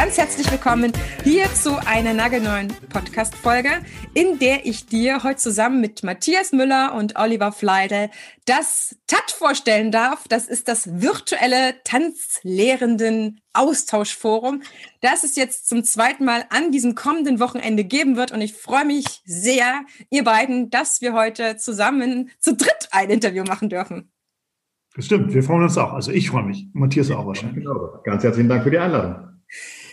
Ganz 0.00 0.16
herzlich 0.16 0.48
willkommen 0.52 0.92
hier 1.24 1.46
zu 1.54 1.76
einer 1.84 2.14
nagelneuen 2.14 2.68
Podcast-Folge, 2.88 3.68
in 4.14 4.38
der 4.38 4.64
ich 4.64 4.86
dir 4.86 5.24
heute 5.24 5.38
zusammen 5.38 5.80
mit 5.80 6.04
Matthias 6.04 6.52
Müller 6.52 6.94
und 6.94 7.18
Oliver 7.18 7.50
Fleidel 7.50 8.08
das 8.44 8.96
TAT 9.08 9.32
vorstellen 9.32 9.90
darf. 9.90 10.28
Das 10.28 10.46
ist 10.46 10.68
das 10.68 11.02
virtuelle 11.02 11.82
Tanzlehrenden 11.82 13.40
Austauschforum, 13.52 14.62
das 15.00 15.24
es 15.24 15.34
jetzt 15.34 15.68
zum 15.68 15.82
zweiten 15.82 16.24
Mal 16.24 16.44
an 16.50 16.70
diesem 16.70 16.94
kommenden 16.94 17.40
Wochenende 17.40 17.82
geben 17.82 18.16
wird. 18.16 18.30
Und 18.30 18.40
ich 18.40 18.54
freue 18.54 18.84
mich 18.84 19.04
sehr, 19.24 19.80
ihr 20.10 20.22
beiden, 20.22 20.70
dass 20.70 21.00
wir 21.00 21.12
heute 21.12 21.56
zusammen 21.56 22.30
zu 22.38 22.54
dritt 22.54 22.88
ein 22.92 23.10
Interview 23.10 23.42
machen 23.42 23.68
dürfen. 23.68 24.12
Das 24.94 25.06
stimmt, 25.06 25.34
wir 25.34 25.42
freuen 25.42 25.64
uns 25.64 25.76
auch. 25.76 25.92
Also 25.92 26.12
ich 26.12 26.30
freue 26.30 26.44
mich. 26.44 26.68
Matthias 26.72 27.10
auch 27.10 27.26
wahrscheinlich. 27.26 27.64
Genau. 27.64 28.00
Ganz 28.04 28.22
herzlichen 28.22 28.48
Dank 28.48 28.62
für 28.62 28.70
die 28.70 28.78
Einladung. 28.78 29.37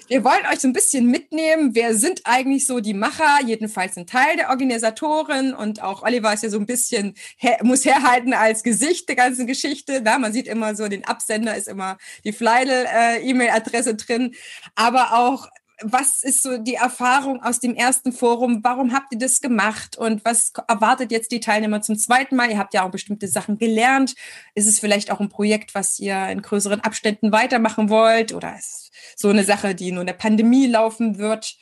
Wir 0.07 0.23
wollen 0.23 0.45
euch 0.51 0.59
so 0.59 0.67
ein 0.67 0.73
bisschen 0.73 1.07
mitnehmen. 1.07 1.73
Wer 1.73 1.95
sind 1.95 2.21
eigentlich 2.25 2.67
so 2.67 2.79
die 2.79 2.93
Macher? 2.93 3.39
Jedenfalls 3.43 3.97
ein 3.97 4.05
Teil 4.05 4.37
der 4.37 4.49
Organisatoren 4.49 5.55
und 5.55 5.81
auch 5.81 6.03
Oliver 6.03 6.31
ist 6.31 6.43
ja 6.43 6.49
so 6.49 6.59
ein 6.59 6.67
bisschen, 6.67 7.15
her, 7.37 7.57
muss 7.63 7.85
herhalten 7.85 8.33
als 8.33 8.61
Gesicht 8.61 9.09
der 9.09 9.15
ganzen 9.15 9.47
Geschichte. 9.47 10.01
Na, 10.03 10.19
man 10.19 10.31
sieht 10.31 10.47
immer 10.47 10.75
so, 10.75 10.87
den 10.87 11.05
Absender 11.05 11.55
ist 11.55 11.67
immer 11.67 11.97
die 12.23 12.33
Fleidel-E-Mail-Adresse 12.33 13.95
drin. 13.95 14.35
Aber 14.75 15.13
auch 15.13 15.47
was 15.81 16.23
ist 16.23 16.41
so 16.41 16.57
die 16.57 16.75
Erfahrung 16.75 17.41
aus 17.43 17.59
dem 17.59 17.75
ersten 17.75 18.13
Forum? 18.13 18.63
Warum 18.63 18.93
habt 18.93 19.11
ihr 19.11 19.19
das 19.19 19.41
gemacht? 19.41 19.97
Und 19.97 20.23
was 20.23 20.53
erwartet 20.67 21.11
jetzt 21.11 21.31
die 21.31 21.39
Teilnehmer 21.39 21.81
zum 21.81 21.97
zweiten 21.97 22.35
Mal? 22.35 22.49
Ihr 22.49 22.57
habt 22.57 22.73
ja 22.73 22.83
auch 22.83 22.91
bestimmte 22.91 23.27
Sachen 23.27 23.57
gelernt. 23.57 24.15
Ist 24.53 24.67
es 24.67 24.79
vielleicht 24.79 25.11
auch 25.11 25.19
ein 25.19 25.29
Projekt, 25.29 25.75
was 25.75 25.99
ihr 25.99 26.27
in 26.29 26.41
größeren 26.41 26.81
Abständen 26.81 27.31
weitermachen 27.31 27.89
wollt? 27.89 28.33
Oder 28.33 28.55
ist 28.57 28.65
es 28.65 28.91
so 29.17 29.29
eine 29.29 29.43
Sache, 29.43 29.75
die 29.75 29.91
nur 29.91 30.01
in 30.01 30.07
der 30.07 30.13
Pandemie 30.13 30.67
laufen 30.67 31.17
wird? 31.17 31.57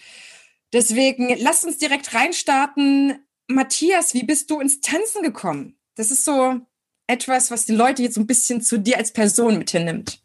Deswegen 0.74 1.36
lasst 1.40 1.66
uns 1.66 1.78
direkt 1.78 2.14
reinstarten. 2.14 3.20
Matthias, 3.48 4.14
wie 4.14 4.24
bist 4.24 4.50
du 4.50 4.60
ins 4.60 4.82
Tanzen 4.82 5.24
gekommen? 5.24 5.78
Das 5.96 6.12
ist 6.12 6.24
so 6.24 6.62
etwas, 7.08 7.52
was 7.52 7.66
die 7.66 7.76
Leute 7.76 8.02
jetzt 8.02 8.16
so 8.16 8.22
ein 8.22 8.28
bisschen 8.28 8.62
zu 8.62 8.80
dir 8.80 8.98
als 8.98 9.12
Person 9.12 9.58
mit 9.58 9.72
hinnimmt. 9.72 10.23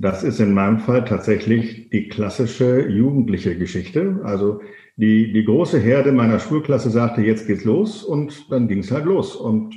Das 0.00 0.22
ist 0.22 0.40
in 0.40 0.54
meinem 0.54 0.78
Fall 0.78 1.04
tatsächlich 1.04 1.90
die 1.90 2.08
klassische 2.08 2.88
jugendliche 2.88 3.56
Geschichte. 3.56 4.20
Also 4.24 4.60
die, 4.96 5.32
die 5.32 5.44
große 5.44 5.78
Herde 5.78 6.12
meiner 6.12 6.38
Schulklasse 6.38 6.90
sagte, 6.90 7.22
jetzt 7.22 7.46
geht's 7.46 7.64
los 7.64 8.02
und 8.02 8.50
dann 8.50 8.68
ging's 8.68 8.90
halt 8.90 9.04
los. 9.04 9.36
Und 9.36 9.74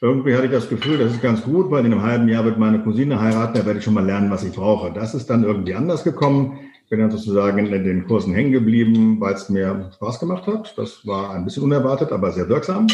irgendwie 0.00 0.34
hatte 0.34 0.46
ich 0.46 0.52
das 0.52 0.68
Gefühl, 0.68 0.98
das 0.98 1.12
ist 1.12 1.22
ganz 1.22 1.42
gut, 1.42 1.70
weil 1.70 1.84
in 1.84 1.92
einem 1.92 2.02
halben 2.02 2.28
Jahr 2.28 2.44
wird 2.44 2.58
meine 2.58 2.82
Cousine 2.82 3.20
heiraten, 3.20 3.58
da 3.58 3.66
werde 3.66 3.78
ich 3.78 3.84
schon 3.84 3.94
mal 3.94 4.04
lernen, 4.04 4.30
was 4.30 4.44
ich 4.44 4.52
brauche. 4.52 4.92
Das 4.92 5.14
ist 5.14 5.28
dann 5.28 5.44
irgendwie 5.44 5.74
anders 5.74 6.02
gekommen. 6.02 6.58
Ich 6.84 6.90
bin 6.90 7.00
dann 7.00 7.10
sozusagen 7.10 7.58
in 7.58 7.84
den 7.84 8.06
Kursen 8.06 8.34
hängen 8.34 8.52
geblieben, 8.52 9.20
weil 9.20 9.34
es 9.34 9.48
mir 9.48 9.90
Spaß 9.94 10.20
gemacht 10.20 10.46
hat. 10.46 10.74
Das 10.76 11.06
war 11.06 11.30
ein 11.34 11.44
bisschen 11.44 11.62
unerwartet, 11.62 12.12
aber 12.12 12.32
sehr 12.32 12.48
wirksam. 12.48 12.86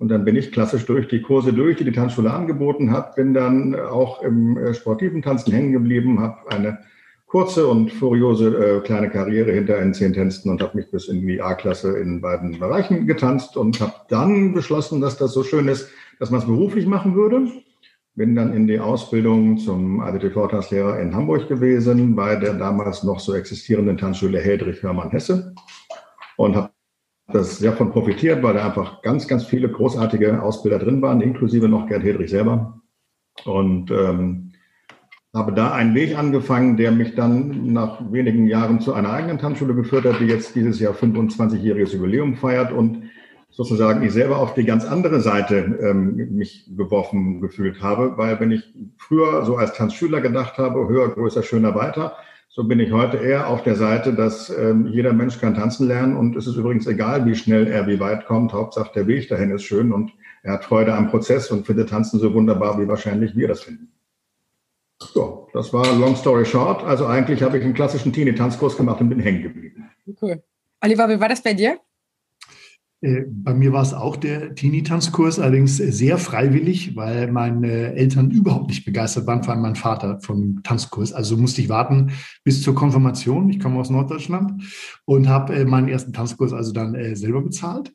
Und 0.00 0.08
dann 0.08 0.24
bin 0.24 0.34
ich 0.34 0.50
klassisch 0.50 0.86
durch 0.86 1.08
die 1.08 1.20
Kurse 1.20 1.52
durch, 1.52 1.76
die 1.76 1.84
die 1.84 1.92
Tanzschule 1.92 2.32
angeboten 2.32 2.90
hat, 2.90 3.16
bin 3.16 3.34
dann 3.34 3.78
auch 3.78 4.22
im 4.22 4.56
äh, 4.56 4.72
sportiven 4.72 5.20
Tanzen 5.20 5.52
hängen 5.52 5.72
geblieben, 5.72 6.20
habe 6.20 6.50
eine 6.50 6.78
kurze 7.26 7.66
und 7.66 7.92
furiose 7.92 8.78
äh, 8.78 8.80
kleine 8.80 9.10
Karriere 9.10 9.52
hinter 9.52 9.78
in 9.78 9.92
zehn 9.92 10.14
Tänzen 10.14 10.50
und 10.50 10.62
habe 10.62 10.78
mich 10.78 10.90
bis 10.90 11.08
in 11.08 11.26
die 11.26 11.42
A-Klasse 11.42 11.98
in 11.98 12.22
beiden 12.22 12.58
Bereichen 12.58 13.06
getanzt 13.06 13.58
und 13.58 13.78
habe 13.78 13.92
dann 14.08 14.54
beschlossen, 14.54 15.02
dass 15.02 15.18
das 15.18 15.34
so 15.34 15.44
schön 15.44 15.68
ist, 15.68 15.90
dass 16.18 16.30
man 16.30 16.40
es 16.40 16.46
beruflich 16.46 16.86
machen 16.86 17.14
würde. 17.14 17.48
Bin 18.14 18.34
dann 18.34 18.54
in 18.54 18.66
die 18.66 18.80
Ausbildung 18.80 19.58
zum 19.58 20.00
ADTV-Tanzlehrer 20.00 20.98
in 20.98 21.14
Hamburg 21.14 21.46
gewesen, 21.46 22.16
bei 22.16 22.36
der 22.36 22.54
damals 22.54 23.04
noch 23.04 23.20
so 23.20 23.34
existierenden 23.34 23.98
Tanzschule 23.98 24.40
Heldrich 24.40 24.82
Hörmann 24.82 25.10
Hesse 25.10 25.54
und 26.38 26.56
habe 26.56 26.70
das 27.32 27.58
sehr 27.58 27.72
von 27.72 27.90
profitiert, 27.90 28.42
weil 28.42 28.54
da 28.54 28.66
einfach 28.66 29.02
ganz, 29.02 29.28
ganz 29.28 29.44
viele 29.44 29.68
großartige 29.68 30.42
Ausbilder 30.42 30.78
drin 30.78 31.02
waren, 31.02 31.20
inklusive 31.20 31.68
noch 31.68 31.86
Gerd 31.86 32.02
Hedrich 32.02 32.30
selber. 32.30 32.80
Und 33.44 33.90
ähm, 33.90 34.52
habe 35.32 35.52
da 35.52 35.72
einen 35.72 35.94
Weg 35.94 36.18
angefangen, 36.18 36.76
der 36.76 36.90
mich 36.90 37.14
dann 37.14 37.72
nach 37.72 38.00
wenigen 38.10 38.48
Jahren 38.48 38.80
zu 38.80 38.92
einer 38.92 39.12
eigenen 39.12 39.38
Tanzschule 39.38 39.74
geführt 39.74 40.04
hat, 40.04 40.20
die 40.20 40.26
jetzt 40.26 40.56
dieses 40.56 40.80
Jahr 40.80 40.92
25-jähriges 40.92 41.94
Jubiläum 41.94 42.34
feiert 42.34 42.72
und 42.72 43.04
sozusagen 43.50 44.02
ich 44.02 44.12
selber 44.12 44.38
auf 44.38 44.54
die 44.54 44.64
ganz 44.64 44.84
andere 44.84 45.20
Seite 45.20 45.78
ähm, 45.82 46.14
mich 46.36 46.70
geworfen 46.76 47.40
gefühlt 47.40 47.82
habe, 47.82 48.16
weil 48.16 48.40
wenn 48.40 48.50
ich 48.50 48.72
früher 48.96 49.44
so 49.44 49.56
als 49.56 49.74
Tanzschüler 49.74 50.20
gedacht 50.20 50.58
habe, 50.58 50.88
höher, 50.88 51.08
größer, 51.10 51.42
schöner, 51.42 51.74
weiter, 51.74 52.16
so 52.52 52.64
bin 52.64 52.80
ich 52.80 52.90
heute 52.90 53.16
eher 53.16 53.48
auf 53.48 53.62
der 53.62 53.76
Seite, 53.76 54.12
dass 54.12 54.50
ähm, 54.50 54.88
jeder 54.88 55.12
Mensch 55.12 55.40
kann 55.40 55.54
tanzen 55.54 55.86
lernen 55.86 56.16
und 56.16 56.34
es 56.34 56.48
ist 56.48 56.56
übrigens 56.56 56.86
egal, 56.88 57.24
wie 57.24 57.36
schnell 57.36 57.68
er 57.68 57.86
wie 57.86 58.00
weit 58.00 58.26
kommt. 58.26 58.52
Hauptsache 58.52 58.90
der 58.92 59.06
Weg 59.06 59.28
dahin 59.28 59.52
ist 59.52 59.62
schön 59.62 59.92
und 59.92 60.12
er 60.42 60.54
hat 60.54 60.64
Freude 60.64 60.92
am 60.94 61.10
Prozess 61.10 61.52
und 61.52 61.64
findet 61.64 61.90
Tanzen 61.90 62.18
so 62.18 62.34
wunderbar, 62.34 62.80
wie 62.80 62.88
wahrscheinlich 62.88 63.36
wir 63.36 63.46
das 63.46 63.60
finden. 63.60 63.92
So, 64.98 65.48
das 65.52 65.72
war 65.72 65.86
long 65.96 66.16
story 66.16 66.44
short. 66.44 66.82
Also 66.82 67.06
eigentlich 67.06 67.40
habe 67.42 67.56
ich 67.56 67.64
einen 67.64 67.72
klassischen 67.72 68.12
Teenie-Tanzkurs 68.12 68.76
gemacht 68.76 69.00
und 69.00 69.10
bin 69.10 69.20
hängen 69.20 69.42
geblieben. 69.42 69.88
Cool. 70.20 70.42
Oliver, 70.82 71.08
wie 71.08 71.20
war 71.20 71.28
das 71.28 71.42
bei 71.42 71.54
dir? 71.54 71.78
Äh, 73.02 73.22
bei 73.26 73.54
mir 73.54 73.72
war 73.72 73.82
es 73.82 73.94
auch 73.94 74.16
der 74.16 74.54
Teenie-Tanzkurs, 74.54 75.38
allerdings 75.38 75.76
sehr 75.76 76.18
freiwillig, 76.18 76.96
weil 76.96 77.32
meine 77.32 77.94
Eltern 77.94 78.30
überhaupt 78.30 78.68
nicht 78.68 78.84
begeistert 78.84 79.26
waren, 79.26 79.42
vor 79.42 79.54
allem 79.54 79.62
mein 79.62 79.76
Vater 79.76 80.20
vom 80.20 80.62
Tanzkurs. 80.62 81.12
Also 81.12 81.36
musste 81.36 81.62
ich 81.62 81.68
warten 81.68 82.12
bis 82.44 82.62
zur 82.62 82.74
Konfirmation. 82.74 83.48
Ich 83.48 83.60
komme 83.60 83.80
aus 83.80 83.90
Norddeutschland 83.90 84.62
und 85.06 85.28
habe 85.28 85.54
äh, 85.54 85.64
meinen 85.64 85.88
ersten 85.88 86.12
Tanzkurs 86.12 86.52
also 86.52 86.72
dann 86.72 86.94
äh, 86.94 87.16
selber 87.16 87.42
bezahlt 87.42 87.92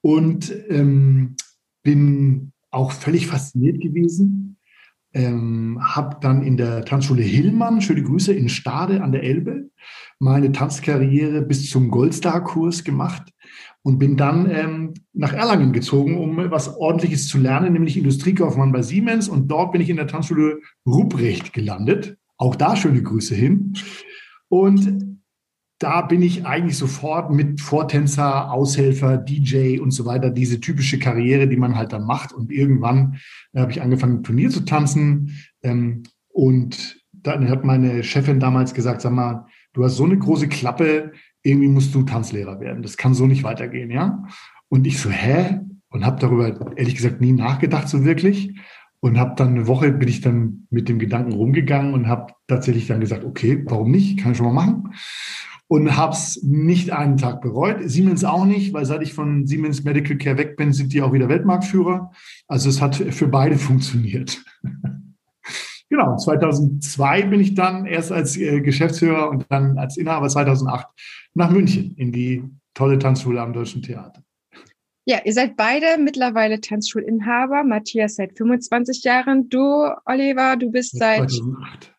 und 0.00 0.52
ähm, 0.68 1.36
bin 1.82 2.52
auch 2.70 2.92
völlig 2.92 3.26
fasziniert 3.28 3.80
gewesen. 3.80 4.56
Ähm, 5.14 5.78
habe 5.80 6.18
dann 6.20 6.42
in 6.42 6.58
der 6.58 6.84
Tanzschule 6.84 7.22
Hillmann, 7.22 7.80
schöne 7.80 8.02
Grüße, 8.02 8.32
in 8.32 8.50
Stade 8.50 9.02
an 9.02 9.10
der 9.10 9.22
Elbe, 9.22 9.70
meine 10.18 10.52
Tanzkarriere 10.52 11.40
bis 11.42 11.70
zum 11.70 11.90
Goldstar-Kurs 11.90 12.84
gemacht 12.84 13.32
und 13.82 13.98
bin 13.98 14.16
dann 14.16 14.50
ähm, 14.50 14.94
nach 15.12 15.32
Erlangen 15.32 15.72
gezogen, 15.72 16.18
um 16.18 16.36
was 16.50 16.76
Ordentliches 16.76 17.28
zu 17.28 17.38
lernen, 17.38 17.72
nämlich 17.72 17.96
Industriekaufmann 17.96 18.72
bei 18.72 18.82
Siemens. 18.82 19.28
Und 19.28 19.48
dort 19.48 19.72
bin 19.72 19.80
ich 19.80 19.90
in 19.90 19.96
der 19.96 20.06
Tanzschule 20.06 20.60
Ruprecht 20.86 21.52
gelandet. 21.52 22.18
Auch 22.36 22.56
da 22.56 22.76
schöne 22.76 23.02
Grüße 23.02 23.34
hin. 23.34 23.72
Und 24.48 25.18
da 25.78 26.02
bin 26.02 26.22
ich 26.22 26.44
eigentlich 26.44 26.76
sofort 26.76 27.30
mit 27.30 27.60
Vortänzer, 27.60 28.52
Aushelfer, 28.52 29.16
DJ 29.16 29.78
und 29.78 29.92
so 29.92 30.04
weiter, 30.04 30.30
diese 30.30 30.60
typische 30.60 30.98
Karriere, 30.98 31.46
die 31.46 31.56
man 31.56 31.76
halt 31.76 31.92
dann 31.92 32.04
macht. 32.04 32.32
Und 32.32 32.50
irgendwann 32.50 33.18
äh, 33.52 33.60
habe 33.60 33.70
ich 33.70 33.80
angefangen, 33.80 34.24
Turnier 34.24 34.50
zu 34.50 34.64
tanzen. 34.64 35.38
Ähm, 35.62 36.02
und 36.28 37.00
dann 37.12 37.48
hat 37.48 37.64
meine 37.64 38.02
Chefin 38.02 38.40
damals 38.40 38.74
gesagt, 38.74 39.00
sag 39.00 39.12
mal, 39.12 39.46
du 39.72 39.84
hast 39.84 39.96
so 39.96 40.04
eine 40.04 40.18
große 40.18 40.48
Klappe, 40.48 41.12
irgendwie 41.42 41.68
musst 41.68 41.94
du 41.94 42.02
Tanzlehrer 42.02 42.60
werden. 42.60 42.82
Das 42.82 42.96
kann 42.96 43.14
so 43.14 43.26
nicht 43.26 43.42
weitergehen, 43.42 43.90
ja? 43.90 44.24
Und 44.68 44.86
ich 44.86 44.98
so, 44.98 45.10
hä? 45.10 45.60
Und 45.90 46.04
habe 46.04 46.20
darüber 46.20 46.76
ehrlich 46.76 46.96
gesagt 46.96 47.20
nie 47.20 47.32
nachgedacht 47.32 47.88
so 47.88 48.04
wirklich. 48.04 48.58
Und 49.00 49.18
habe 49.18 49.34
dann 49.36 49.50
eine 49.50 49.66
Woche 49.66 49.92
bin 49.92 50.08
ich 50.08 50.20
dann 50.20 50.66
mit 50.70 50.88
dem 50.88 50.98
Gedanken 50.98 51.32
rumgegangen 51.32 51.94
und 51.94 52.08
habe 52.08 52.32
tatsächlich 52.48 52.88
dann 52.88 53.00
gesagt, 53.00 53.24
okay, 53.24 53.62
warum 53.66 53.90
nicht? 53.90 54.18
Kann 54.18 54.32
ich 54.32 54.38
schon 54.38 54.46
mal 54.46 54.52
machen. 54.52 54.92
Und 55.68 55.96
habe 55.96 56.12
es 56.12 56.42
nicht 56.42 56.92
einen 56.92 57.16
Tag 57.16 57.40
bereut. 57.40 57.78
Siemens 57.84 58.24
auch 58.24 58.44
nicht, 58.44 58.72
weil 58.72 58.86
seit 58.86 59.02
ich 59.02 59.12
von 59.12 59.46
Siemens 59.46 59.84
Medical 59.84 60.16
Care 60.16 60.38
weg 60.38 60.56
bin, 60.56 60.72
sind 60.72 60.92
die 60.92 61.02
auch 61.02 61.12
wieder 61.12 61.28
Weltmarktführer. 61.28 62.10
Also 62.48 62.68
es 62.68 62.80
hat 62.80 62.96
für 62.96 63.28
beide 63.28 63.56
funktioniert. 63.58 64.42
Genau, 65.90 66.16
2002 66.16 67.22
bin 67.22 67.40
ich 67.40 67.54
dann 67.54 67.86
erst 67.86 68.12
als 68.12 68.36
äh, 68.36 68.60
Geschäftsführer 68.60 69.30
und 69.30 69.46
dann 69.48 69.78
als 69.78 69.96
Inhaber 69.96 70.28
2008 70.28 70.86
nach 71.34 71.50
München 71.50 71.94
in 71.96 72.12
die 72.12 72.44
tolle 72.74 72.98
Tanzschule 72.98 73.40
am 73.40 73.52
Deutschen 73.52 73.82
Theater. 73.82 74.22
Ja, 75.06 75.20
ihr 75.24 75.32
seid 75.32 75.56
beide 75.56 75.96
mittlerweile 75.98 76.60
Tanzschulinhaber. 76.60 77.64
Matthias 77.64 78.16
seit 78.16 78.36
25 78.36 79.04
Jahren. 79.04 79.48
Du, 79.48 79.90
Oliver, 80.04 80.56
du 80.56 80.70
bist 80.70 80.98
seit 80.98 81.30
2008. 81.30 81.94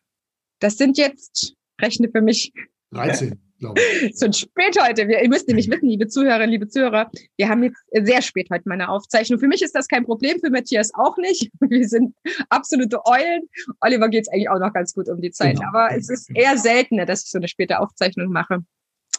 Das 0.60 0.76
sind 0.76 0.96
jetzt, 0.96 1.56
rechne 1.80 2.08
für 2.08 2.20
mich. 2.20 2.52
13. 2.92 3.36
glaube 3.60 3.80
ich. 3.80 4.12
Wird 4.20 4.36
spät 4.36 4.76
heute. 4.82 5.06
Wir, 5.06 5.22
ihr 5.22 5.28
müsst 5.28 5.46
nämlich 5.46 5.70
wissen, 5.70 5.88
liebe 5.88 6.08
Zuhörerinnen, 6.08 6.50
liebe 6.50 6.68
Zuhörer, 6.68 7.10
wir 7.36 7.48
haben 7.48 7.62
jetzt 7.62 7.78
sehr 7.92 8.22
spät 8.22 8.48
heute 8.50 8.68
meine 8.68 8.88
Aufzeichnung. 8.88 9.38
Für 9.38 9.46
mich 9.46 9.62
ist 9.62 9.74
das 9.74 9.86
kein 9.86 10.04
Problem, 10.04 10.40
für 10.40 10.50
Matthias 10.50 10.92
auch 10.94 11.16
nicht. 11.18 11.50
Wir 11.60 11.88
sind 11.88 12.14
absolute 12.48 12.98
Eulen. 13.06 13.42
Oliver 13.80 14.08
geht 14.08 14.22
es 14.22 14.28
eigentlich 14.28 14.50
auch 14.50 14.58
noch 14.58 14.72
ganz 14.72 14.94
gut 14.94 15.08
um 15.08 15.20
die 15.20 15.30
Zeit. 15.30 15.56
Genau. 15.56 15.68
Aber 15.68 15.94
es 15.94 16.10
ist 16.10 16.30
eher 16.34 16.56
seltener, 16.58 17.06
dass 17.06 17.24
ich 17.24 17.30
so 17.30 17.38
eine 17.38 17.48
späte 17.48 17.78
Aufzeichnung 17.78 18.32
mache. 18.32 18.64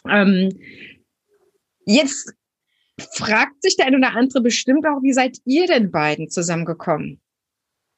Ähm, 0.08 0.50
jetzt 1.86 2.34
fragt 2.98 3.62
sich 3.62 3.76
der 3.76 3.86
eine 3.86 3.96
oder 3.96 4.14
andere 4.14 4.42
bestimmt 4.42 4.86
auch, 4.86 5.02
wie 5.02 5.12
seid 5.12 5.38
ihr 5.44 5.66
denn 5.66 5.90
beiden 5.90 6.28
zusammengekommen? 6.28 7.20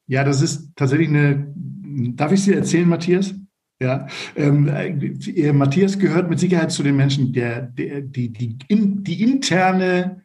Ja, 0.07 0.23
das 0.23 0.43
ist 0.43 0.71
tatsächlich 0.77 1.09
eine, 1.09 1.53
darf 1.57 2.33
ich 2.33 2.43
Sie 2.43 2.53
erzählen, 2.53 2.89
Matthias? 2.89 3.35
Ja, 3.81 4.07
ähm, 4.37 4.69
äh, 4.69 5.53
Matthias 5.53 5.99
gehört 5.99 6.31
mit 6.31 6.39
Sicherheit 6.39 6.71
zu 6.71 6.83
den 6.83 6.97
Menschen, 6.97 7.33
der, 7.33 7.63
der 7.63 8.03
die, 8.03 8.33
die, 8.33 8.57
in, 8.69 9.03
die 9.03 9.23
interne 9.23 10.23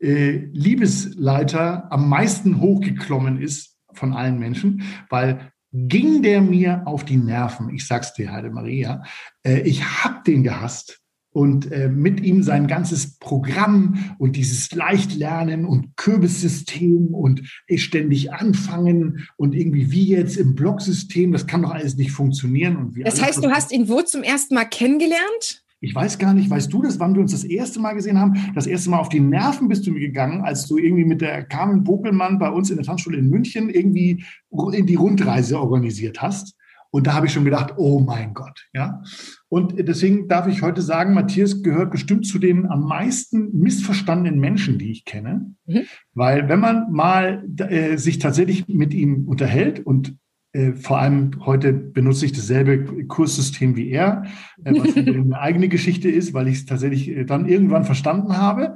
äh, 0.00 0.46
Liebesleiter 0.52 1.90
am 1.90 2.08
meisten 2.08 2.60
hochgeklommen 2.60 3.40
ist 3.40 3.78
von 3.92 4.12
allen 4.12 4.38
Menschen, 4.38 4.82
weil 5.10 5.52
ging 5.72 6.22
der 6.22 6.40
mir 6.40 6.86
auf 6.86 7.04
die 7.04 7.16
Nerven, 7.16 7.74
ich 7.74 7.86
sag's 7.86 8.14
dir, 8.14 8.32
Heide 8.32 8.50
Maria, 8.50 9.02
äh, 9.44 9.60
ich 9.60 9.82
hab 9.82 10.24
den 10.24 10.44
gehasst 10.44 11.03
und 11.34 11.72
äh, 11.72 11.88
mit 11.88 12.20
ihm 12.20 12.44
sein 12.44 12.68
ganzes 12.68 13.18
Programm 13.18 14.14
und 14.18 14.36
dieses 14.36 14.72
Leichtlernen 14.72 15.64
und 15.64 15.96
Kürbissystem 15.96 17.08
und 17.12 17.42
ständig 17.74 18.32
anfangen 18.32 19.26
und 19.36 19.52
irgendwie 19.52 19.90
wie 19.90 20.06
jetzt 20.06 20.36
im 20.36 20.54
Blocksystem, 20.54 21.32
das 21.32 21.48
kann 21.48 21.62
doch 21.62 21.72
alles 21.72 21.96
nicht 21.96 22.12
funktionieren. 22.12 22.76
Und 22.76 22.94
wie 22.94 23.02
das 23.02 23.20
heißt, 23.20 23.44
du 23.44 23.50
hast 23.50 23.72
ihn 23.72 23.88
wo 23.88 24.00
zum 24.02 24.22
ersten 24.22 24.54
Mal 24.54 24.64
kennengelernt? 24.64 25.64
Ich 25.80 25.92
weiß 25.92 26.18
gar 26.18 26.34
nicht, 26.34 26.48
weißt 26.48 26.72
du 26.72 26.82
das, 26.82 27.00
wann 27.00 27.14
wir 27.14 27.20
uns 27.20 27.32
das 27.32 27.42
erste 27.42 27.80
Mal 27.80 27.94
gesehen 27.94 28.18
haben? 28.18 28.34
Das 28.54 28.68
erste 28.68 28.90
Mal 28.90 29.00
auf 29.00 29.08
die 29.08 29.20
Nerven 29.20 29.66
bist 29.66 29.86
du 29.88 29.90
mir 29.90 30.00
gegangen, 30.00 30.42
als 30.42 30.68
du 30.68 30.78
irgendwie 30.78 31.04
mit 31.04 31.20
der 31.20 31.42
Carmen 31.42 31.82
Bokelmann 31.82 32.38
bei 32.38 32.48
uns 32.48 32.70
in 32.70 32.76
der 32.76 32.86
Tanzschule 32.86 33.18
in 33.18 33.28
München 33.28 33.68
irgendwie 33.68 34.24
in 34.72 34.86
die 34.86 34.94
Rundreise 34.94 35.58
organisiert 35.58 36.22
hast. 36.22 36.54
Und 36.94 37.08
da 37.08 37.14
habe 37.14 37.26
ich 37.26 37.32
schon 37.32 37.44
gedacht, 37.44 37.74
oh 37.76 37.98
mein 37.98 38.34
Gott, 38.34 38.68
ja. 38.72 39.02
Und 39.54 39.74
deswegen 39.78 40.26
darf 40.26 40.48
ich 40.48 40.62
heute 40.62 40.82
sagen, 40.82 41.14
Matthias 41.14 41.62
gehört 41.62 41.92
bestimmt 41.92 42.26
zu 42.26 42.40
den 42.40 42.66
am 42.66 42.88
meisten 42.88 43.56
missverstandenen 43.56 44.40
Menschen, 44.40 44.80
die 44.80 44.90
ich 44.90 45.04
kenne. 45.04 45.54
Mhm. 45.66 45.82
Weil 46.12 46.48
wenn 46.48 46.58
man 46.58 46.90
mal 46.90 47.44
äh, 47.58 47.96
sich 47.96 48.18
tatsächlich 48.18 48.66
mit 48.66 48.92
ihm 48.92 49.28
unterhält 49.28 49.78
und 49.78 50.16
äh, 50.54 50.72
vor 50.72 50.98
allem 50.98 51.46
heute 51.46 51.72
benutze 51.72 52.26
ich 52.26 52.32
dasselbe 52.32 53.06
Kurssystem 53.06 53.76
wie 53.76 53.90
er, 53.90 54.24
äh, 54.64 54.72
was 54.74 54.96
eine 54.96 55.38
eigene 55.38 55.68
Geschichte 55.68 56.10
ist, 56.10 56.34
weil 56.34 56.48
ich 56.48 56.56
es 56.56 56.66
tatsächlich 56.66 57.08
äh, 57.10 57.24
dann 57.24 57.46
irgendwann 57.46 57.84
verstanden 57.84 58.36
habe. 58.36 58.74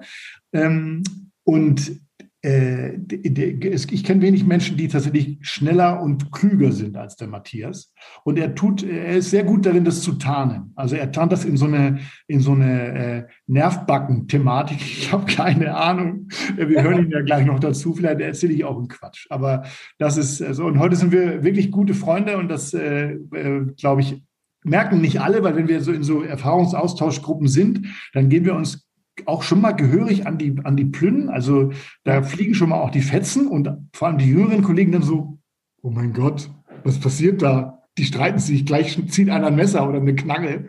Ähm, 0.52 1.02
und 1.42 2.00
ich 2.40 4.04
kenne 4.04 4.22
wenig 4.22 4.46
Menschen, 4.46 4.76
die 4.76 4.86
tatsächlich 4.86 5.38
schneller 5.42 6.00
und 6.00 6.30
klüger 6.30 6.70
sind 6.70 6.96
als 6.96 7.16
der 7.16 7.26
Matthias. 7.26 7.92
Und 8.22 8.38
er 8.38 8.54
tut, 8.54 8.84
er 8.84 9.16
ist 9.16 9.30
sehr 9.30 9.42
gut 9.42 9.66
darin, 9.66 9.84
das 9.84 10.02
zu 10.02 10.12
tarnen. 10.12 10.72
Also 10.76 10.94
er 10.94 11.10
tarnt 11.10 11.32
das 11.32 11.44
in 11.44 11.56
so 11.56 11.66
eine, 11.66 11.98
in 12.28 12.38
so 12.38 12.52
eine 12.52 12.94
äh, 12.94 13.26
Nervbacken-Thematik. 13.48 14.80
Ich 14.80 15.12
habe 15.12 15.26
keine 15.26 15.74
Ahnung. 15.74 16.28
Wir 16.56 16.82
hören 16.82 17.06
ihn 17.06 17.10
ja 17.10 17.22
gleich 17.22 17.44
noch 17.44 17.58
dazu. 17.58 17.94
Vielleicht 17.94 18.20
erzähle 18.20 18.52
ich 18.52 18.64
auch 18.64 18.78
einen 18.78 18.88
Quatsch. 18.88 19.26
Aber 19.30 19.64
das 19.98 20.16
ist 20.16 20.38
so. 20.38 20.44
Also, 20.44 20.66
und 20.66 20.78
heute 20.78 20.96
sind 20.96 21.12
wir 21.12 21.42
wirklich 21.42 21.70
gute 21.70 21.94
Freunde 21.94 22.36
und 22.36 22.48
das, 22.48 22.72
äh, 22.72 23.14
äh, 23.14 23.66
glaube 23.76 24.02
ich, 24.02 24.22
merken 24.64 25.00
nicht 25.00 25.20
alle, 25.20 25.42
weil 25.42 25.56
wenn 25.56 25.68
wir 25.68 25.80
so 25.80 25.92
in 25.92 26.02
so 26.02 26.22
Erfahrungsaustauschgruppen 26.22 27.48
sind, 27.48 27.86
dann 28.12 28.28
gehen 28.28 28.44
wir 28.44 28.54
uns 28.54 28.87
auch 29.26 29.42
schon 29.42 29.60
mal 29.60 29.72
gehörig 29.72 30.26
an 30.26 30.38
die, 30.38 30.56
an 30.64 30.76
die 30.76 30.84
Plünnen. 30.84 31.28
Also 31.28 31.72
da 32.04 32.22
fliegen 32.22 32.54
schon 32.54 32.70
mal 32.70 32.80
auch 32.80 32.90
die 32.90 33.00
Fetzen 33.00 33.46
und 33.46 33.70
vor 33.92 34.08
allem 34.08 34.18
die 34.18 34.28
jüngeren 34.28 34.62
Kollegen 34.62 34.92
dann 34.92 35.02
so, 35.02 35.38
oh 35.82 35.90
mein 35.90 36.12
Gott, 36.12 36.50
was 36.84 37.00
passiert 37.00 37.42
da? 37.42 37.82
Die 37.96 38.04
streiten 38.04 38.38
sich, 38.38 38.64
gleich 38.64 39.00
zieht 39.08 39.30
einer 39.30 39.48
ein 39.48 39.56
Messer 39.56 39.88
oder 39.88 40.00
eine 40.00 40.14
Knarre. 40.14 40.66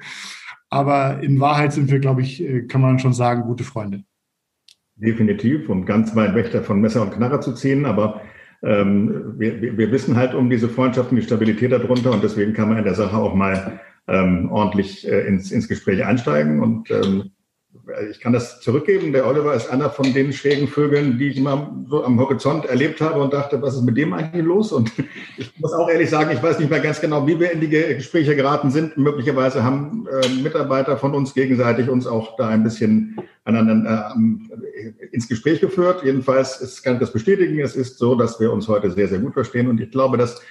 Aber 0.70 1.22
in 1.22 1.40
Wahrheit 1.40 1.74
sind 1.74 1.92
wir, 1.92 2.00
glaube 2.00 2.22
ich, 2.22 2.42
äh, 2.44 2.64
kann 2.64 2.82
man 2.82 3.00
schon 3.00 3.14
sagen, 3.14 3.44
gute 3.44 3.64
Freunde. 3.64 4.04
Definitiv 4.96 5.70
und 5.70 5.86
ganz 5.86 6.16
weit 6.16 6.36
weg 6.36 6.52
davon, 6.52 6.82
Messer 6.82 7.02
und 7.02 7.12
Knarre 7.12 7.40
zu 7.40 7.54
ziehen. 7.54 7.86
Aber 7.86 8.22
ähm, 8.62 9.36
wir, 9.38 9.78
wir 9.78 9.92
wissen 9.92 10.16
halt 10.16 10.34
um 10.34 10.50
diese 10.50 10.70
Freundschaft 10.70 11.12
und 11.12 11.18
die 11.18 11.24
Stabilität 11.24 11.72
darunter 11.72 12.12
und 12.12 12.24
deswegen 12.24 12.54
kann 12.54 12.70
man 12.70 12.78
in 12.78 12.84
der 12.84 12.96
Sache 12.96 13.18
auch 13.18 13.34
mal 13.34 13.80
ähm, 14.08 14.52
ordentlich 14.52 15.08
äh, 15.08 15.28
ins, 15.28 15.52
ins 15.52 15.68
Gespräch 15.68 16.06
einsteigen. 16.06 16.62
Und 16.62 16.92
ähm, 16.92 17.32
ich 18.10 18.20
kann 18.20 18.34
das 18.34 18.62
zurückgeben. 18.62 19.14
Der 19.14 19.28
Oliver 19.28 19.54
ist 19.54 19.70
einer 19.70 19.90
von 19.90 20.12
den 20.14 20.34
schrägen 20.34 20.68
Vögeln, 20.68 21.18
die 21.18 21.30
ich 21.30 21.40
mal 21.40 21.72
so 21.88 22.04
am 22.04 22.20
Horizont 22.20 22.66
erlebt 22.66 23.02
habe 23.02 23.20
und 23.20 23.34
dachte, 23.34 23.62
was 23.62 23.76
ist 23.76 23.84
mit 23.84 23.98
dem 23.98 24.14
eigentlich 24.14 24.44
los? 24.44 24.72
Und 24.72 24.92
ich 25.38 25.52
muss 25.60 25.74
auch 25.74 25.90
ehrlich 25.90 26.10
sagen, 26.10 26.32
ich 26.32 26.42
weiß 26.42 26.60
nicht 26.60 26.70
mehr 26.70 26.80
ganz 26.80 27.00
genau, 27.02 27.26
wie 27.28 27.40
wir 27.40 27.52
in 27.52 27.62
die 27.62 27.70
Gespräche 27.70 28.36
geraten 28.36 28.72
sind. 28.72 28.98
Möglicherweise 28.98 29.64
haben 29.64 30.08
äh, 30.08 30.30
Mitarbeiter 30.42 30.98
von 30.98 31.14
uns 31.14 31.34
gegenseitig 31.34 31.90
uns 31.90 32.08
auch 32.08 32.36
da 32.38 32.50
ein 32.50 32.64
bisschen 32.64 33.18
aneinander, 33.44 34.16
äh, 34.76 35.06
ins 35.12 35.28
Gespräch 35.28 35.62
geführt. 35.62 36.04
Jedenfalls 36.04 36.62
ist, 36.62 36.84
kann 36.84 36.96
ich 36.96 37.00
das 37.00 37.14
bestätigen. 37.14 37.60
Es 37.60 37.76
ist 37.76 37.98
so, 37.98 38.16
dass 38.16 38.40
wir 38.40 38.52
uns 38.52 38.68
heute 38.68 38.92
sehr, 38.92 39.08
sehr 39.08 39.20
gut 39.20 39.34
verstehen. 39.34 39.68
Und 39.68 39.80
ich 39.80 39.92
glaube, 39.92 40.18
dass 40.18 40.42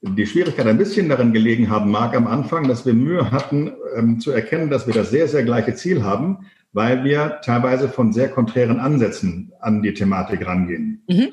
die 0.00 0.26
Schwierigkeit 0.26 0.66
ein 0.66 0.76
bisschen 0.76 1.08
darin 1.08 1.32
gelegen 1.32 1.70
haben 1.70 1.90
mag 1.90 2.14
am 2.14 2.26
Anfang, 2.26 2.68
dass 2.68 2.84
wir 2.84 2.92
Mühe 2.92 3.30
hatten 3.30 3.72
ähm, 3.96 4.20
zu 4.20 4.32
erkennen, 4.32 4.70
dass 4.70 4.86
wir 4.86 4.92
das 4.92 5.10
sehr, 5.10 5.28
sehr 5.28 5.44
gleiche 5.44 5.74
Ziel 5.74 6.02
haben 6.02 6.46
weil 6.74 7.04
wir 7.04 7.40
teilweise 7.42 7.88
von 7.88 8.12
sehr 8.12 8.28
konträren 8.28 8.78
Ansätzen 8.78 9.52
an 9.60 9.82
die 9.82 9.94
Thematik 9.94 10.46
rangehen. 10.46 11.02
Mhm. 11.08 11.32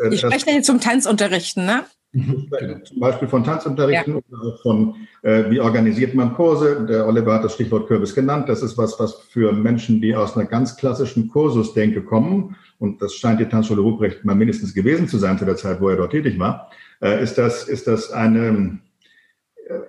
Äh, 0.00 0.14
ich 0.14 0.20
spreche 0.20 0.50
jetzt 0.50 0.66
zum 0.66 0.80
Tanzunterrichten, 0.80 1.66
ne? 1.66 1.84
Mhm. 2.12 2.48
Zum 2.84 3.00
Beispiel 3.00 3.26
von 3.26 3.42
Tanzunterrichten 3.42 4.14
ja. 4.14 4.38
oder 4.38 4.56
von, 4.58 4.94
äh, 5.22 5.50
wie 5.50 5.58
organisiert 5.58 6.14
man 6.14 6.32
Kurse. 6.34 6.86
Der 6.88 7.08
Oliver 7.08 7.34
hat 7.34 7.44
das 7.44 7.54
Stichwort 7.54 7.88
Kürbis 7.88 8.14
genannt. 8.14 8.48
Das 8.48 8.62
ist 8.62 8.78
was, 8.78 9.00
was 9.00 9.14
für 9.14 9.52
Menschen, 9.52 10.00
die 10.00 10.14
aus 10.14 10.36
einer 10.36 10.46
ganz 10.46 10.76
klassischen 10.76 11.28
Kursusdenke 11.28 12.02
kommen, 12.02 12.54
und 12.78 13.00
das 13.00 13.14
scheint 13.14 13.40
die 13.40 13.46
Tanzschule 13.46 13.80
Ruprecht 13.80 14.24
mal 14.24 14.34
mindestens 14.34 14.74
gewesen 14.74 15.08
zu 15.08 15.18
sein 15.18 15.38
zu 15.38 15.44
der 15.44 15.56
Zeit, 15.56 15.80
wo 15.80 15.88
er 15.88 15.96
dort 15.96 16.12
tätig 16.12 16.38
war, 16.38 16.70
äh, 17.00 17.22
ist 17.22 17.38
das, 17.38 17.64
ist 17.64 17.86
das 17.86 18.12
eine, 18.12 18.78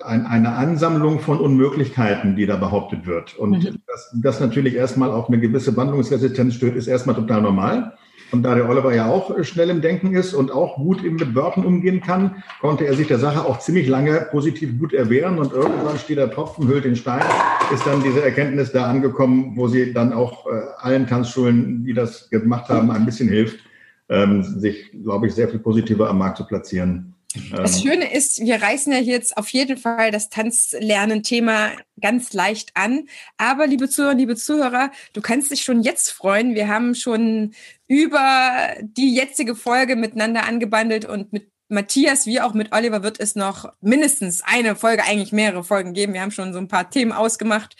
ein, 0.03 0.25
eine 0.25 0.53
Ansammlung 0.53 1.19
von 1.19 1.39
Unmöglichkeiten, 1.39 2.35
die 2.35 2.45
da 2.45 2.55
behauptet 2.55 3.05
wird. 3.05 3.37
Und 3.37 3.63
mhm. 3.63 3.79
dass 3.87 4.15
das 4.21 4.39
natürlich 4.39 4.75
erstmal 4.75 5.11
auf 5.11 5.27
eine 5.27 5.39
gewisse 5.39 5.75
Wandlungsresistenz 5.75 6.55
stößt, 6.55 6.75
ist 6.75 6.87
erstmal 6.87 7.15
total 7.15 7.41
normal. 7.41 7.93
Und 8.31 8.43
da 8.43 8.55
der 8.55 8.67
Oliver 8.67 8.93
ja 8.93 9.07
auch 9.07 9.43
schnell 9.43 9.69
im 9.69 9.81
Denken 9.81 10.15
ist 10.15 10.33
und 10.33 10.51
auch 10.51 10.77
gut 10.77 11.03
mit 11.03 11.35
Wörtern 11.35 11.65
umgehen 11.65 12.01
kann, 12.01 12.43
konnte 12.59 12.85
er 12.85 12.95
sich 12.95 13.07
der 13.07 13.19
Sache 13.19 13.45
auch 13.45 13.59
ziemlich 13.59 13.87
lange 13.87 14.27
positiv 14.31 14.79
gut 14.79 14.93
erwehren. 14.93 15.37
Und 15.37 15.53
irgendwann 15.53 15.97
steht 15.97 16.17
der 16.17 16.31
Tropfen, 16.31 16.67
hüllt 16.67 16.85
den 16.85 16.95
Stein, 16.95 17.23
ist 17.73 17.85
dann 17.85 18.01
diese 18.03 18.23
Erkenntnis 18.23 18.71
da 18.71 18.87
angekommen, 18.87 19.53
wo 19.55 19.67
sie 19.67 19.93
dann 19.93 20.11
auch 20.11 20.47
äh, 20.47 20.61
allen 20.79 21.07
Tanzschulen, 21.07 21.85
die 21.85 21.93
das 21.93 22.29
gemacht 22.29 22.69
haben, 22.69 22.91
ein 22.91 23.05
bisschen 23.05 23.29
hilft, 23.29 23.59
ähm, 24.09 24.43
sich, 24.43 24.91
glaube 25.03 25.27
ich, 25.27 25.33
sehr 25.33 25.47
viel 25.47 25.59
positiver 25.59 26.09
am 26.09 26.17
Markt 26.17 26.37
zu 26.37 26.45
platzieren. 26.45 27.14
Das 27.51 27.77
ähm. 27.77 27.81
Schöne 27.81 28.13
ist, 28.13 28.39
wir 28.39 28.61
reißen 28.61 28.91
ja 28.91 28.99
jetzt 28.99 29.37
auf 29.37 29.49
jeden 29.49 29.77
Fall 29.77 30.11
das 30.11 30.29
Tanzlernen-Thema 30.29 31.71
ganz 32.01 32.33
leicht 32.33 32.71
an. 32.75 33.07
Aber 33.37 33.67
liebe 33.67 33.89
Zuhörer, 33.89 34.13
liebe 34.13 34.35
Zuhörer, 34.35 34.91
du 35.13 35.21
kannst 35.21 35.51
dich 35.51 35.61
schon 35.61 35.81
jetzt 35.81 36.11
freuen. 36.11 36.55
Wir 36.55 36.67
haben 36.67 36.95
schon 36.95 37.53
über 37.87 38.75
die 38.81 39.13
jetzige 39.15 39.55
Folge 39.55 39.95
miteinander 39.95 40.45
angebandelt 40.45 41.05
und 41.05 41.33
mit 41.33 41.51
Matthias 41.67 42.27
wie 42.27 42.41
auch 42.41 42.53
mit 42.53 42.73
Oliver 42.73 43.01
wird 43.01 43.19
es 43.19 43.35
noch 43.35 43.73
mindestens 43.81 44.41
eine 44.43 44.75
Folge, 44.75 45.03
eigentlich 45.03 45.31
mehrere 45.31 45.63
Folgen 45.63 45.93
geben. 45.93 46.13
Wir 46.13 46.21
haben 46.21 46.31
schon 46.31 46.53
so 46.53 46.59
ein 46.59 46.67
paar 46.67 46.89
Themen 46.91 47.11
ausgemacht. 47.11 47.75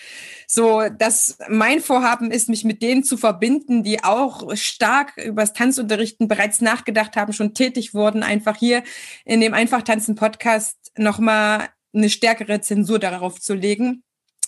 So, 0.48 0.90
dass 0.90 1.38
mein 1.50 1.82
Vorhaben 1.82 2.32
ist, 2.32 2.50
mich 2.50 2.64
mit 2.64 2.82
denen 2.82 3.04
zu 3.04 3.16
verbinden, 3.18 3.84
die 3.84 4.04
auch 4.04 4.56
stark 4.56 5.18
übers 5.18 5.54
Tanzunterrichten 5.54 6.28
bereits 6.28 6.62
nachgedacht 6.62 7.16
haben, 7.16 7.34
schon 7.34 7.54
tätig 7.54 7.94
wurden, 7.94 8.24
einfach 8.24 8.58
hier 8.58 8.84
in 9.24 9.40
dem 9.40 9.54
Einfach 9.54 9.84
Tanzen 9.84 10.16
Podcast 10.16 10.92
nochmal 10.98 11.70
eine 11.94 12.10
stärkere 12.10 12.62
Zensur 12.62 12.98
darauf 12.98 13.40
zu 13.40 13.54
legen. 13.54 14.04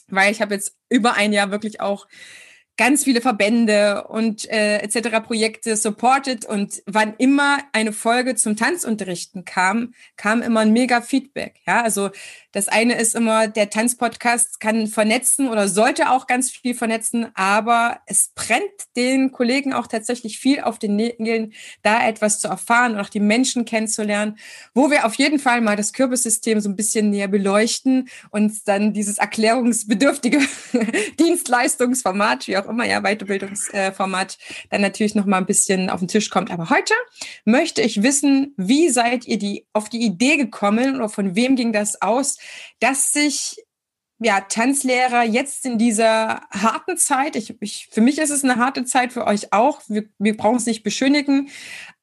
Weil 0.07 0.31
ich 0.31 0.41
habe 0.41 0.55
jetzt 0.55 0.75
über 0.89 1.13
ein 1.13 1.33
Jahr 1.33 1.51
wirklich 1.51 1.79
auch 1.79 2.07
ganz 2.77 3.03
viele 3.03 3.21
Verbände 3.21 4.05
und 4.07 4.49
äh, 4.49 4.77
etc. 4.77 5.19
Projekte 5.25 5.75
supported 5.75 6.45
und 6.45 6.81
wann 6.85 7.15
immer 7.17 7.57
eine 7.73 7.91
Folge 7.91 8.35
zum 8.35 8.55
Tanzunterrichten 8.55 9.45
kam, 9.45 9.93
kam 10.15 10.41
immer 10.41 10.61
ein 10.61 10.71
mega 10.71 11.01
Feedback. 11.01 11.55
Ja, 11.65 11.81
also 11.81 12.11
Das 12.57 12.69
eine 12.69 12.95
ist 12.95 13.13
immer, 13.13 13.47
der 13.47 13.69
Tanzpodcast 13.69 14.59
kann 14.59 14.87
vernetzen 14.87 15.47
oder 15.47 15.67
sollte 15.67 16.09
auch 16.09 16.25
ganz 16.25 16.49
viel 16.49 16.73
vernetzen, 16.73 17.27
aber 17.35 17.99
es 18.07 18.31
brennt 18.33 18.63
den 18.95 19.31
Kollegen 19.31 19.73
auch 19.73 19.85
tatsächlich 19.85 20.39
viel 20.39 20.61
auf 20.61 20.79
den 20.79 20.95
Nägeln, 20.95 21.53
da 21.83 22.07
etwas 22.07 22.39
zu 22.39 22.47
erfahren 22.47 22.95
und 22.95 22.99
auch 22.99 23.09
die 23.09 23.19
Menschen 23.19 23.65
kennenzulernen, 23.65 24.39
wo 24.73 24.89
wir 24.89 25.05
auf 25.05 25.13
jeden 25.13 25.37
Fall 25.37 25.61
mal 25.61 25.75
das 25.75 25.93
Kürbissystem 25.93 26.59
so 26.59 26.67
ein 26.67 26.75
bisschen 26.75 27.11
näher 27.11 27.27
beleuchten 27.27 28.09
und 28.31 28.67
dann 28.67 28.91
dieses 28.91 29.19
erklärungsbedürftige 29.19 30.39
Dienstleistungsformat, 31.19 32.47
wie 32.47 32.57
auch 32.57 32.65
immer, 32.65 32.87
ja, 32.87 33.01
Weiterbildungsformat, 33.01 34.39
dann 34.71 34.81
natürlich 34.81 35.13
noch 35.13 35.27
mal 35.27 35.37
ein 35.37 35.45
bisschen 35.45 35.91
auf 35.91 35.99
den 35.99 36.07
Tisch 36.07 36.31
kommt. 36.31 36.49
Aber 36.49 36.71
heute 36.71 36.95
möchte 37.45 37.83
ich 37.83 38.01
wissen, 38.01 38.55
wie 38.57 38.89
seid 38.89 39.27
ihr 39.27 39.37
die 39.37 39.67
auf 39.73 39.89
die 39.89 40.01
Idee 40.01 40.37
gekommen 40.37 40.95
oder 40.95 41.09
von 41.09 41.35
wem 41.35 41.55
ging 41.55 41.71
das 41.71 42.01
aus, 42.01 42.37
dass 42.79 43.11
sich 43.11 43.57
ja, 44.19 44.41
Tanzlehrer 44.41 45.23
jetzt 45.23 45.65
in 45.65 45.77
dieser 45.77 46.41
harten 46.51 46.97
Zeit, 46.97 47.35
ich, 47.35 47.55
ich, 47.61 47.87
für 47.91 48.01
mich 48.01 48.17
ist 48.17 48.31
es 48.31 48.43
eine 48.43 48.55
harte 48.55 48.83
Zeit, 48.83 49.13
für 49.13 49.27
euch 49.27 49.53
auch. 49.53 49.81
Wir, 49.87 50.05
wir 50.17 50.35
brauchen 50.35 50.57
es 50.57 50.65
nicht 50.65 50.83
beschönigen, 50.83 51.49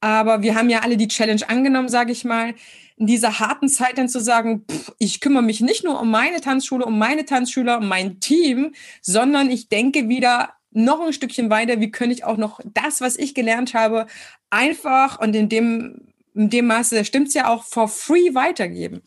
aber 0.00 0.42
wir 0.42 0.54
haben 0.54 0.70
ja 0.70 0.80
alle 0.80 0.96
die 0.96 1.08
Challenge 1.08 1.48
angenommen, 1.48 1.88
sage 1.88 2.12
ich 2.12 2.24
mal, 2.24 2.54
in 2.96 3.08
dieser 3.08 3.40
harten 3.40 3.68
Zeit 3.68 3.98
dann 3.98 4.08
zu 4.08 4.20
sagen, 4.20 4.64
pff, 4.70 4.94
ich 4.98 5.20
kümmere 5.20 5.42
mich 5.42 5.60
nicht 5.60 5.82
nur 5.82 6.00
um 6.00 6.10
meine 6.10 6.40
Tanzschule, 6.40 6.84
um 6.84 6.98
meine 6.98 7.24
Tanzschüler, 7.24 7.78
um 7.78 7.88
mein 7.88 8.20
Team, 8.20 8.74
sondern 9.02 9.50
ich 9.50 9.68
denke 9.68 10.08
wieder 10.08 10.54
noch 10.70 11.00
ein 11.00 11.12
Stückchen 11.12 11.50
weiter, 11.50 11.80
wie 11.80 11.90
könnte 11.90 12.14
ich 12.14 12.24
auch 12.24 12.36
noch 12.36 12.60
das, 12.64 13.00
was 13.00 13.16
ich 13.16 13.34
gelernt 13.34 13.74
habe, 13.74 14.06
einfach 14.50 15.18
und 15.20 15.34
in 15.34 15.48
dem, 15.48 16.12
in 16.34 16.50
dem 16.50 16.66
Maße, 16.68 17.04
stimmt 17.04 17.28
es 17.28 17.34
ja 17.34 17.48
auch, 17.48 17.64
for 17.64 17.88
free 17.88 18.34
weitergeben. 18.34 19.02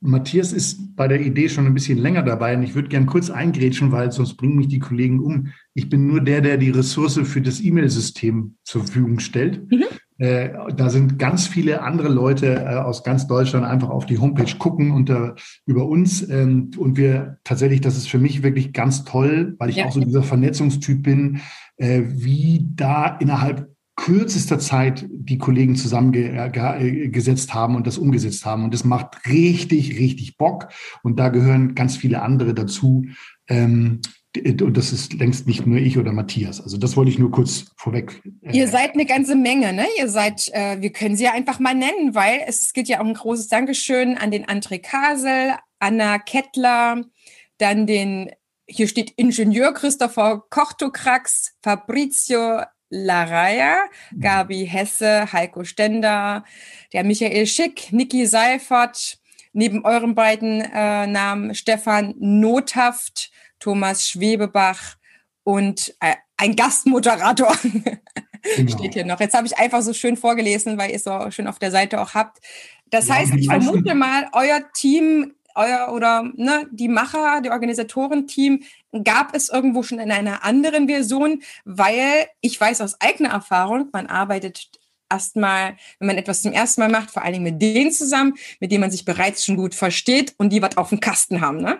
Matthias 0.00 0.52
ist 0.52 0.96
bei 0.96 1.08
der 1.08 1.20
Idee 1.20 1.48
schon 1.48 1.66
ein 1.66 1.74
bisschen 1.74 1.98
länger 1.98 2.22
dabei 2.22 2.56
und 2.56 2.62
ich 2.62 2.74
würde 2.74 2.88
gern 2.88 3.06
kurz 3.06 3.28
eingrätschen, 3.28 3.92
weil 3.92 4.10
sonst 4.12 4.36
bringen 4.36 4.56
mich 4.56 4.68
die 4.68 4.78
Kollegen 4.78 5.20
um. 5.20 5.48
Ich 5.74 5.88
bin 5.88 6.06
nur 6.06 6.22
der, 6.22 6.40
der 6.40 6.56
die 6.56 6.70
Ressource 6.70 7.20
für 7.24 7.42
das 7.42 7.60
E-Mail-System 7.60 8.56
zur 8.64 8.84
Verfügung 8.84 9.18
stellt. 9.18 9.70
Mhm. 9.70 9.84
Äh, 10.20 10.50
da 10.76 10.90
sind 10.90 11.18
ganz 11.18 11.46
viele 11.46 11.82
andere 11.82 12.08
Leute 12.08 12.54
äh, 12.54 12.74
aus 12.76 13.04
ganz 13.04 13.26
Deutschland 13.26 13.64
einfach 13.64 13.88
auf 13.88 14.04
die 14.04 14.18
Homepage 14.18 14.54
gucken 14.58 14.90
unter 14.90 15.34
über 15.64 15.86
uns 15.86 16.28
ähm, 16.28 16.70
und 16.76 16.98
wir 16.98 17.38
tatsächlich, 17.42 17.80
das 17.80 17.96
ist 17.96 18.08
für 18.08 18.18
mich 18.18 18.42
wirklich 18.42 18.74
ganz 18.74 19.04
toll, 19.04 19.54
weil 19.58 19.70
ich 19.70 19.76
ja. 19.76 19.86
auch 19.86 19.92
so 19.92 20.00
dieser 20.00 20.22
Vernetzungstyp 20.22 21.02
bin, 21.02 21.40
äh, 21.78 22.02
wie 22.04 22.68
da 22.74 23.16
innerhalb 23.18 23.70
kürzester 23.96 24.58
Zeit 24.58 25.06
die 25.10 25.38
Kollegen 25.38 25.76
zusammengesetzt 25.76 27.52
haben 27.54 27.76
und 27.76 27.86
das 27.86 27.98
umgesetzt 27.98 28.46
haben. 28.46 28.64
Und 28.64 28.74
das 28.74 28.84
macht 28.84 29.26
richtig, 29.26 29.98
richtig 29.98 30.36
Bock. 30.36 30.68
Und 31.02 31.18
da 31.18 31.28
gehören 31.28 31.74
ganz 31.74 31.96
viele 31.96 32.22
andere 32.22 32.54
dazu. 32.54 33.04
Ähm, 33.48 34.00
und 34.36 34.76
das 34.76 34.92
ist 34.92 35.14
längst 35.14 35.48
nicht 35.48 35.66
nur 35.66 35.78
ich 35.78 35.98
oder 35.98 36.12
Matthias. 36.12 36.60
Also 36.60 36.76
das 36.76 36.96
wollte 36.96 37.10
ich 37.10 37.18
nur 37.18 37.32
kurz 37.32 37.72
vorweg. 37.76 38.22
Äh, 38.42 38.56
ihr 38.56 38.68
seid 38.68 38.94
eine 38.94 39.04
ganze 39.04 39.34
Menge, 39.34 39.72
ne? 39.72 39.86
Ihr 39.98 40.08
seid, 40.08 40.48
äh, 40.52 40.80
wir 40.80 40.92
können 40.92 41.16
sie 41.16 41.24
ja 41.24 41.32
einfach 41.32 41.58
mal 41.58 41.74
nennen, 41.74 42.14
weil 42.14 42.44
es 42.46 42.72
geht 42.72 42.88
ja 42.88 43.00
auch 43.00 43.06
ein 43.06 43.14
großes 43.14 43.48
Dankeschön 43.48 44.16
an 44.16 44.30
den 44.30 44.46
André 44.46 44.80
Kasel, 44.80 45.56
Anna 45.80 46.18
Kettler, 46.18 47.02
dann 47.58 47.86
den, 47.86 48.30
hier 48.68 48.86
steht 48.86 49.10
Ingenieur 49.16 49.74
Christopher 49.74 50.44
Kochtokrax, 50.48 51.54
Fabrizio 51.62 52.60
Laraya, 52.90 53.78
mhm. 54.10 54.20
Gabi 54.20 54.66
Hesse, 54.66 55.32
Heiko 55.32 55.64
Stender, 55.64 56.44
der 56.92 57.04
Michael 57.04 57.46
Schick, 57.46 57.92
Niki 57.92 58.26
Seifert, 58.26 59.18
neben 59.52 59.84
euren 59.84 60.14
beiden 60.14 60.60
äh, 60.60 61.06
Namen 61.06 61.54
Stefan 61.54 62.14
Nothaft, 62.18 63.30
Thomas 63.58 64.08
Schwebebach 64.08 64.96
und 65.44 65.94
äh, 66.00 66.14
ein 66.36 66.56
Gastmoderator 66.56 67.56
genau. 68.56 68.78
steht 68.78 68.94
hier 68.94 69.04
noch. 69.04 69.20
Jetzt 69.20 69.34
habe 69.34 69.46
ich 69.46 69.56
einfach 69.56 69.82
so 69.82 69.92
schön 69.92 70.16
vorgelesen, 70.16 70.78
weil 70.78 70.90
ihr 70.90 70.96
es 70.96 71.04
so 71.04 71.30
schön 71.30 71.46
auf 71.46 71.58
der 71.58 71.70
Seite 71.70 72.00
auch 72.00 72.14
habt. 72.14 72.38
Das 72.90 73.08
ja, 73.08 73.16
heißt, 73.16 73.34
ich 73.34 73.46
vermute 73.46 73.94
mal, 73.94 74.28
euer 74.32 74.60
Team 74.72 75.34
euer 75.54 75.92
oder 75.92 76.30
ne, 76.36 76.66
die 76.70 76.88
Macher, 76.88 77.40
die 77.40 77.50
Organisatoren-Team 77.50 78.62
gab 79.04 79.34
es 79.34 79.48
irgendwo 79.48 79.82
schon 79.82 79.98
in 79.98 80.10
einer 80.10 80.44
anderen 80.44 80.88
Version, 80.88 81.42
weil 81.64 82.26
ich 82.40 82.60
weiß 82.60 82.80
aus 82.80 83.00
eigener 83.00 83.30
Erfahrung, 83.30 83.88
man 83.92 84.06
arbeitet 84.06 84.68
erstmal, 85.10 85.76
wenn 85.98 86.06
man 86.06 86.16
etwas 86.16 86.42
zum 86.42 86.52
ersten 86.52 86.80
Mal 86.80 86.90
macht, 86.90 87.10
vor 87.10 87.22
allen 87.22 87.32
Dingen 87.34 87.44
mit 87.44 87.60
denen 87.60 87.92
zusammen, 87.92 88.34
mit 88.60 88.70
denen 88.72 88.80
man 88.80 88.90
sich 88.90 89.04
bereits 89.04 89.44
schon 89.44 89.56
gut 89.56 89.74
versteht 89.74 90.34
und 90.38 90.52
die 90.52 90.62
was 90.62 90.76
auf 90.76 90.90
dem 90.90 91.00
Kasten 91.00 91.40
haben, 91.40 91.58
ne? 91.58 91.78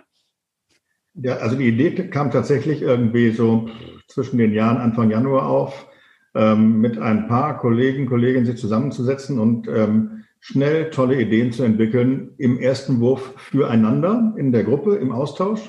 Ja, 1.15 1.37
also 1.37 1.57
die 1.57 1.69
Idee 1.69 2.09
kam 2.09 2.31
tatsächlich 2.31 2.83
irgendwie 2.83 3.33
so 3.33 3.69
zwischen 4.09 4.39
den 4.39 4.53
Jahren 4.53 4.77
Anfang 4.79 5.11
Januar 5.11 5.49
auf, 5.49 5.87
ähm, 6.35 6.81
mit 6.81 6.99
ein 6.99 7.27
paar 7.27 7.59
Kollegen, 7.59 8.07
Kolleginnen 8.07 8.47
sich 8.47 8.59
zusammenzusetzen 8.59 9.39
und 9.39 9.67
ähm, 9.69 10.25
schnell 10.39 10.91
tolle 10.91 11.21
Ideen 11.21 11.53
zu 11.53 11.65
entwickeln 11.65 12.35
im 12.39 12.59
ersten 12.59 13.01
Wurf 13.01 13.35
füreinander 13.37 14.35
in 14.37 14.53
der 14.53 14.65
Gruppe, 14.65 14.97
im 14.97 15.13
Austausch. 15.13 15.61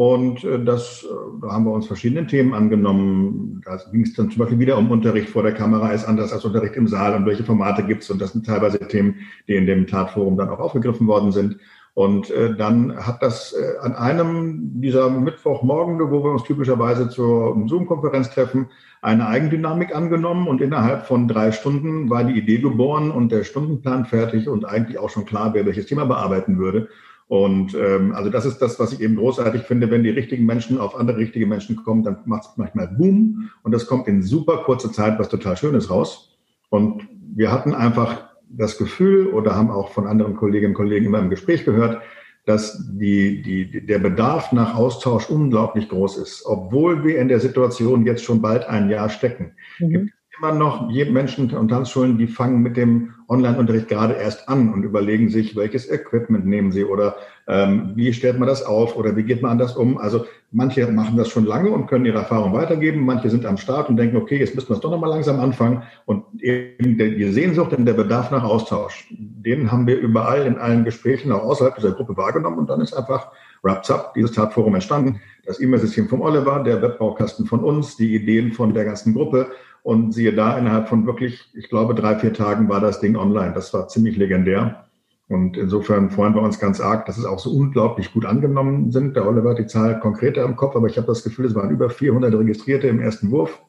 Und 0.00 0.44
äh, 0.44 0.64
das, 0.64 1.02
äh, 1.04 1.08
da 1.42 1.52
haben 1.52 1.66
wir 1.66 1.72
uns 1.72 1.86
verschiedene 1.86 2.26
Themen 2.26 2.54
angenommen. 2.54 3.60
Da 3.66 3.78
ging 3.92 4.00
es 4.00 4.14
dann 4.14 4.30
zum 4.30 4.38
Beispiel 4.38 4.58
wieder 4.58 4.78
um 4.78 4.90
Unterricht 4.90 5.28
vor 5.28 5.42
der 5.42 5.52
Kamera 5.52 5.92
ist 5.92 6.06
anders 6.06 6.32
als 6.32 6.42
Unterricht 6.42 6.74
im 6.76 6.88
Saal 6.88 7.14
und 7.14 7.26
welche 7.26 7.44
Formate 7.44 7.82
gibt 7.82 8.02
es. 8.02 8.08
Und 8.08 8.18
das 8.18 8.32
sind 8.32 8.46
teilweise 8.46 8.78
Themen, 8.78 9.16
die 9.46 9.56
in 9.56 9.66
dem 9.66 9.86
Tatforum 9.86 10.38
dann 10.38 10.48
auch 10.48 10.58
aufgegriffen 10.58 11.06
worden 11.06 11.32
sind. 11.32 11.58
Und 11.92 12.30
äh, 12.30 12.56
dann 12.56 12.96
hat 12.96 13.22
das 13.22 13.52
äh, 13.52 13.76
an 13.82 13.94
einem 13.94 14.80
dieser 14.80 15.10
Mittwochmorgende, 15.10 16.10
wo 16.10 16.24
wir 16.24 16.30
uns 16.30 16.44
typischerweise 16.44 17.10
zur 17.10 17.62
Zoom-Konferenz 17.66 18.30
treffen, 18.30 18.68
eine 19.02 19.26
Eigendynamik 19.28 19.94
angenommen 19.94 20.48
und 20.48 20.62
innerhalb 20.62 21.04
von 21.04 21.28
drei 21.28 21.52
Stunden 21.52 22.08
war 22.08 22.24
die 22.24 22.38
Idee 22.38 22.58
geboren 22.58 23.10
und 23.10 23.32
der 23.32 23.44
Stundenplan 23.44 24.06
fertig 24.06 24.48
und 24.48 24.64
eigentlich 24.64 24.98
auch 24.98 25.10
schon 25.10 25.26
klar, 25.26 25.52
wer 25.52 25.66
welches 25.66 25.84
Thema 25.84 26.06
bearbeiten 26.06 26.56
würde. 26.56 26.88
Und 27.30 27.76
ähm, 27.76 28.12
also 28.12 28.28
das 28.28 28.44
ist 28.44 28.58
das, 28.58 28.80
was 28.80 28.92
ich 28.92 29.00
eben 29.00 29.14
großartig 29.14 29.62
finde, 29.62 29.88
wenn 29.88 30.02
die 30.02 30.10
richtigen 30.10 30.44
Menschen 30.46 30.78
auf 30.78 30.96
andere 30.96 31.18
richtige 31.18 31.46
Menschen 31.46 31.76
kommen, 31.76 32.02
dann 32.02 32.16
macht 32.24 32.42
es 32.42 32.56
manchmal 32.56 32.88
Boom 32.88 33.50
und 33.62 33.70
das 33.70 33.86
kommt 33.86 34.08
in 34.08 34.20
super 34.20 34.64
kurzer 34.64 34.90
Zeit 34.90 35.16
was 35.16 35.28
total 35.28 35.56
Schönes 35.56 35.90
raus. 35.90 36.36
Und 36.70 37.06
wir 37.32 37.52
hatten 37.52 37.72
einfach 37.72 38.30
das 38.48 38.78
Gefühl 38.78 39.28
oder 39.28 39.54
haben 39.54 39.70
auch 39.70 39.92
von 39.92 40.08
anderen 40.08 40.34
Kolleginnen 40.34 40.72
und 40.72 40.76
Kollegen 40.76 41.06
immer 41.06 41.20
im 41.20 41.30
Gespräch 41.30 41.64
gehört, 41.64 42.02
dass 42.46 42.84
die, 42.98 43.42
die, 43.42 43.86
der 43.86 44.00
Bedarf 44.00 44.50
nach 44.50 44.74
Austausch 44.74 45.30
unglaublich 45.30 45.88
groß 45.88 46.18
ist. 46.18 46.44
Obwohl 46.46 47.04
wir 47.04 47.20
in 47.20 47.28
der 47.28 47.38
Situation 47.38 48.06
jetzt 48.06 48.24
schon 48.24 48.42
bald 48.42 48.64
ein 48.64 48.90
Jahr 48.90 49.08
stecken, 49.08 49.52
mhm. 49.78 49.90
gibt 49.90 50.10
immer 50.40 50.52
noch 50.52 50.88
Menschen 50.88 51.50
und 51.54 51.68
Tanzschulen, 51.68 52.16
die 52.16 52.26
fangen 52.26 52.62
mit 52.62 52.76
dem 52.76 53.12
Online-Unterricht 53.28 53.88
gerade 53.88 54.14
erst 54.14 54.48
an 54.48 54.72
und 54.72 54.82
überlegen 54.84 55.28
sich, 55.28 55.54
welches 55.54 55.90
Equipment 55.90 56.46
nehmen 56.46 56.72
sie 56.72 56.84
oder 56.84 57.16
ähm, 57.46 57.92
wie 57.94 58.12
stellt 58.12 58.38
man 58.38 58.48
das 58.48 58.64
auf 58.64 58.96
oder 58.96 59.14
wie 59.16 59.22
geht 59.22 59.42
man 59.42 59.52
anders 59.52 59.76
um. 59.76 59.98
Also 59.98 60.24
manche 60.50 60.90
machen 60.90 61.16
das 61.16 61.28
schon 61.28 61.44
lange 61.44 61.70
und 61.70 61.86
können 61.88 62.06
ihre 62.06 62.18
Erfahrung 62.18 62.54
weitergeben. 62.54 63.04
Manche 63.04 63.28
sind 63.28 63.44
am 63.44 63.58
Start 63.58 63.88
und 63.90 63.96
denken, 63.96 64.16
okay, 64.16 64.38
jetzt 64.38 64.54
müssen 64.54 64.70
wir 64.70 64.76
es 64.76 64.80
doch 64.80 64.90
nochmal 64.90 65.10
langsam 65.10 65.40
anfangen. 65.40 65.82
Und 66.06 66.24
eben 66.42 66.96
die 66.96 67.30
Sehnsucht 67.30 67.72
und 67.74 67.84
der 67.84 67.94
Bedarf 67.94 68.30
nach 68.30 68.44
Austausch, 68.44 69.08
den 69.10 69.70
haben 69.70 69.86
wir 69.86 69.98
überall 69.98 70.46
in 70.46 70.56
allen 70.56 70.84
Gesprächen, 70.84 71.32
auch 71.32 71.42
außerhalb 71.42 71.76
dieser 71.76 71.92
Gruppe 71.92 72.16
wahrgenommen. 72.16 72.58
Und 72.58 72.70
dann 72.70 72.80
ist 72.80 72.94
einfach 72.94 73.30
Wraps 73.62 73.90
Up, 73.90 74.14
dieses 74.14 74.32
Tatforum 74.32 74.74
entstanden. 74.74 75.20
Das 75.44 75.60
E-Mail-System 75.60 76.08
vom 76.08 76.22
Oliver, 76.22 76.62
der 76.62 76.80
Webbaukasten 76.80 77.46
von 77.46 77.60
uns, 77.60 77.96
die 77.96 78.14
Ideen 78.14 78.52
von 78.52 78.72
der 78.72 78.84
ganzen 78.84 79.14
Gruppe. 79.14 79.50
Und 79.82 80.12
siehe 80.12 80.32
da, 80.34 80.58
innerhalb 80.58 80.88
von 80.88 81.06
wirklich, 81.06 81.50
ich 81.54 81.68
glaube, 81.68 81.94
drei, 81.94 82.16
vier 82.16 82.32
Tagen 82.32 82.68
war 82.68 82.80
das 82.80 83.00
Ding 83.00 83.16
online. 83.16 83.52
Das 83.54 83.72
war 83.72 83.88
ziemlich 83.88 84.16
legendär. 84.16 84.86
Und 85.28 85.56
insofern 85.56 86.10
freuen 86.10 86.34
wir 86.34 86.42
uns 86.42 86.58
ganz 86.58 86.80
arg, 86.80 87.06
dass 87.06 87.16
es 87.16 87.24
auch 87.24 87.38
so 87.38 87.52
unglaublich 87.52 88.12
gut 88.12 88.26
angenommen 88.26 88.90
sind. 88.90 89.14
Der 89.14 89.28
Oliver 89.28 89.50
hat 89.50 89.58
die 89.58 89.66
Zahl 89.66 90.00
konkreter 90.00 90.44
im 90.44 90.56
Kopf, 90.56 90.74
aber 90.74 90.88
ich 90.88 90.96
habe 90.96 91.06
das 91.06 91.22
Gefühl, 91.22 91.46
es 91.46 91.54
waren 91.54 91.70
über 91.70 91.88
400 91.88 92.34
Registrierte 92.34 92.88
im 92.88 93.00
ersten 93.00 93.30
Wurf. 93.30 93.62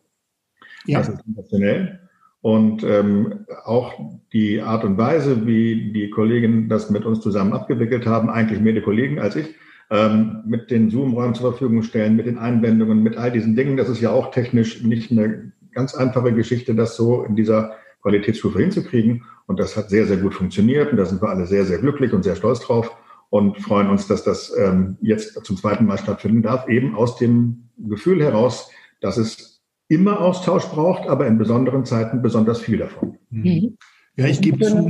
Ja. 0.86 1.00
Das 1.00 1.10
ist 1.10 1.24
sensationell. 1.24 2.00
Und 2.42 2.84
ähm, 2.84 3.46
auch 3.66 3.94
die 4.34 4.60
Art 4.60 4.84
und 4.84 4.98
Weise, 4.98 5.46
wie 5.46 5.94
die 5.94 6.10
Kolleginnen 6.10 6.68
das 6.68 6.90
mit 6.90 7.06
uns 7.06 7.22
zusammen 7.22 7.54
abgewickelt 7.54 8.08
haben, 8.08 8.32
eigentlich 8.32 8.60
mehr 8.60 8.74
die 8.74 8.82
Kollegen 8.82 9.20
als 9.20 9.36
ich, 9.36 9.54
ähm, 9.92 10.42
mit 10.46 10.72
den 10.72 10.90
Zoom-Räumen 10.90 11.36
zur 11.36 11.52
Verfügung 11.52 11.84
stellen, 11.84 12.16
mit 12.16 12.26
den 12.26 12.40
Einwendungen, 12.40 13.04
mit 13.04 13.18
all 13.18 13.32
diesen 13.32 13.56
Dingen, 13.56 13.78
das 13.78 13.90
ist 13.90 14.02
ja 14.02 14.10
auch 14.10 14.32
technisch 14.32 14.82
nicht 14.82 15.12
eine 15.12 15.52
ganz 15.74 15.96
einfache 15.96 16.34
Geschichte, 16.34 16.76
das 16.76 16.96
so 16.96 17.24
in 17.24 17.36
dieser 17.36 17.76
Qualitätsstufe 18.02 18.60
hinzukriegen. 18.60 19.24
Und 19.48 19.60
das 19.60 19.76
hat 19.76 19.90
sehr, 19.90 20.06
sehr 20.06 20.18
gut 20.18 20.34
funktioniert. 20.34 20.92
Und 20.92 20.98
da 20.98 21.06
sind 21.06 21.22
wir 21.22 21.30
alle 21.30 21.46
sehr, 21.46 21.66
sehr 21.66 21.80
glücklich 21.80 22.14
und 22.14 22.24
sehr 22.24 22.36
stolz 22.36 22.60
drauf 22.62 22.96
und 23.30 23.58
freuen 23.60 23.90
uns, 23.90 24.08
dass 24.08 24.24
das 24.24 24.54
ähm, 24.58 24.98
jetzt 25.02 25.44
zum 25.46 25.58
zweiten 25.58 25.86
Mal 25.86 25.98
stattfinden 25.98 26.42
darf, 26.42 26.68
eben 26.68 26.96
aus 26.96 27.18
dem 27.18 27.70
Gefühl 27.78 28.22
heraus, 28.22 28.70
dass 29.00 29.18
es 29.18 29.62
immer 29.88 30.20
Austausch 30.20 30.66
braucht, 30.66 31.08
aber 31.08 31.28
in 31.28 31.38
besonderen 31.38 31.86
Zeiten 31.86 32.22
besonders 32.22 32.60
viel 32.60 32.78
davon. 32.78 33.18
Mhm. 33.30 33.78
Ja, 34.18 34.26
ich 34.28 34.42
gebe 34.42 34.66
zu, 34.66 34.90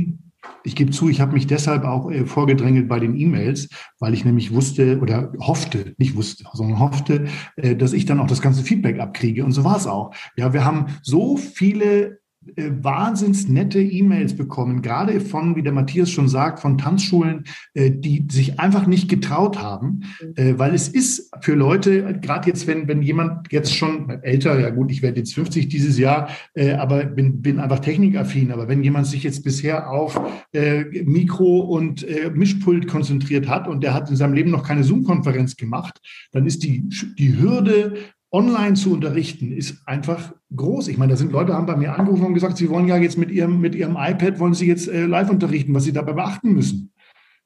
Ich 0.64 0.76
gebe 0.76 0.90
zu, 0.90 1.08
ich 1.08 1.20
habe 1.20 1.32
mich 1.32 1.46
deshalb 1.46 1.84
auch 1.84 2.10
äh, 2.10 2.24
vorgedrängelt 2.24 2.88
bei 2.88 3.00
den 3.00 3.16
E-Mails, 3.16 3.68
weil 3.98 4.14
ich 4.14 4.24
nämlich 4.24 4.52
wusste 4.52 5.00
oder 5.00 5.32
hoffte, 5.40 5.94
nicht 5.98 6.14
wusste, 6.16 6.44
sondern 6.52 6.78
hoffte, 6.78 7.26
äh, 7.56 7.76
dass 7.76 7.92
ich 7.92 8.06
dann 8.06 8.20
auch 8.20 8.26
das 8.26 8.42
ganze 8.42 8.62
Feedback 8.62 9.00
abkriege. 9.00 9.44
Und 9.44 9.52
so 9.52 9.64
war 9.64 9.76
es 9.76 9.86
auch. 9.86 10.14
Ja, 10.36 10.52
wir 10.52 10.64
haben 10.64 10.86
so 11.02 11.36
viele 11.36 12.21
wahnsinns 12.56 13.48
nette 13.48 13.80
E-Mails 13.80 14.36
bekommen, 14.36 14.82
gerade 14.82 15.20
von, 15.20 15.56
wie 15.56 15.62
der 15.62 15.72
Matthias 15.72 16.10
schon 16.10 16.28
sagt, 16.28 16.60
von 16.60 16.76
Tanzschulen, 16.76 17.44
äh, 17.74 17.90
die 17.90 18.26
sich 18.30 18.58
einfach 18.58 18.86
nicht 18.86 19.08
getraut 19.08 19.60
haben, 19.60 20.02
mhm. 20.20 20.32
äh, 20.36 20.58
weil 20.58 20.74
es 20.74 20.88
ist 20.88 21.30
für 21.40 21.54
Leute, 21.54 22.18
gerade 22.20 22.48
jetzt, 22.48 22.66
wenn, 22.66 22.88
wenn 22.88 23.02
jemand 23.02 23.52
jetzt 23.52 23.74
schon 23.74 24.10
älter, 24.22 24.58
ja 24.58 24.70
gut, 24.70 24.90
ich 24.90 25.02
werde 25.02 25.20
jetzt 25.20 25.34
50 25.34 25.68
dieses 25.68 25.98
Jahr, 25.98 26.28
äh, 26.54 26.72
aber 26.72 27.04
bin, 27.04 27.42
bin 27.42 27.58
einfach 27.58 27.80
technikaffin, 27.80 28.52
aber 28.52 28.68
wenn 28.68 28.82
jemand 28.82 29.06
sich 29.06 29.22
jetzt 29.22 29.44
bisher 29.44 29.90
auf 29.90 30.20
äh, 30.52 30.84
Mikro 31.04 31.60
und 31.60 32.02
äh, 32.02 32.30
Mischpult 32.30 32.88
konzentriert 32.88 33.48
hat 33.48 33.68
und 33.68 33.82
der 33.82 33.94
hat 33.94 34.10
in 34.10 34.16
seinem 34.16 34.34
Leben 34.34 34.50
noch 34.50 34.66
keine 34.66 34.84
Zoom-Konferenz 34.84 35.56
gemacht, 35.56 36.00
dann 36.32 36.46
ist 36.46 36.62
die, 36.64 36.88
die 37.18 37.38
Hürde, 37.38 37.94
online 38.32 38.74
zu 38.74 38.94
unterrichten, 38.94 39.52
ist 39.52 39.86
einfach 39.86 40.32
groß. 40.56 40.88
Ich 40.88 40.96
meine, 40.96 41.12
da 41.12 41.16
sind 41.16 41.32
Leute, 41.32 41.52
haben 41.52 41.66
bei 41.66 41.76
mir 41.76 41.98
angerufen 41.98 42.24
und 42.24 42.34
gesagt, 42.34 42.56
sie 42.56 42.70
wollen 42.70 42.88
ja 42.88 42.96
jetzt 42.96 43.18
mit 43.18 43.30
ihrem, 43.30 43.60
mit 43.60 43.74
ihrem 43.74 43.96
iPad, 43.98 44.40
wollen 44.40 44.54
sie 44.54 44.66
jetzt 44.66 44.88
äh, 44.88 45.04
live 45.04 45.30
unterrichten, 45.30 45.74
was 45.74 45.84
sie 45.84 45.92
dabei 45.92 46.14
beachten 46.14 46.54
müssen. 46.54 46.92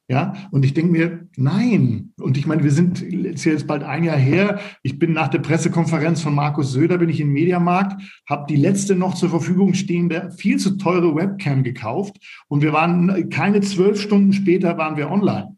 Ja, 0.09 0.35
und 0.53 0.65
ich 0.65 0.73
denke 0.73 0.93
mir, 0.93 1.29
nein. 1.37 2.13
Und 2.21 2.39
ich 2.39 2.47
meine, 2.47 2.63
wir 2.63 2.71
sind 2.71 3.03
jetzt, 3.03 3.67
bald 3.67 3.83
ein 3.83 4.05
Jahr 4.05 4.17
her. 4.17 4.61
Ich 4.85 5.01
bin 5.01 5.13
nach 5.13 5.27
der 5.27 5.41
Pressekonferenz 5.41 6.23
von 6.23 6.33
Markus 6.33 6.71
Söder, 6.71 6.99
bin 6.99 7.09
ich 7.09 7.21
im 7.21 7.33
Mediamarkt, 7.33 8.01
habe 8.29 8.47
die 8.49 8.55
letzte 8.55 8.95
noch 8.95 9.15
zur 9.15 9.31
Verfügung 9.31 9.75
stehende, 9.75 10.31
viel 10.37 10.59
zu 10.59 10.77
teure 10.77 11.17
Webcam 11.17 11.65
gekauft. 11.65 12.19
Und 12.47 12.63
wir 12.63 12.73
waren 12.73 13.31
keine 13.31 13.63
zwölf 13.63 14.01
Stunden 14.01 14.33
später 14.33 14.79
waren 14.79 14.97
wir 14.97 15.11
online. 15.11 15.57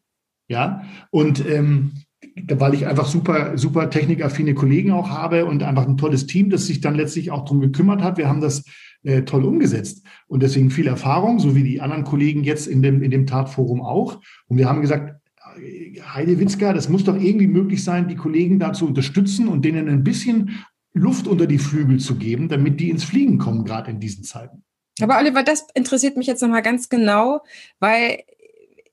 Ja, 0.51 0.83
und 1.11 1.45
ähm, 1.47 1.93
weil 2.49 2.75
ich 2.75 2.87
einfach 2.87 3.07
super, 3.07 3.57
super 3.57 3.90
technikaffine 3.90 4.54
Kollegen 4.54 4.92
auch 4.92 5.11
habe 5.11 5.47
und 5.47 5.62
einfach 5.62 5.87
ein 5.87 5.97
tolles 5.97 6.26
Team, 6.26 6.50
das 6.50 6.66
sich 6.66 6.80
dann 6.80 6.95
letztlich 6.95 7.30
auch 7.30 7.45
darum 7.45 7.61
gekümmert 7.61 8.02
hat. 8.02 8.18
Wir 8.18 8.28
haben 8.28 8.40
das 8.40 8.64
äh, 9.02 9.23
toll 9.23 9.45
umgesetzt 9.45 10.04
und 10.26 10.42
deswegen 10.42 10.71
viel 10.71 10.87
Erfahrung, 10.87 11.38
so 11.38 11.54
wie 11.54 11.62
die 11.62 11.80
anderen 11.80 12.04
Kollegen 12.04 12.45
jetzt 12.45 12.66
in 12.66 12.83
dem, 12.83 13.02
in 13.02 13.11
dem 13.11 13.26
Tatforum 13.26 13.80
auch. 13.83 14.21
Und 14.47 14.59
wir 14.59 14.68
haben 14.68 14.80
gesagt, 14.80 15.14
Heide 16.14 16.38
Witzka, 16.38 16.73
das 16.73 16.88
muss 16.88 17.04
doch 17.04 17.16
irgendwie 17.16 17.47
möglich 17.47 17.83
sein, 17.83 18.09
die 18.09 18.16
Kollegen 18.16 18.59
da 18.59 18.73
zu 18.73 18.87
unterstützen 18.87 19.49
und 19.49 19.64
denen 19.64 19.88
ein 19.88 20.04
bisschen 20.04 20.64
Luft 20.92 21.26
unter 21.26 21.47
die 21.47 21.59
Flügel 21.59 21.99
zu 21.99 22.16
geben, 22.16 22.49
damit 22.49 22.80
die 22.80 22.90
ins 22.90 23.04
Fliegen 23.04 23.38
kommen, 23.38 23.64
gerade 23.64 23.90
in 23.90 24.00
diesen 24.00 24.25
Zeiten. 24.25 24.62
Aber 25.00 25.18
Oliver, 25.18 25.42
das 25.42 25.66
interessiert 25.75 26.16
mich 26.16 26.26
jetzt 26.26 26.42
nochmal 26.42 26.62
ganz 26.62 26.88
genau, 26.88 27.40
weil 27.78 28.21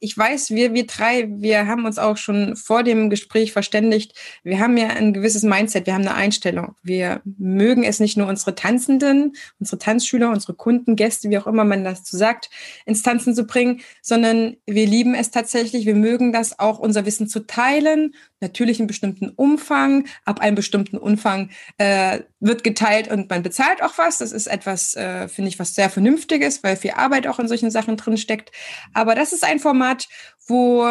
ich 0.06 0.16
weiß, 0.16 0.52
wir, 0.52 0.76
wir 0.76 0.86
drei, 0.86 1.28
wir 1.30 1.66
haben 1.66 1.86
uns 1.86 1.98
auch 1.98 2.16
schon 2.16 2.56
vor 2.56 2.84
dem 2.84 3.10
Gespräch 3.10 3.52
verständigt. 3.52 4.14
Wir 4.44 4.60
haben 4.60 4.78
ja 4.78 4.90
ein 4.90 5.14
gewisses 5.14 5.42
Mindset, 5.42 5.88
wir 5.88 5.96
haben 5.96 6.02
eine 6.02 6.14
Einstellung. 6.14 6.76
Wir 6.84 7.22
mögen 7.26 7.84
es 7.84 8.00
nicht 8.00 8.16
nur 8.16 8.28
unsere 8.28 8.54
Tanzenden, 8.54 9.36
unsere 9.60 9.80
Tanzschüler, 9.80 10.30
unsere 10.30 10.54
Kunden, 10.54 10.96
Gäste, 10.96 11.32
wie 11.32 11.40
auch 11.40 11.48
immer 11.48 11.66
man 11.66 11.84
das 11.84 12.06
so 12.06 12.18
sagt, 12.18 12.52
ins 12.86 13.02
Tanzen 13.02 13.34
zu 13.34 13.46
bringen, 13.46 13.82
sondern 14.04 14.58
wir 14.68 14.86
lieben 14.86 15.16
es 15.16 15.32
tatsächlich. 15.32 15.88
Wir 15.88 15.96
mögen 15.96 16.32
das 16.32 16.60
auch, 16.60 16.78
unser 16.78 17.08
Wissen 17.08 17.28
zu 17.28 17.48
teilen, 17.48 18.14
natürlich 18.42 18.80
in 18.80 18.88
bestimmten 18.88 19.30
Umfang. 19.30 20.08
Ab 20.26 20.40
einem 20.40 20.56
bestimmten 20.56 20.98
Umfang 20.98 21.50
äh, 21.78 22.22
wird 22.40 22.64
geteilt 22.64 23.10
und 23.10 23.30
man 23.30 23.44
bezahlt 23.44 23.82
auch 23.82 23.98
was. 23.98 24.20
Das 24.20 24.32
ist 24.32 24.48
etwas, 24.48 24.96
äh, 24.96 25.28
finde 25.28 25.50
ich, 25.50 25.60
was 25.60 25.76
sehr 25.76 25.90
Vernünftiges, 25.90 26.64
weil 26.64 26.76
viel 26.76 26.92
Arbeit 26.92 27.28
auch 27.28 27.40
in 27.40 27.48
solchen 27.48 27.72
Sachen 27.72 27.98
drin 27.98 28.18
steckt. 28.18 28.52
Aber 28.94 29.16
das 29.16 29.34
ist 29.34 29.44
ein 29.44 29.60
Format, 29.60 30.08
wo 30.48 30.86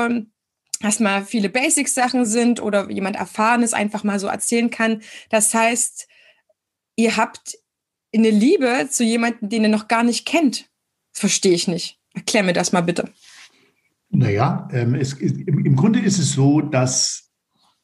erstmal 0.80 1.24
viele 1.24 1.48
Basics-Sachen 1.48 2.26
sind 2.26 2.60
oder 2.60 2.90
jemand 2.90 3.16
Erfahrenes 3.16 3.72
einfach 3.72 4.04
mal 4.04 4.18
so 4.18 4.26
erzählen 4.26 4.70
kann. 4.70 5.02
Das 5.30 5.54
heißt, 5.54 6.08
ihr 6.96 7.16
habt 7.16 7.56
eine 8.14 8.30
Liebe 8.30 8.88
zu 8.90 9.04
jemandem, 9.04 9.48
den 9.48 9.62
ihr 9.64 9.68
noch 9.68 9.88
gar 9.88 10.04
nicht 10.04 10.26
kennt. 10.26 10.70
Das 11.12 11.20
verstehe 11.20 11.54
ich 11.54 11.68
nicht. 11.68 11.98
Erklär 12.14 12.44
mir 12.44 12.52
das 12.52 12.72
mal 12.72 12.82
bitte. 12.82 13.10
Naja, 14.10 14.68
ähm, 14.72 14.94
es, 14.94 15.14
im 15.14 15.74
Grunde 15.74 15.98
ist 15.98 16.18
es 16.18 16.32
so, 16.32 16.60
dass 16.60 17.23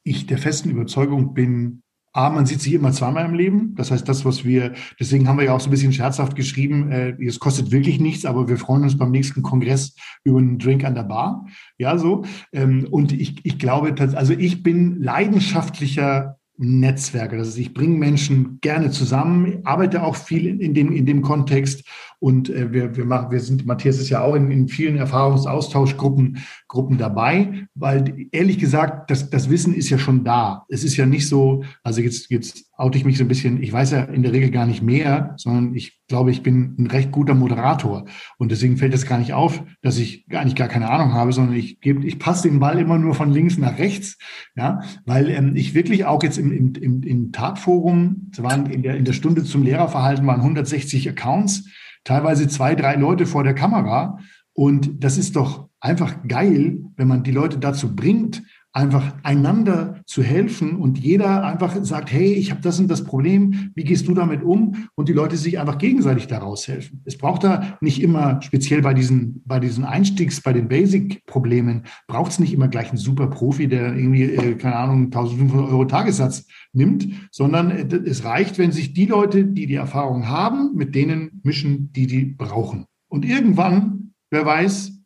ich 0.03 0.27
der 0.27 0.39
festen 0.39 0.71
Überzeugung 0.71 1.35
bin, 1.35 1.83
A, 2.13 2.29
man 2.29 2.45
sieht 2.45 2.61
sich 2.61 2.73
immer 2.73 2.91
zweimal 2.91 3.25
im 3.25 3.35
Leben. 3.35 3.75
Das 3.77 3.93
heißt, 3.93 4.09
das, 4.09 4.25
was 4.25 4.45
wir, 4.45 4.73
deswegen 4.99 5.29
haben 5.29 5.39
wir 5.39 5.45
ja 5.45 5.55
auch 5.55 5.61
so 5.61 5.69
ein 5.69 5.71
bisschen 5.71 5.93
scherzhaft 5.93 6.35
geschrieben, 6.35 6.91
äh, 6.91 7.15
es 7.25 7.39
kostet 7.39 7.71
wirklich 7.71 8.01
nichts, 8.01 8.25
aber 8.25 8.49
wir 8.49 8.57
freuen 8.57 8.83
uns 8.83 8.99
beim 8.99 9.13
nächsten 9.13 9.43
Kongress 9.43 9.95
über 10.25 10.39
einen 10.39 10.59
Drink 10.59 10.85
an 10.85 10.97
der 10.97 11.05
Bar. 11.05 11.47
Ja, 11.79 11.99
so. 11.99 12.25
Ähm, 12.53 12.89
und 12.91 13.13
ich, 13.13 13.45
ich 13.45 13.61
glaube, 13.61 13.95
also 14.17 14.33
ich 14.33 14.65
bin 14.65 15.01
leidenschaftlicher 15.01 16.37
Netzwerke. 16.57 17.39
Das 17.39 17.49
heißt, 17.49 17.59
ich 17.59 17.75
bringe 17.75 17.97
Menschen 17.97 18.59
gerne 18.61 18.91
zusammen, 18.91 19.61
arbeite 19.65 20.03
auch 20.03 20.17
viel 20.17 20.61
in 20.61 20.75
dem, 20.75 20.93
in 20.93 21.07
dem 21.07 21.23
Kontext 21.23 21.89
und 22.21 22.51
äh, 22.51 22.73
wir, 22.73 22.97
wir 22.97 23.07
machen, 23.07 23.31
wir 23.31 23.41
sind, 23.41 23.67
Matthias 23.67 23.99
ist 23.99 24.11
ja 24.11 24.23
auch 24.23 24.35
in, 24.35 24.51
in 24.51 24.69
vielen 24.69 24.97
Erfahrungsaustauschgruppen 24.97 26.39
Gruppen 26.69 26.99
dabei, 26.99 27.67
weil 27.75 28.29
ehrlich 28.31 28.59
gesagt, 28.59 29.11
das, 29.11 29.29
das 29.31 29.51
Wissen 29.51 29.75
ist 29.75 29.91
ja 29.91 29.99
schon 29.99 30.23
da. 30.23 30.65
Es 30.69 30.85
ist 30.85 30.97
ja 30.97 31.07
nicht 31.07 31.27
so, 31.27 31.65
also 31.83 32.01
jetzt, 32.01 32.31
jetzt 32.31 32.71
oute 32.77 32.97
ich 32.97 33.05
mich 33.05 33.19
so 33.19 33.25
ein 33.25 33.29
bisschen, 33.29 33.63
ich 33.63 33.73
weiß 33.73 33.91
ja 33.91 34.05
in 34.05 34.23
der 34.23 34.33
Regel 34.33 34.51
gar 34.51 34.67
nicht 34.67 34.83
mehr, 34.83 35.35
sondern 35.37 35.75
ich 35.75 36.01
glaube, 36.07 36.31
ich 36.31 36.43
bin 36.43 36.77
ein 36.79 36.87
recht 36.87 37.11
guter 37.11 37.35
Moderator. 37.35 38.05
Und 38.39 38.53
deswegen 38.53 38.77
fällt 38.77 38.95
es 38.95 39.07
gar 39.07 39.19
nicht 39.19 39.33
auf, 39.33 39.63
dass 39.83 39.99
ich 39.99 40.27
gar 40.29 40.45
nicht 40.45 40.57
gar 40.57 40.69
keine 40.69 40.91
Ahnung 40.91 41.13
habe, 41.13 41.33
sondern 41.33 41.57
ich 41.57 41.81
gebe, 41.81 42.07
ich 42.07 42.19
passe 42.19 42.49
den 42.49 42.61
Ball 42.61 42.79
immer 42.79 42.99
nur 42.99 43.15
von 43.15 43.33
links 43.33 43.59
nach 43.59 43.79
rechts, 43.79 44.19
ja, 44.55 44.81
weil 45.07 45.31
ähm, 45.31 45.57
ich 45.57 45.75
wirklich 45.75 46.05
auch 46.05 46.23
jetzt 46.23 46.39
im, 46.39 46.53
im, 46.53 46.75
im, 46.75 47.03
im 47.03 47.33
Tatforum, 47.33 48.31
es 48.33 48.43
waren 48.43 48.67
in 48.67 48.83
der, 48.83 48.97
in 48.97 49.05
der 49.05 49.13
Stunde 49.15 49.43
zum 49.43 49.63
Lehrerverhalten 49.63 50.27
waren 50.27 50.41
160 50.41 51.09
Accounts, 51.09 51.65
teilweise 52.05 52.49
zwei, 52.49 52.75
drei 52.75 52.95
Leute 52.97 53.27
vor 53.27 53.45
der 53.45 53.55
Kamera. 53.55 54.19
Und 54.53 55.03
das 55.05 55.17
ist 55.17 55.37
doch 55.37 55.69
einfach 55.81 56.27
geil, 56.27 56.79
wenn 56.97 57.09
man 57.09 57.23
die 57.23 57.33
Leute 57.33 57.59
dazu 57.59 57.95
bringt, 57.95 58.43
einfach 58.73 59.15
einander 59.25 60.01
zu 60.07 60.23
helfen 60.23 60.77
und 60.77 60.99
jeder 60.99 61.45
einfach 61.45 61.77
sagt, 61.83 62.13
hey, 62.13 62.33
ich 62.33 62.53
habe 62.53 62.61
das 62.61 62.79
und 62.79 62.89
das 62.89 63.05
Problem, 63.05 63.73
wie 63.75 63.83
gehst 63.83 64.07
du 64.07 64.15
damit 64.15 64.45
um? 64.45 64.89
Und 64.95 65.09
die 65.09 65.13
Leute 65.13 65.37
sich 65.37 65.59
einfach 65.59 65.79
gegenseitig 65.79 66.29
daraus 66.29 66.69
helfen. 66.69 67.03
Es 67.05 67.19
braucht 67.19 67.43
da 67.43 67.79
nicht 67.81 68.01
immer, 68.01 68.41
speziell 68.43 68.81
bei 68.81 68.95
diesen, 68.95 69.43
bei 69.45 69.59
diesen 69.59 69.85
Einstiegs-, 69.85 70.41
bei 70.41 70.53
den 70.53 70.69
Basic-Problemen, 70.69 71.83
braucht 72.07 72.31
es 72.31 72.39
nicht 72.39 72.53
immer 72.53 72.69
gleich 72.69 72.91
einen 72.91 72.99
super 72.99 73.27
Profi, 73.27 73.67
der 73.67 73.97
irgendwie, 73.97 74.23
äh, 74.23 74.55
keine 74.55 74.77
Ahnung, 74.77 75.05
1500 75.07 75.69
Euro 75.69 75.85
Tagessatz 75.87 76.47
nimmt, 76.73 77.09
sondern 77.33 77.71
äh, 77.73 77.97
es 78.07 78.25
reicht, 78.25 78.59
wenn 78.59 78.71
sich 78.71 78.93
die 78.93 79.07
Leute, 79.07 79.45
die 79.47 79.67
die 79.67 79.75
Erfahrung 79.75 80.29
haben, 80.29 80.77
mit 80.77 80.95
denen 80.95 81.41
mischen, 81.43 81.93
die 81.93 82.07
die 82.07 82.25
brauchen. 82.25 82.87
Und 83.09 83.25
irgendwann, 83.25 84.13
wer 84.31 84.47
weiß, 84.47 85.00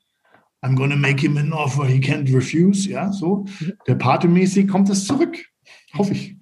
I'm 0.65 0.77
gonna 0.77 0.97
make 0.97 1.21
him 1.21 1.37
an 1.37 1.53
offer 1.53 1.85
he 1.85 2.01
can't 2.01 2.33
refuse. 2.35 2.89
Ja, 2.89 3.13
so. 3.13 3.45
Der 3.87 3.97
Pate-mäßig 3.97 4.67
kommt 4.67 4.89
es 4.89 5.07
zurück. 5.07 5.37
Hoffe 5.97 6.13
ich. 6.13 6.37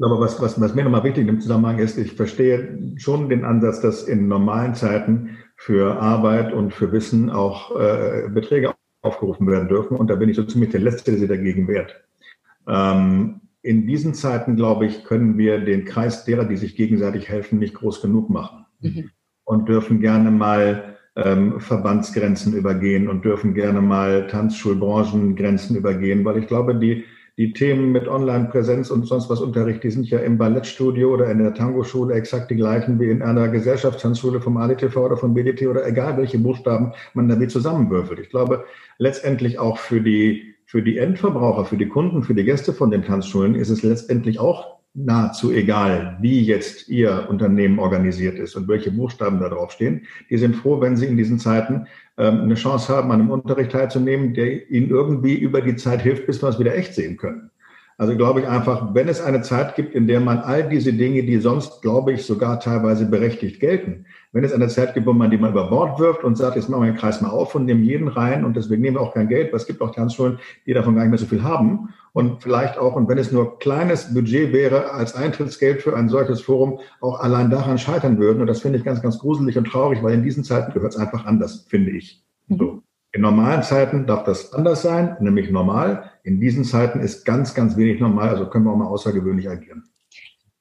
Aber 0.00 0.20
was, 0.20 0.40
was, 0.40 0.60
was 0.60 0.74
mir 0.74 0.84
nochmal 0.84 1.02
wichtig 1.04 1.26
im 1.26 1.40
Zusammenhang 1.40 1.78
ist, 1.78 1.98
ich 1.98 2.12
verstehe 2.12 2.94
schon 2.96 3.28
den 3.28 3.44
Ansatz, 3.44 3.80
dass 3.80 4.04
in 4.04 4.28
normalen 4.28 4.74
Zeiten 4.74 5.38
für 5.56 6.00
Arbeit 6.00 6.52
und 6.52 6.72
für 6.72 6.92
Wissen 6.92 7.30
auch 7.30 7.76
äh, 7.78 8.28
Beträge 8.32 8.74
aufgerufen 9.02 9.46
werden 9.48 9.68
dürfen. 9.68 9.96
Und 9.96 10.08
da 10.08 10.14
bin 10.14 10.28
ich 10.28 10.36
so 10.36 10.44
ziemlich 10.44 10.70
der 10.70 10.80
Letzte, 10.80 11.10
der 11.10 11.20
sich 11.20 11.28
dagegen 11.28 11.66
wehrt. 11.66 12.00
Ähm, 12.68 13.40
in 13.62 13.86
diesen 13.86 14.14
Zeiten, 14.14 14.56
glaube 14.56 14.86
ich, 14.86 15.04
können 15.04 15.36
wir 15.36 15.58
den 15.58 15.84
Kreis 15.84 16.24
derer, 16.24 16.44
die 16.44 16.56
sich 16.56 16.76
gegenseitig 16.76 17.28
helfen, 17.28 17.58
nicht 17.58 17.74
groß 17.74 18.00
genug 18.00 18.30
machen. 18.30 18.66
Mhm. 18.80 19.10
Und 19.44 19.68
dürfen 19.68 20.00
gerne 20.00 20.30
mal 20.30 20.96
ähm, 21.16 21.60
Verbandsgrenzen 21.60 22.54
übergehen 22.54 23.08
und 23.08 23.24
dürfen 23.24 23.54
gerne 23.54 23.80
mal 23.80 24.26
Tanzschulbranchengrenzen 24.28 25.76
übergehen, 25.76 26.24
weil 26.24 26.38
ich 26.38 26.46
glaube, 26.46 26.76
die, 26.76 27.04
die 27.36 27.52
Themen 27.52 27.92
mit 27.92 28.06
Online-Präsenz 28.06 28.90
und 28.90 29.06
sonst 29.06 29.30
was 29.30 29.40
Unterricht, 29.40 29.82
die 29.82 29.90
sind 29.90 30.08
ja 30.08 30.20
im 30.20 30.38
Ballettstudio 30.38 31.12
oder 31.12 31.30
in 31.30 31.38
der 31.38 31.54
Tango-Schule 31.54 32.14
exakt 32.14 32.50
die 32.50 32.56
gleichen 32.56 33.00
wie 33.00 33.10
in 33.10 33.22
einer 33.22 33.48
Gesellschaftstanzschule 33.48 34.40
vom 34.40 34.56
ADTV 34.56 34.96
oder 34.96 35.16
vom 35.16 35.34
BDT 35.34 35.66
oder 35.66 35.86
egal 35.86 36.16
welche 36.16 36.38
Buchstaben 36.38 36.92
man 37.14 37.28
damit 37.28 37.50
zusammenwürfelt. 37.50 38.20
Ich 38.20 38.30
glaube, 38.30 38.64
letztendlich 38.98 39.58
auch 39.58 39.78
für 39.78 40.00
die, 40.00 40.54
für 40.66 40.82
die 40.82 40.98
Endverbraucher, 40.98 41.64
für 41.64 41.76
die 41.76 41.88
Kunden, 41.88 42.22
für 42.22 42.34
die 42.34 42.44
Gäste 42.44 42.72
von 42.72 42.90
den 42.90 43.02
Tanzschulen 43.02 43.54
ist 43.54 43.70
es 43.70 43.82
letztendlich 43.82 44.38
auch 44.38 44.79
nahezu 44.94 45.52
egal, 45.52 46.18
wie 46.20 46.40
jetzt 46.42 46.88
Ihr 46.88 47.26
Unternehmen 47.28 47.78
organisiert 47.78 48.38
ist 48.38 48.56
und 48.56 48.68
welche 48.68 48.90
Buchstaben 48.90 49.38
da 49.40 49.48
draufstehen. 49.48 50.06
Die 50.28 50.38
sind 50.38 50.56
froh, 50.56 50.80
wenn 50.80 50.96
sie 50.96 51.06
in 51.06 51.16
diesen 51.16 51.38
Zeiten 51.38 51.86
ähm, 52.18 52.42
eine 52.42 52.54
Chance 52.54 52.94
haben, 52.94 53.10
an 53.12 53.20
einem 53.20 53.30
Unterricht 53.30 53.72
teilzunehmen, 53.72 54.34
der 54.34 54.70
ihnen 54.70 54.90
irgendwie 54.90 55.34
über 55.34 55.60
die 55.60 55.76
Zeit 55.76 56.02
hilft, 56.02 56.26
bis 56.26 56.42
wir 56.42 56.48
es 56.48 56.58
wieder 56.58 56.74
echt 56.74 56.94
sehen 56.94 57.16
können. 57.16 57.50
Also 58.00 58.16
glaube 58.16 58.40
ich 58.40 58.48
einfach, 58.48 58.94
wenn 58.94 59.10
es 59.10 59.20
eine 59.20 59.42
Zeit 59.42 59.74
gibt, 59.74 59.94
in 59.94 60.06
der 60.06 60.20
man 60.20 60.38
all 60.38 60.66
diese 60.66 60.90
Dinge, 60.90 61.22
die 61.22 61.36
sonst, 61.36 61.82
glaube 61.82 62.14
ich, 62.14 62.24
sogar 62.24 62.58
teilweise 62.58 63.04
berechtigt 63.04 63.60
gelten, 63.60 64.06
wenn 64.32 64.42
es 64.42 64.54
eine 64.54 64.68
Zeit 64.68 64.94
gibt, 64.94 65.06
wo 65.06 65.12
man 65.12 65.30
die 65.30 65.36
mal 65.36 65.50
über 65.50 65.68
Bord 65.68 66.00
wirft 66.00 66.24
und 66.24 66.38
sagt, 66.38 66.56
jetzt 66.56 66.70
machen 66.70 66.84
wir 66.84 66.92
den 66.92 66.96
Kreis 66.96 67.20
mal 67.20 67.28
auf 67.28 67.54
und 67.54 67.66
nehmen 67.66 67.84
jeden 67.84 68.08
rein 68.08 68.46
und 68.46 68.56
deswegen 68.56 68.80
nehmen 68.80 68.96
wir 68.96 69.02
auch 69.02 69.12
kein 69.12 69.28
Geld, 69.28 69.52
weil 69.52 69.58
es 69.58 69.66
gibt 69.66 69.82
auch 69.82 69.94
Tanzschulen, 69.94 70.38
die 70.64 70.72
davon 70.72 70.94
gar 70.94 71.02
nicht 71.02 71.10
mehr 71.10 71.18
so 71.18 71.26
viel 71.26 71.42
haben 71.42 71.90
und 72.14 72.42
vielleicht 72.42 72.78
auch, 72.78 72.96
und 72.96 73.06
wenn 73.06 73.18
es 73.18 73.32
nur 73.32 73.58
kleines 73.58 74.14
Budget 74.14 74.54
wäre 74.54 74.92
als 74.92 75.14
Eintrittsgeld 75.14 75.82
für 75.82 75.94
ein 75.94 76.08
solches 76.08 76.40
Forum, 76.40 76.80
auch 77.02 77.20
allein 77.20 77.50
daran 77.50 77.76
scheitern 77.76 78.18
würden. 78.18 78.40
Und 78.40 78.46
das 78.46 78.60
finde 78.60 78.78
ich 78.78 78.84
ganz, 78.84 79.02
ganz 79.02 79.18
gruselig 79.18 79.58
und 79.58 79.66
traurig, 79.66 80.02
weil 80.02 80.14
in 80.14 80.22
diesen 80.22 80.42
Zeiten 80.42 80.72
gehört 80.72 80.94
es 80.94 80.98
einfach 80.98 81.26
anders, 81.26 81.66
finde 81.68 81.90
ich. 81.90 82.24
Mhm. 82.48 82.56
So. 82.56 82.82
In 83.12 83.22
normalen 83.22 83.62
Zeiten 83.62 84.06
darf 84.06 84.24
das 84.24 84.52
anders 84.52 84.82
sein, 84.82 85.16
nämlich 85.20 85.50
normal. 85.50 86.10
In 86.22 86.40
diesen 86.40 86.64
Zeiten 86.64 87.00
ist 87.00 87.24
ganz, 87.24 87.54
ganz 87.54 87.76
wenig 87.76 88.00
normal, 88.00 88.28
also 88.28 88.48
können 88.48 88.64
wir 88.64 88.72
auch 88.72 88.76
mal 88.76 88.86
außergewöhnlich 88.86 89.48
agieren. 89.48 89.84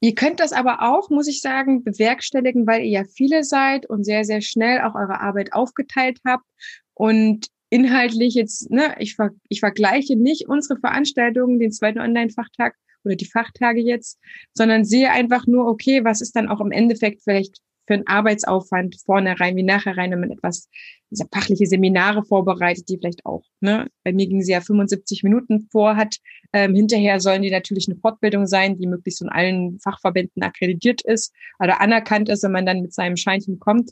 Ihr 0.02 0.16
könnt 0.16 0.40
das 0.40 0.54
aber 0.54 0.82
auch, 0.82 1.10
muss 1.10 1.28
ich 1.28 1.42
sagen, 1.42 1.84
bewerkstelligen, 1.84 2.66
weil 2.66 2.82
ihr 2.82 2.90
ja 2.90 3.04
viele 3.04 3.44
seid 3.44 3.86
und 3.86 4.06
sehr, 4.06 4.24
sehr 4.24 4.42
schnell 4.42 4.82
auch 4.82 4.96
eure 4.96 5.20
Arbeit 5.20 5.54
aufgeteilt 5.54 6.20
habt. 6.26 6.46
Und 6.94 7.48
inhaltlich 7.70 8.34
jetzt, 8.34 8.72
ne, 8.72 8.96
ich, 8.98 9.16
ver 9.16 9.32
ich 9.50 9.60
vergleiche 9.60 10.16
nicht 10.16 10.48
unsere 10.48 10.80
Veranstaltungen, 10.80 11.60
den 11.60 11.72
zweiten 11.72 12.00
Online-Fachtag 12.00 12.76
oder 13.04 13.16
die 13.16 13.30
Fachtage 13.30 13.82
jetzt, 13.82 14.20
sondern 14.54 14.86
sehe 14.86 15.12
einfach 15.12 15.46
nur, 15.48 15.68
okay, 15.68 16.04
was 16.04 16.22
ist 16.22 16.36
dann 16.36 16.50
auch 16.50 16.62
im 16.62 16.72
Endeffekt 16.72 17.22
vielleicht 17.24 17.60
für 17.90 17.96
einen 17.96 18.06
Arbeitsaufwand 18.06 18.98
vorne 19.04 19.40
rein 19.40 19.56
wie 19.56 19.64
nachher 19.64 19.98
rein, 19.98 20.12
wenn 20.12 20.20
man 20.20 20.30
etwas, 20.30 20.70
diese 21.10 21.26
fachliche 21.34 21.66
Seminare 21.66 22.24
vorbereitet, 22.24 22.88
die 22.88 23.00
vielleicht 23.00 23.26
auch, 23.26 23.42
ne, 23.62 23.88
bei 24.04 24.14
mir 24.14 24.28
ging 24.28 24.44
sie 24.44 24.52
ja 24.52 24.62
75 24.62 25.24
Minuten 25.24 25.68
vor, 25.72 25.96
hat, 25.96 26.18
ähm, 26.54 26.76
hinterher 26.76 27.20
sollen 27.20 27.42
die 27.42 27.50
natürlich 27.50 27.90
eine 27.90 27.98
Fortbildung 27.98 28.46
sein, 28.46 28.78
die 28.78 28.86
möglichst 28.86 29.22
von 29.22 29.30
allen 29.30 29.80
Fachverbänden 29.80 30.44
akkreditiert 30.44 31.02
ist 31.02 31.34
oder 31.58 31.82
anerkannt 31.82 32.30
ist, 32.30 32.44
wenn 32.44 32.52
man 32.52 32.68
dann 32.68 32.84
mit 32.84 32.94
seinem 32.94 33.18
Scheinchen 33.18 33.58
kommt. 33.58 33.90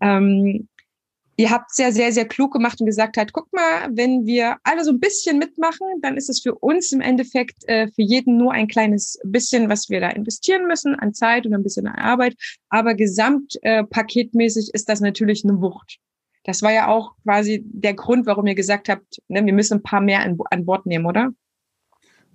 Ähm, 0.00 0.66
ihr 1.36 1.50
habt 1.50 1.74
sehr, 1.74 1.92
sehr, 1.92 2.12
sehr 2.12 2.26
klug 2.26 2.52
gemacht 2.52 2.80
und 2.80 2.86
gesagt 2.86 3.16
hat, 3.16 3.32
guck 3.32 3.52
mal, 3.52 3.88
wenn 3.90 4.26
wir 4.26 4.56
alle 4.64 4.84
so 4.84 4.90
ein 4.90 5.00
bisschen 5.00 5.38
mitmachen, 5.38 5.86
dann 6.00 6.16
ist 6.16 6.30
es 6.30 6.40
für 6.40 6.54
uns 6.54 6.92
im 6.92 7.00
Endeffekt 7.00 7.68
äh, 7.68 7.88
für 7.88 8.02
jeden 8.02 8.38
nur 8.38 8.52
ein 8.52 8.68
kleines 8.68 9.18
bisschen, 9.24 9.68
was 9.68 9.90
wir 9.90 10.00
da 10.00 10.10
investieren 10.10 10.66
müssen 10.66 10.94
an 10.94 11.14
Zeit 11.14 11.46
und 11.46 11.54
ein 11.54 11.62
bisschen 11.62 11.86
an 11.86 11.96
Arbeit. 11.96 12.36
Aber 12.70 12.94
gesamtpaketmäßig 12.94 14.68
äh, 14.68 14.70
ist 14.72 14.88
das 14.88 15.00
natürlich 15.00 15.44
eine 15.44 15.60
Wucht. 15.60 15.98
Das 16.44 16.62
war 16.62 16.72
ja 16.72 16.88
auch 16.88 17.12
quasi 17.24 17.62
der 17.66 17.94
Grund, 17.94 18.26
warum 18.26 18.46
ihr 18.46 18.54
gesagt 18.54 18.88
habt, 18.88 19.20
ne, 19.28 19.44
wir 19.44 19.52
müssen 19.52 19.78
ein 19.78 19.82
paar 19.82 20.00
mehr 20.00 20.20
an, 20.20 20.38
an 20.50 20.64
Bord 20.64 20.86
nehmen, 20.86 21.06
oder? 21.06 21.30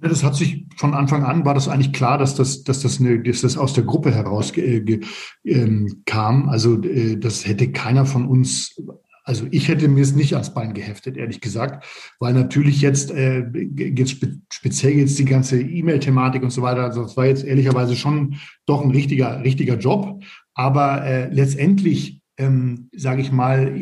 Das 0.02 0.24
hat 0.24 0.36
sich 0.36 0.66
von 0.78 0.94
Anfang 0.94 1.24
an 1.24 1.46
war 1.46 1.54
das 1.54 1.68
eigentlich 1.68 1.94
klar, 1.94 2.18
dass 2.18 2.36
das, 2.36 2.64
dass 2.64 2.82
das, 2.82 3.00
eine, 3.00 3.22
dass 3.22 3.42
das 3.42 3.58
aus 3.58 3.74
der 3.74 3.84
Gruppe 3.84 4.12
heraus 4.14 4.52
äh, 4.58 5.00
äh, 5.44 5.88
kam. 6.06 6.50
Also 6.50 6.82
äh, 6.82 7.18
das 7.18 7.46
hätte 7.46 7.72
keiner 7.72 8.06
von 8.06 8.28
uns 8.28 8.76
also 9.24 9.46
ich 9.52 9.68
hätte 9.68 9.88
mir 9.88 10.02
es 10.02 10.16
nicht 10.16 10.34
ans 10.34 10.54
Bein 10.54 10.74
geheftet, 10.74 11.16
ehrlich 11.16 11.42
gesagt, 11.42 11.86
weil 12.20 12.34
natürlich 12.34 12.82
jetzt, 12.82 13.12
äh, 13.12 13.46
jetzt 13.78 14.12
spe 14.12 14.38
speziell 14.52 14.94
jetzt 14.94 15.20
die 15.20 15.26
ganze 15.26 15.62
E-Mail-Thematik 15.62 16.44
und 16.44 16.50
so 16.50 16.62
weiter, 16.62 16.84
also 16.84 17.04
das 17.04 17.16
war 17.18 17.28
jetzt 17.28 17.46
ehrlicherweise 17.46 17.96
schon 17.96 18.36
doch 18.66 18.84
ein 18.84 18.92
richtiger, 18.92 19.44
richtiger 19.44 19.78
Job. 19.78 20.24
Aber 20.54 21.06
äh, 21.06 21.34
letztendlich 21.34 22.20
ähm, 22.41 22.89
sage 22.91 23.21
ich 23.21 23.32
mal, 23.32 23.80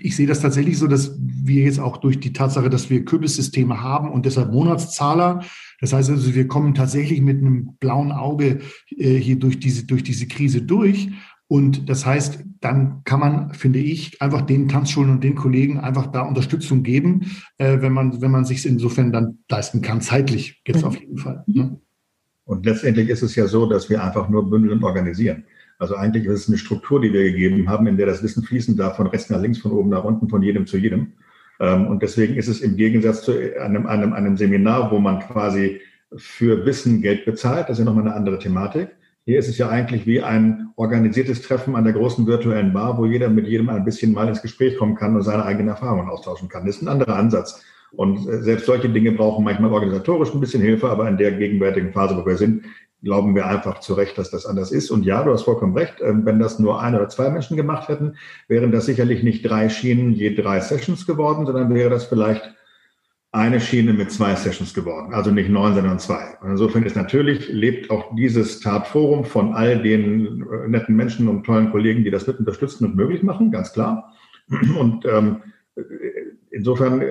ich 0.00 0.16
sehe 0.16 0.26
das 0.26 0.40
tatsächlich 0.40 0.78
so, 0.78 0.88
dass 0.88 1.16
wir 1.20 1.64
jetzt 1.64 1.78
auch 1.78 1.98
durch 1.98 2.18
die 2.18 2.32
Tatsache, 2.32 2.68
dass 2.68 2.90
wir 2.90 3.04
Kürbissysteme 3.04 3.80
haben 3.80 4.10
und 4.10 4.26
deshalb 4.26 4.52
Monatszahler, 4.52 5.44
das 5.80 5.92
heißt 5.92 6.10
also, 6.10 6.34
wir 6.34 6.48
kommen 6.48 6.74
tatsächlich 6.74 7.20
mit 7.20 7.38
einem 7.38 7.76
blauen 7.78 8.10
Auge 8.10 8.58
äh, 8.96 9.14
hier 9.14 9.36
durch 9.36 9.60
diese, 9.60 9.86
durch 9.86 10.02
diese 10.02 10.26
Krise 10.26 10.62
durch. 10.62 11.08
Und 11.46 11.88
das 11.88 12.06
heißt, 12.06 12.44
dann 12.60 13.02
kann 13.04 13.20
man, 13.20 13.54
finde 13.54 13.78
ich, 13.80 14.20
einfach 14.22 14.42
den 14.42 14.68
Tanzschulen 14.68 15.10
und 15.10 15.24
den 15.24 15.34
Kollegen 15.34 15.80
einfach 15.80 16.08
da 16.08 16.22
Unterstützung 16.22 16.82
geben, 16.82 17.32
äh, 17.58 17.80
wenn 17.80 17.92
man, 17.92 18.20
wenn 18.20 18.30
man 18.30 18.44
sich 18.44 18.64
insofern 18.66 19.12
dann 19.12 19.38
leisten 19.48 19.82
kann, 19.82 20.00
zeitlich 20.00 20.60
jetzt 20.66 20.82
mhm. 20.82 20.88
auf 20.88 21.00
jeden 21.00 21.18
Fall. 21.18 21.44
Ne? 21.46 21.80
Und 22.44 22.66
letztendlich 22.66 23.08
ist 23.08 23.22
es 23.22 23.36
ja 23.36 23.46
so, 23.46 23.66
dass 23.68 23.88
wir 23.88 24.02
einfach 24.02 24.28
nur 24.28 24.48
bündeln 24.50 24.78
und 24.78 24.84
organisieren. 24.84 25.44
Also 25.80 25.96
eigentlich 25.96 26.26
ist 26.26 26.42
es 26.42 26.48
eine 26.48 26.58
Struktur, 26.58 27.00
die 27.00 27.12
wir 27.12 27.24
gegeben 27.24 27.68
haben, 27.68 27.86
in 27.86 27.96
der 27.96 28.06
das 28.06 28.22
Wissen 28.22 28.42
fließen 28.42 28.76
darf, 28.76 28.96
von 28.96 29.06
rechts 29.06 29.30
nach 29.30 29.40
links, 29.40 29.58
von 29.58 29.72
oben 29.72 29.88
nach 29.88 30.04
unten, 30.04 30.28
von 30.28 30.42
jedem 30.42 30.66
zu 30.66 30.76
jedem. 30.76 31.14
Ähm, 31.58 31.86
und 31.88 32.02
deswegen 32.02 32.36
ist 32.36 32.48
es 32.48 32.60
im 32.60 32.76
Gegensatz 32.76 33.22
zu 33.22 33.32
einem, 33.58 33.86
einem, 33.86 34.12
einem 34.12 34.36
Seminar, 34.36 34.90
wo 34.90 34.98
man 34.98 35.20
quasi 35.20 35.80
für 36.16 36.66
Wissen 36.66 37.00
Geld 37.00 37.24
bezahlt, 37.24 37.68
das 37.68 37.78
ist 37.78 37.78
ja 37.78 37.84
nochmal 37.84 38.06
eine 38.06 38.14
andere 38.14 38.38
Thematik. 38.38 38.88
Hier 39.24 39.38
ist 39.38 39.48
es 39.48 39.58
ja 39.58 39.68
eigentlich 39.68 40.06
wie 40.06 40.22
ein 40.22 40.70
organisiertes 40.76 41.42
Treffen 41.42 41.76
an 41.76 41.84
der 41.84 41.92
großen 41.92 42.26
virtuellen 42.26 42.72
Bar, 42.72 42.98
wo 42.98 43.06
jeder 43.06 43.28
mit 43.28 43.46
jedem 43.46 43.68
ein 43.68 43.84
bisschen 43.84 44.12
mal 44.12 44.28
ins 44.28 44.42
Gespräch 44.42 44.76
kommen 44.76 44.96
kann 44.96 45.14
und 45.14 45.22
seine 45.22 45.44
eigenen 45.44 45.68
Erfahrungen 45.68 46.08
austauschen 46.08 46.48
kann. 46.48 46.66
Das 46.66 46.76
ist 46.76 46.82
ein 46.82 46.88
anderer 46.88 47.16
Ansatz. 47.16 47.62
Und 47.92 48.26
äh, 48.28 48.42
selbst 48.42 48.66
solche 48.66 48.88
Dinge 48.88 49.12
brauchen 49.12 49.44
manchmal 49.44 49.72
organisatorisch 49.72 50.34
ein 50.34 50.40
bisschen 50.40 50.62
Hilfe, 50.62 50.90
aber 50.90 51.08
in 51.08 51.16
der 51.16 51.32
gegenwärtigen 51.32 51.92
Phase, 51.92 52.16
wo 52.16 52.26
wir 52.26 52.36
sind, 52.36 52.64
glauben 53.02 53.34
wir 53.34 53.46
einfach 53.46 53.80
zu 53.80 53.94
Recht, 53.94 54.18
dass 54.18 54.30
das 54.30 54.46
anders 54.46 54.72
ist. 54.72 54.90
Und 54.90 55.04
ja, 55.04 55.22
du 55.22 55.32
hast 55.32 55.42
vollkommen 55.42 55.76
recht. 55.76 55.96
Ähm, 56.00 56.24
wenn 56.24 56.38
das 56.38 56.58
nur 56.58 56.80
ein 56.80 56.94
oder 56.94 57.08
zwei 57.08 57.30
Menschen 57.30 57.56
gemacht 57.56 57.88
hätten, 57.88 58.16
wären 58.48 58.72
das 58.72 58.86
sicherlich 58.86 59.22
nicht 59.22 59.48
drei 59.48 59.68
Schienen 59.68 60.12
je 60.12 60.34
drei 60.34 60.60
Sessions 60.60 61.06
geworden, 61.06 61.46
sondern 61.46 61.72
wäre 61.74 61.90
das 61.90 62.04
vielleicht 62.04 62.42
eine 63.32 63.60
Schiene 63.60 63.92
mit 63.92 64.10
zwei 64.10 64.34
Sessions 64.34 64.74
geworden. 64.74 65.14
Also 65.14 65.30
nicht 65.30 65.48
neun, 65.48 65.74
sondern 65.74 65.98
zwei. 66.00 66.36
Und 66.42 66.50
insofern 66.50 66.82
ist 66.82 66.96
natürlich, 66.96 67.48
lebt 67.48 67.90
auch 67.90 68.14
dieses 68.16 68.60
Tatforum 68.60 69.24
von 69.24 69.54
all 69.54 69.82
den 69.82 70.42
äh, 70.42 70.68
netten 70.68 70.96
Menschen 70.96 71.28
und 71.28 71.44
tollen 71.44 71.70
Kollegen, 71.70 72.04
die 72.04 72.10
das 72.10 72.26
mit 72.26 72.38
unterstützen 72.38 72.86
und 72.86 72.96
möglich 72.96 73.22
machen, 73.22 73.50
ganz 73.50 73.72
klar. 73.72 74.12
Und 74.78 75.06
ähm, 75.06 75.42
insofern 76.50 77.00
äh, 77.00 77.06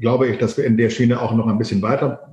glaube 0.00 0.26
ich, 0.26 0.38
dass 0.38 0.56
wir 0.56 0.64
in 0.64 0.76
der 0.76 0.90
Schiene 0.90 1.20
auch 1.20 1.34
noch 1.34 1.46
ein 1.46 1.58
bisschen 1.58 1.80
weiter 1.80 2.32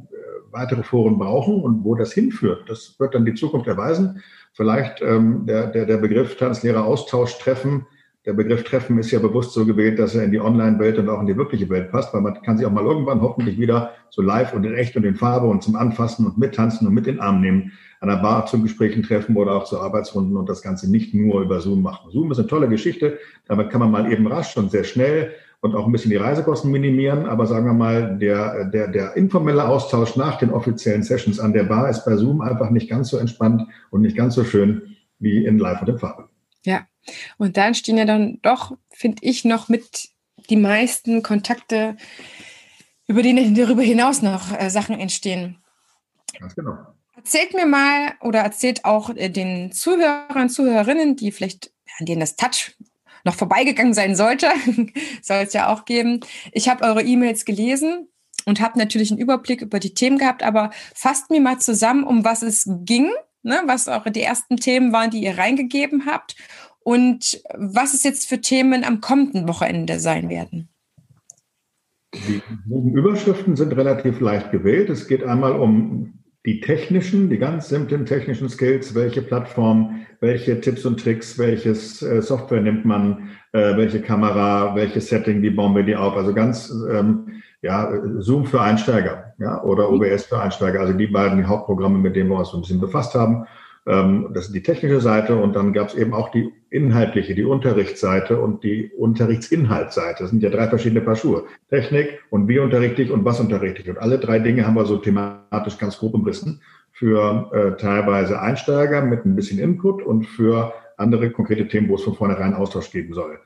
weitere 0.51 0.83
Foren 0.83 1.17
brauchen 1.17 1.61
und 1.61 1.83
wo 1.83 1.95
das 1.95 2.13
hinführt, 2.13 2.69
das 2.69 2.95
wird 2.99 3.15
dann 3.15 3.25
die 3.25 3.33
Zukunft 3.33 3.67
erweisen. 3.67 4.21
Vielleicht 4.53 5.01
ähm, 5.01 5.45
der, 5.45 5.67
der, 5.67 5.85
der 5.85 5.97
Begriff 5.97 6.37
Tanzlehrer-Austausch-Treffen, 6.37 7.85
der 8.25 8.33
Begriff 8.33 8.63
Treffen 8.63 8.99
ist 8.99 9.11
ja 9.11 9.19
bewusst 9.19 9.53
so 9.53 9.65
gewählt, 9.65 9.97
dass 9.97 10.13
er 10.13 10.23
in 10.23 10.31
die 10.31 10.39
Online-Welt 10.39 10.97
und 10.97 11.09
auch 11.09 11.21
in 11.21 11.27
die 11.27 11.37
wirkliche 11.37 11.69
Welt 11.69 11.89
passt, 11.89 12.13
weil 12.13 12.21
man 12.21 12.41
kann 12.41 12.57
sich 12.57 12.67
auch 12.67 12.71
mal 12.71 12.83
irgendwann 12.83 13.21
hoffentlich 13.21 13.57
wieder 13.57 13.93
so 14.09 14.21
live 14.21 14.53
und 14.53 14.65
in 14.65 14.75
echt 14.75 14.97
und 14.97 15.05
in 15.05 15.15
Farbe 15.15 15.47
und 15.47 15.63
zum 15.63 15.75
Anfassen 15.75 16.25
und 16.25 16.37
mittanzen 16.37 16.85
und 16.85 16.93
mit 16.93 17.07
in 17.07 17.15
den 17.15 17.21
Arm 17.21 17.39
nehmen, 17.39 17.71
an 18.01 18.09
der 18.09 18.17
Bar 18.17 18.45
zu 18.45 18.61
Gesprächen 18.61 19.03
treffen 19.03 19.35
oder 19.35 19.53
auch 19.53 19.63
zu 19.63 19.79
Arbeitsrunden 19.79 20.35
und 20.37 20.49
das 20.49 20.61
Ganze 20.61 20.91
nicht 20.91 21.13
nur 21.13 21.41
über 21.41 21.59
Zoom 21.59 21.81
machen. 21.81 22.11
Zoom 22.11 22.31
ist 22.31 22.39
eine 22.39 22.47
tolle 22.47 22.67
Geschichte, 22.67 23.19
damit 23.47 23.69
kann 23.69 23.79
man 23.79 23.91
mal 23.91 24.11
eben 24.11 24.27
rasch 24.27 24.55
und 24.57 24.69
sehr 24.69 24.83
schnell 24.83 25.31
und 25.61 25.75
auch 25.75 25.85
ein 25.85 25.91
bisschen 25.91 26.11
die 26.11 26.17
Reisekosten 26.17 26.71
minimieren. 26.71 27.25
Aber 27.25 27.45
sagen 27.45 27.65
wir 27.65 27.73
mal, 27.73 28.17
der, 28.17 28.65
der, 28.65 28.87
der 28.87 29.15
informelle 29.15 29.67
Austausch 29.67 30.15
nach 30.15 30.37
den 30.37 30.51
offiziellen 30.51 31.03
Sessions 31.03 31.39
an 31.39 31.53
der 31.53 31.63
Bar 31.63 31.89
ist 31.89 32.05
bei 32.05 32.15
Zoom 32.15 32.41
einfach 32.41 32.69
nicht 32.69 32.89
ganz 32.89 33.09
so 33.09 33.17
entspannt 33.17 33.63
und 33.91 34.01
nicht 34.01 34.15
ganz 34.15 34.35
so 34.35 34.43
schön 34.43 34.95
wie 35.19 35.45
in 35.45 35.59
Live 35.59 35.81
und 35.81 35.89
in 35.89 35.99
Farbe. 35.99 36.29
Ja, 36.65 36.87
und 37.37 37.57
dann 37.57 37.75
stehen 37.75 37.97
ja 37.97 38.05
dann 38.05 38.39
doch, 38.41 38.77
finde 38.89 39.17
ich, 39.21 39.45
noch 39.45 39.69
mit 39.69 40.09
die 40.49 40.55
meisten 40.55 41.23
Kontakte, 41.23 41.97
über 43.07 43.21
die 43.21 43.53
darüber 43.53 43.81
hinaus 43.81 44.21
noch 44.21 44.57
äh, 44.57 44.69
Sachen 44.69 44.99
entstehen. 44.99 45.57
Ganz 46.39 46.55
genau. 46.55 46.77
Erzählt 47.15 47.53
mir 47.53 47.65
mal 47.65 48.13
oder 48.21 48.39
erzählt 48.39 48.85
auch 48.85 49.09
äh, 49.09 49.29
den 49.29 49.71
Zuhörern, 49.71 50.49
Zuhörerinnen, 50.49 51.15
die 51.15 51.31
vielleicht 51.31 51.71
an 51.99 52.05
denen 52.05 52.21
das 52.21 52.35
Touch 52.35 52.75
noch 53.29 53.35
vorbeigegangen 53.35 53.93
sein 53.93 54.15
sollte, 54.15 54.47
soll 55.21 55.37
es 55.37 55.53
ja 55.53 55.71
auch 55.71 55.85
geben. 55.85 56.21
Ich 56.51 56.67
habe 56.67 56.83
eure 56.83 57.03
E-Mails 57.03 57.45
gelesen 57.45 58.07
und 58.45 58.59
habe 58.59 58.79
natürlich 58.79 59.11
einen 59.11 59.19
Überblick 59.19 59.61
über 59.61 59.79
die 59.79 59.93
Themen 59.93 60.17
gehabt, 60.17 60.41
aber 60.41 60.71
fasst 60.95 61.29
mir 61.29 61.39
mal 61.39 61.59
zusammen, 61.59 62.03
um 62.03 62.25
was 62.25 62.41
es 62.41 62.67
ging, 62.85 63.11
ne, 63.43 63.61
was 63.65 63.87
eure 63.87 64.09
die 64.09 64.23
ersten 64.23 64.57
Themen 64.57 64.91
waren, 64.91 65.11
die 65.11 65.21
ihr 65.21 65.37
reingegeben 65.37 66.07
habt 66.07 66.35
und 66.79 67.39
was 67.55 67.93
es 67.93 68.03
jetzt 68.03 68.27
für 68.27 68.41
Themen 68.41 68.83
am 68.83 68.99
kommenden 68.99 69.47
Wochenende 69.47 69.99
sein 69.99 70.29
werden. 70.29 70.69
Die 72.15 72.41
Überschriften 72.91 73.55
sind 73.55 73.73
relativ 73.73 74.19
leicht 74.19 74.49
gewählt. 74.51 74.89
Es 74.89 75.07
geht 75.07 75.23
einmal 75.23 75.51
um 75.51 76.23
die 76.49 76.61
technischen, 76.61 77.29
die 77.29 77.37
ganz 77.37 77.69
simplen 77.69 78.07
technischen 78.07 78.49
Skills, 78.49 78.95
welche 78.95 79.21
Plattform, 79.21 80.07
welche 80.19 80.59
Tipps 80.59 80.83
und 80.83 80.99
Tricks, 80.99 81.37
welches 81.37 82.01
äh, 82.01 82.23
Software 82.23 82.59
nimmt 82.59 82.85
man, 82.85 83.29
äh, 83.51 83.77
welche 83.77 84.01
Kamera, 84.01 84.73
welches 84.73 85.09
Setting, 85.09 85.43
wie 85.43 85.51
bauen 85.51 85.75
wir 85.75 85.83
die 85.83 85.95
auf. 85.95 86.17
Also 86.17 86.33
ganz 86.33 86.73
ähm, 86.91 87.43
ja, 87.61 87.91
Zoom 88.17 88.47
für 88.47 88.61
Einsteiger 88.61 89.35
ja, 89.37 89.61
oder 89.61 89.91
mhm. 89.91 90.01
OBS 90.01 90.25
für 90.25 90.41
Einsteiger. 90.41 90.79
Also 90.79 90.93
die 90.93 91.05
beiden 91.05 91.47
Hauptprogramme, 91.47 91.99
mit 91.99 92.15
denen 92.15 92.31
wir 92.31 92.39
uns 92.39 92.49
so 92.49 92.57
ein 92.57 92.61
bisschen 92.61 92.81
befasst 92.81 93.13
haben. 93.13 93.45
Ähm, 93.89 94.29
das 94.33 94.45
ist 94.45 94.53
die 94.53 94.61
technische 94.61 95.01
Seite 95.01 95.35
und 95.35 95.55
dann 95.55 95.73
gab 95.73 95.87
es 95.87 95.95
eben 95.95 96.13
auch 96.13 96.29
die 96.29 96.53
inhaltliche, 96.69 97.33
die 97.33 97.43
Unterrichtsseite 97.43 98.39
und 98.39 98.63
die 98.63 98.91
Unterrichtsinhaltsseite. 98.95 100.21
Das 100.23 100.29
sind 100.29 100.43
ja 100.43 100.51
drei 100.51 100.67
verschiedene 100.67 101.01
Paar 101.01 101.15
Schuhe. 101.15 101.45
Technik 101.71 102.19
und 102.29 102.47
wie 102.47 102.59
unterrichte 102.59 103.01
ich 103.01 103.09
und 103.09 103.25
was 103.25 103.39
unterrichte 103.39 103.81
ich. 103.81 103.89
Und 103.89 103.97
alle 103.97 104.19
drei 104.19 104.37
Dinge 104.37 104.67
haben 104.67 104.75
wir 104.75 104.85
so 104.85 104.97
thematisch 104.97 105.79
ganz 105.79 105.97
grob 105.97 106.13
umrissen 106.13 106.61
für 106.91 107.49
äh, 107.51 107.81
teilweise 107.81 108.39
Einsteiger 108.39 109.01
mit 109.01 109.25
ein 109.25 109.35
bisschen 109.35 109.57
Input 109.57 110.03
und 110.03 110.25
für 110.25 110.71
andere 110.97 111.31
konkrete 111.31 111.67
Themen, 111.67 111.89
wo 111.89 111.95
es 111.95 112.03
von 112.03 112.13
vornherein 112.13 112.53
Austausch 112.53 112.91
geben 112.91 113.15
soll. 113.15 113.39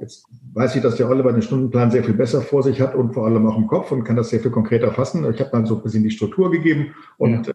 Jetzt 0.00 0.24
weiß 0.54 0.76
ich, 0.76 0.82
dass 0.82 0.96
der 0.96 1.10
Oliver 1.10 1.32
den 1.32 1.42
Stundenplan 1.42 1.90
sehr 1.90 2.04
viel 2.04 2.14
besser 2.14 2.40
vor 2.40 2.62
sich 2.62 2.80
hat 2.80 2.94
und 2.94 3.12
vor 3.12 3.26
allem 3.26 3.46
auch 3.46 3.58
im 3.58 3.66
Kopf 3.66 3.92
und 3.92 4.04
kann 4.04 4.16
das 4.16 4.30
sehr 4.30 4.40
viel 4.40 4.52
konkreter 4.52 4.92
fassen. 4.92 5.30
Ich 5.30 5.40
habe 5.40 5.50
dann 5.50 5.66
so 5.66 5.76
ein 5.76 5.82
bisschen 5.82 6.04
die 6.04 6.10
Struktur 6.10 6.50
gegeben 6.50 6.94
und 7.18 7.48
ja. 7.48 7.52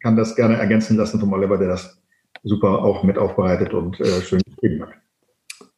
Kann 0.00 0.16
das 0.16 0.36
gerne 0.36 0.56
ergänzen 0.56 0.96
lassen 0.96 1.20
vom 1.20 1.32
Oliver, 1.32 1.58
der 1.58 1.68
das 1.68 2.00
super 2.42 2.82
auch 2.82 3.02
mit 3.02 3.18
aufbereitet 3.18 3.74
und 3.74 3.98
äh, 4.00 4.20
schön 4.22 4.40
geschrieben 4.44 4.82
hat. 4.82 4.94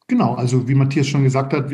Genau, 0.08 0.34
also 0.34 0.68
wie 0.68 0.74
Matthias 0.74 1.06
schon 1.06 1.22
gesagt 1.22 1.52
hat, 1.52 1.70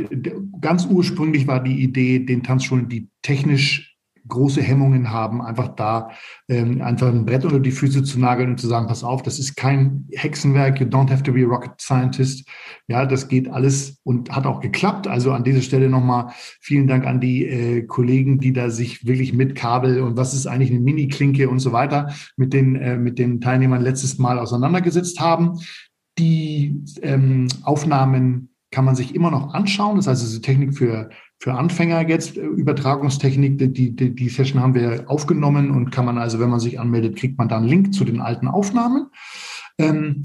ganz 0.60 0.86
ursprünglich 0.86 1.46
war 1.46 1.62
die 1.62 1.82
Idee, 1.82 2.18
den 2.18 2.42
Tanzschulen, 2.42 2.88
die 2.88 3.08
technisch 3.22 3.95
große 4.28 4.62
Hemmungen 4.62 5.10
haben, 5.10 5.42
einfach 5.42 5.68
da 5.68 6.10
ähm, 6.48 6.82
einfach 6.82 7.08
ein 7.08 7.24
Brett 7.24 7.44
unter 7.44 7.60
die 7.60 7.70
Füße 7.70 8.02
zu 8.02 8.18
nageln 8.18 8.50
und 8.50 8.60
zu 8.60 8.66
sagen, 8.66 8.86
pass 8.86 9.04
auf, 9.04 9.22
das 9.22 9.38
ist 9.38 9.56
kein 9.56 10.06
Hexenwerk, 10.12 10.80
you 10.80 10.86
don't 10.86 11.10
have 11.10 11.22
to 11.22 11.32
be 11.32 11.44
a 11.44 11.48
rocket 11.48 11.80
scientist. 11.80 12.48
Ja, 12.88 13.06
das 13.06 13.28
geht 13.28 13.48
alles 13.48 14.00
und 14.04 14.30
hat 14.30 14.46
auch 14.46 14.60
geklappt. 14.60 15.08
Also 15.08 15.32
an 15.32 15.44
dieser 15.44 15.62
Stelle 15.62 15.88
nochmal 15.88 16.32
vielen 16.60 16.86
Dank 16.86 17.06
an 17.06 17.20
die 17.20 17.46
äh, 17.46 17.82
Kollegen, 17.82 18.38
die 18.38 18.52
da 18.52 18.70
sich 18.70 19.06
wirklich 19.06 19.32
mit 19.32 19.54
Kabel 19.54 20.00
und 20.00 20.16
was 20.16 20.34
ist 20.34 20.46
eigentlich 20.46 20.70
eine 20.70 20.80
Mini-Klinke 20.80 21.48
und 21.48 21.58
so 21.58 21.72
weiter 21.72 22.12
mit 22.36 22.52
den, 22.52 22.76
äh, 22.76 22.96
mit 22.96 23.18
den 23.18 23.40
Teilnehmern 23.40 23.82
letztes 23.82 24.18
Mal 24.18 24.38
auseinandergesetzt 24.38 25.20
haben. 25.20 25.58
Die 26.18 26.82
ähm, 27.02 27.48
Aufnahmen 27.62 28.50
kann 28.70 28.84
man 28.84 28.94
sich 28.94 29.14
immer 29.14 29.30
noch 29.30 29.54
anschauen. 29.54 29.96
Das 29.96 30.06
heißt, 30.06 30.22
es 30.22 30.32
ist 30.32 30.42
Technik 30.42 30.74
für 30.76 31.10
für 31.38 31.54
Anfänger 31.54 32.08
jetzt 32.08 32.36
äh, 32.36 32.40
Übertragungstechnik. 32.40 33.58
Die, 33.58 33.94
die, 33.94 34.14
die 34.14 34.28
Session 34.28 34.62
haben 34.62 34.74
wir 34.74 35.04
aufgenommen 35.08 35.70
und 35.70 35.90
kann 35.90 36.04
man 36.04 36.18
also, 36.18 36.40
wenn 36.40 36.50
man 36.50 36.60
sich 36.60 36.80
anmeldet, 36.80 37.16
kriegt 37.16 37.38
man 37.38 37.48
dann 37.48 37.62
einen 37.62 37.68
Link 37.68 37.94
zu 37.94 38.04
den 38.04 38.20
alten 38.20 38.48
Aufnahmen. 38.48 39.10
Ähm, 39.78 40.22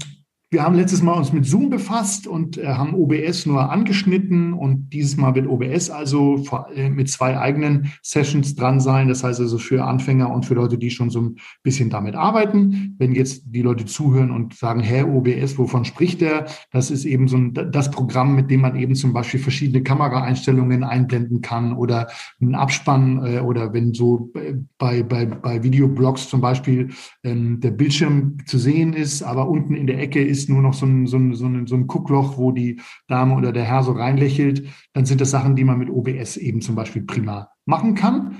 wir 0.52 0.62
haben 0.62 0.74
letztes 0.74 1.00
Mal 1.00 1.14
uns 1.14 1.32
mit 1.32 1.46
Zoom 1.46 1.70
befasst 1.70 2.26
und 2.26 2.58
äh, 2.58 2.66
haben 2.66 2.92
OBS 2.94 3.46
nur 3.46 3.70
angeschnitten 3.70 4.52
und 4.52 4.90
dieses 4.90 5.16
Mal 5.16 5.34
wird 5.34 5.46
OBS 5.46 5.88
also 5.88 6.44
vor, 6.44 6.68
äh, 6.74 6.90
mit 6.90 7.08
zwei 7.08 7.38
eigenen 7.38 7.90
Sessions 8.02 8.54
dran 8.54 8.78
sein. 8.78 9.08
Das 9.08 9.24
heißt 9.24 9.40
also 9.40 9.56
für 9.56 9.82
Anfänger 9.82 10.30
und 10.30 10.44
für 10.44 10.52
Leute, 10.52 10.76
die 10.76 10.90
schon 10.90 11.08
so 11.08 11.22
ein 11.22 11.36
bisschen 11.62 11.88
damit 11.88 12.16
arbeiten. 12.16 12.96
Wenn 12.98 13.14
jetzt 13.14 13.44
die 13.46 13.62
Leute 13.62 13.86
zuhören 13.86 14.30
und 14.30 14.52
sagen, 14.52 14.80
hä, 14.80 15.04
OBS, 15.04 15.56
wovon 15.56 15.86
spricht 15.86 16.20
der? 16.20 16.44
Das 16.70 16.90
ist 16.90 17.06
eben 17.06 17.28
so 17.28 17.38
ein, 17.38 17.54
das 17.54 17.90
Programm, 17.90 18.36
mit 18.36 18.50
dem 18.50 18.60
man 18.60 18.76
eben 18.76 18.94
zum 18.94 19.14
Beispiel 19.14 19.40
verschiedene 19.40 19.82
Kameraeinstellungen 19.82 20.84
einblenden 20.84 21.40
kann 21.40 21.72
oder 21.72 22.08
einen 22.42 22.56
Abspann 22.56 23.24
äh, 23.24 23.40
oder 23.40 23.72
wenn 23.72 23.94
so 23.94 24.30
bei, 24.76 25.02
bei, 25.02 25.24
bei 25.24 25.62
Videoblogs 25.62 26.28
zum 26.28 26.42
Beispiel 26.42 26.90
ähm, 27.24 27.60
der 27.60 27.70
Bildschirm 27.70 28.36
zu 28.44 28.58
sehen 28.58 28.92
ist, 28.92 29.22
aber 29.22 29.48
unten 29.48 29.74
in 29.74 29.86
der 29.86 29.98
Ecke 29.98 30.22
ist 30.22 30.41
ist 30.42 30.48
nur 30.48 30.62
noch 30.62 30.74
so 30.74 30.86
ein, 30.86 31.06
so, 31.06 31.16
ein, 31.16 31.34
so, 31.34 31.46
ein, 31.46 31.66
so 31.66 31.76
ein 31.76 31.86
Guckloch, 31.86 32.36
wo 32.36 32.52
die 32.52 32.80
Dame 33.08 33.36
oder 33.36 33.52
der 33.52 33.64
Herr 33.64 33.82
so 33.82 33.92
reinlächelt, 33.92 34.66
dann 34.92 35.06
sind 35.06 35.20
das 35.20 35.30
Sachen, 35.30 35.56
die 35.56 35.64
man 35.64 35.78
mit 35.78 35.90
OBS 35.90 36.36
eben 36.36 36.60
zum 36.60 36.74
Beispiel 36.74 37.02
prima 37.02 37.48
machen 37.64 37.94
kann. 37.94 38.36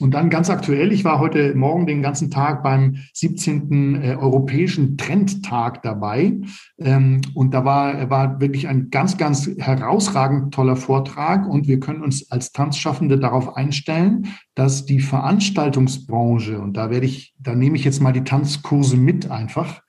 Und 0.00 0.14
dann 0.14 0.30
ganz 0.30 0.48
aktuell, 0.48 0.92
ich 0.92 1.04
war 1.04 1.18
heute 1.18 1.54
Morgen 1.54 1.86
den 1.86 2.00
ganzen 2.00 2.30
Tag 2.30 2.62
beim 2.62 2.96
17. 3.12 4.02
Äh, 4.02 4.16
Europäischen 4.16 4.96
Trendtag 4.96 5.82
dabei. 5.82 6.38
Ähm, 6.78 7.20
und 7.34 7.52
da 7.52 7.66
war, 7.66 8.08
war 8.08 8.40
wirklich 8.40 8.66
ein 8.66 8.88
ganz, 8.88 9.18
ganz 9.18 9.50
herausragend 9.58 10.54
toller 10.54 10.76
Vortrag. 10.76 11.46
Und 11.46 11.68
wir 11.68 11.80
können 11.80 12.02
uns 12.02 12.30
als 12.30 12.52
Tanzschaffende 12.52 13.18
darauf 13.18 13.56
einstellen, 13.56 14.28
dass 14.54 14.86
die 14.86 15.00
Veranstaltungsbranche, 15.00 16.58
und 16.58 16.78
da 16.78 16.88
werde 16.88 17.04
ich, 17.04 17.34
da 17.38 17.54
nehme 17.54 17.76
ich 17.76 17.84
jetzt 17.84 18.00
mal 18.00 18.12
die 18.12 18.24
Tanzkurse 18.24 18.96
mit 18.96 19.30
einfach, 19.30 19.82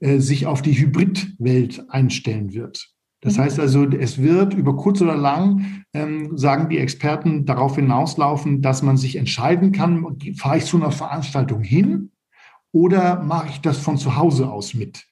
äh, 0.00 0.18
sich 0.18 0.46
auf 0.46 0.62
die 0.62 0.72
Hybridwelt 0.72 1.84
einstellen 1.88 2.52
wird. 2.52 2.90
Das 3.20 3.36
mhm. 3.36 3.42
heißt 3.42 3.60
also, 3.60 3.84
es 3.84 4.20
wird 4.20 4.54
über 4.54 4.76
kurz 4.76 5.00
oder 5.00 5.16
lang, 5.16 5.84
ähm, 5.94 6.36
sagen 6.36 6.68
die 6.68 6.78
Experten, 6.78 7.46
darauf 7.46 7.76
hinauslaufen, 7.76 8.62
dass 8.62 8.82
man 8.82 8.96
sich 8.96 9.16
entscheiden 9.16 9.72
kann, 9.72 10.04
fahre 10.36 10.58
ich 10.58 10.66
zu 10.66 10.76
einer 10.76 10.92
Veranstaltung 10.92 11.62
hin 11.62 12.12
oder 12.72 13.22
mache 13.22 13.48
ich 13.50 13.60
das 13.60 13.78
von 13.78 13.96
zu 13.96 14.16
Hause 14.16 14.50
aus 14.50 14.74
mit? 14.74 15.06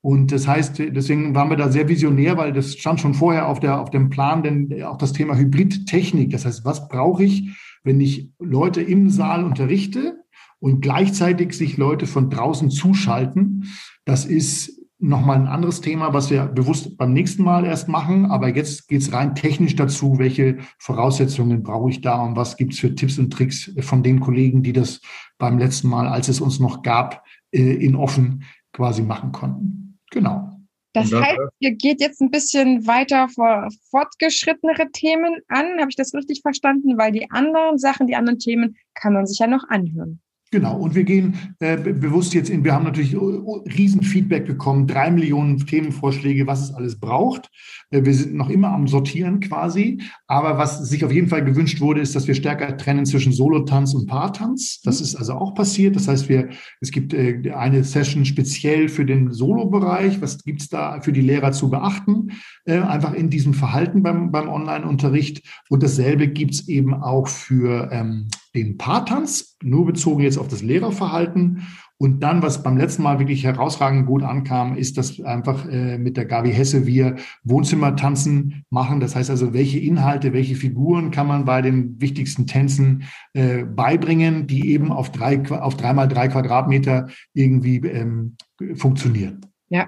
Und 0.00 0.32
das 0.32 0.48
heißt, 0.48 0.80
deswegen 0.80 1.32
waren 1.36 1.48
wir 1.48 1.56
da 1.56 1.70
sehr 1.70 1.88
visionär, 1.88 2.36
weil 2.36 2.52
das 2.52 2.74
stand 2.74 3.00
schon 3.00 3.14
vorher 3.14 3.46
auf, 3.46 3.60
der, 3.60 3.80
auf 3.80 3.90
dem 3.90 4.10
Plan, 4.10 4.42
denn 4.42 4.82
auch 4.82 4.98
das 4.98 5.12
Thema 5.12 5.36
Hybridtechnik. 5.36 6.30
Das 6.30 6.44
heißt, 6.44 6.64
was 6.64 6.88
brauche 6.88 7.22
ich, 7.22 7.56
wenn 7.84 8.00
ich 8.00 8.32
Leute 8.40 8.82
im 8.82 9.10
Saal 9.10 9.44
unterrichte 9.44 10.21
und 10.62 10.80
gleichzeitig 10.80 11.54
sich 11.54 11.76
Leute 11.76 12.06
von 12.06 12.30
draußen 12.30 12.70
zuschalten? 12.70 13.64
Das 14.04 14.24
ist 14.24 14.80
nochmal 14.98 15.36
ein 15.36 15.48
anderes 15.48 15.80
Thema, 15.80 16.14
was 16.14 16.30
wir 16.30 16.46
bewusst 16.46 16.96
beim 16.96 17.12
nächsten 17.12 17.42
Mal 17.42 17.64
erst 17.64 17.88
machen. 17.88 18.30
Aber 18.30 18.54
jetzt 18.54 18.86
geht 18.86 19.02
es 19.02 19.12
rein 19.12 19.34
technisch 19.34 19.74
dazu, 19.74 20.18
welche 20.18 20.58
Voraussetzungen 20.78 21.64
brauche 21.64 21.90
ich 21.90 22.00
da 22.00 22.22
und 22.22 22.36
was 22.36 22.56
gibt 22.56 22.74
es 22.74 22.78
für 22.78 22.94
Tipps 22.94 23.18
und 23.18 23.32
Tricks 23.32 23.72
von 23.80 24.04
den 24.04 24.20
Kollegen, 24.20 24.62
die 24.62 24.72
das 24.72 25.00
beim 25.36 25.58
letzten 25.58 25.88
Mal, 25.88 26.06
als 26.06 26.28
es 26.28 26.40
uns 26.40 26.60
noch 26.60 26.82
gab, 26.82 27.24
äh, 27.50 27.60
in 27.60 27.96
offen 27.96 28.44
quasi 28.72 29.02
machen 29.02 29.32
konnten. 29.32 29.98
Genau. 30.12 30.48
Das 30.94 31.12
heißt, 31.12 31.40
ihr 31.58 31.72
geht 31.72 32.00
jetzt 32.00 32.20
ein 32.20 32.30
bisschen 32.30 32.86
weiter 32.86 33.28
vor 33.28 33.68
fortgeschrittenere 33.90 34.90
Themen 34.92 35.40
an. 35.48 35.80
Habe 35.80 35.88
ich 35.88 35.96
das 35.96 36.14
richtig 36.14 36.42
verstanden? 36.42 36.98
Weil 36.98 37.12
die 37.12 37.30
anderen 37.30 37.78
Sachen, 37.78 38.06
die 38.06 38.14
anderen 38.14 38.38
Themen 38.38 38.76
kann 38.94 39.14
man 39.14 39.26
sich 39.26 39.38
ja 39.38 39.46
noch 39.46 39.66
anhören. 39.68 40.20
Genau, 40.52 40.76
und 40.76 40.94
wir 40.94 41.04
gehen 41.04 41.34
äh, 41.60 41.78
bewusst 41.78 42.34
jetzt 42.34 42.50
in, 42.50 42.62
wir 42.62 42.74
haben 42.74 42.84
natürlich 42.84 43.16
riesen 43.16 44.02
Feedback 44.02 44.44
bekommen, 44.44 44.86
drei 44.86 45.10
Millionen 45.10 45.56
Themenvorschläge, 45.56 46.46
was 46.46 46.62
es 46.62 46.74
alles 46.74 47.00
braucht. 47.00 47.50
Äh, 47.90 48.04
wir 48.04 48.12
sind 48.12 48.34
noch 48.34 48.50
immer 48.50 48.68
am 48.68 48.86
Sortieren 48.86 49.40
quasi, 49.40 50.02
aber 50.26 50.58
was 50.58 50.86
sich 50.86 51.06
auf 51.06 51.10
jeden 51.10 51.28
Fall 51.28 51.42
gewünscht 51.42 51.80
wurde, 51.80 52.02
ist, 52.02 52.14
dass 52.14 52.28
wir 52.28 52.34
stärker 52.34 52.76
trennen 52.76 53.06
zwischen 53.06 53.32
Solotanz 53.32 53.94
und 53.94 54.06
Paartanz. 54.06 54.82
Das 54.82 55.00
mhm. 55.00 55.04
ist 55.04 55.16
also 55.16 55.32
auch 55.32 55.54
passiert. 55.54 55.96
Das 55.96 56.06
heißt, 56.06 56.28
wir, 56.28 56.50
es 56.82 56.90
gibt 56.90 57.14
äh, 57.14 57.50
eine 57.56 57.82
Session 57.82 58.26
speziell 58.26 58.90
für 58.90 59.06
den 59.06 59.32
Solo-Bereich. 59.32 60.20
Was 60.20 60.44
gibt's 60.44 60.68
da 60.68 61.00
für 61.00 61.12
die 61.12 61.22
Lehrer 61.22 61.52
zu 61.52 61.70
beachten? 61.70 62.32
Äh, 62.66 62.80
einfach 62.80 63.14
in 63.14 63.30
diesem 63.30 63.54
Verhalten 63.54 64.02
beim, 64.02 64.30
beim 64.30 64.50
Online-Unterricht. 64.50 65.48
Und 65.70 65.82
dasselbe 65.82 66.28
gibt's 66.28 66.68
eben 66.68 66.92
auch 66.92 67.26
für 67.26 67.88
ähm, 67.90 68.28
den 68.54 68.76
Paartanz, 68.76 69.56
nur 69.62 69.86
bezogen 69.86 70.22
jetzt 70.22 70.38
auf 70.38 70.48
das 70.48 70.62
Lehrerverhalten. 70.62 71.66
Und 71.98 72.20
dann, 72.20 72.42
was 72.42 72.64
beim 72.64 72.76
letzten 72.76 73.04
Mal 73.04 73.20
wirklich 73.20 73.44
herausragend 73.44 74.06
gut 74.06 74.24
ankam, 74.24 74.76
ist, 74.76 74.98
dass 74.98 75.20
einfach 75.20 75.68
äh, 75.68 75.98
mit 75.98 76.16
der 76.16 76.24
Gabi 76.24 76.52
Hesse 76.52 76.84
wir 76.84 77.14
Wohnzimmertanzen 77.44 78.64
machen. 78.70 78.98
Das 78.98 79.14
heißt 79.14 79.30
also, 79.30 79.54
welche 79.54 79.78
Inhalte, 79.78 80.32
welche 80.32 80.56
Figuren 80.56 81.12
kann 81.12 81.28
man 81.28 81.44
bei 81.44 81.62
den 81.62 82.00
wichtigsten 82.00 82.48
Tänzen 82.48 83.04
äh, 83.34 83.64
beibringen, 83.64 84.48
die 84.48 84.72
eben 84.72 84.90
auf 84.90 85.12
drei, 85.12 85.48
auf 85.48 85.76
drei 85.76 85.92
mal 85.92 86.08
drei 86.08 86.26
Quadratmeter 86.26 87.08
irgendwie 87.34 87.76
ähm, 87.76 88.36
funktionieren. 88.74 89.46
Ja. 89.68 89.86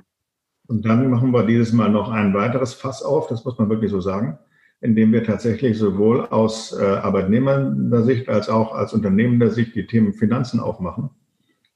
Und 0.69 0.87
dann 0.87 1.11
machen 1.11 1.33
wir 1.33 1.45
dieses 1.45 1.73
Mal 1.73 1.91
noch 1.91 2.11
ein 2.11 2.33
weiteres 2.33 2.75
Fass 2.75 3.03
auf, 3.03 3.27
das 3.27 3.45
muss 3.45 3.59
man 3.59 3.69
wirklich 3.69 3.91
so 3.91 4.01
sagen 4.01 4.39
indem 4.85 5.13
wir 5.13 5.25
tatsächlich 5.25 5.79
sowohl 5.79 6.27
aus 6.27 6.79
äh, 6.79 6.85
Arbeitnehmernder 6.85 8.03
Sicht 8.03 8.29
als 8.29 8.51
auch 8.51 8.75
als 8.75 8.93
unternehmender 8.93 9.51
Sicht 9.51 9.75
die 9.75 9.87
Themen 9.87 10.13
Finanzen 10.13 10.61
aufmachen 10.61 11.09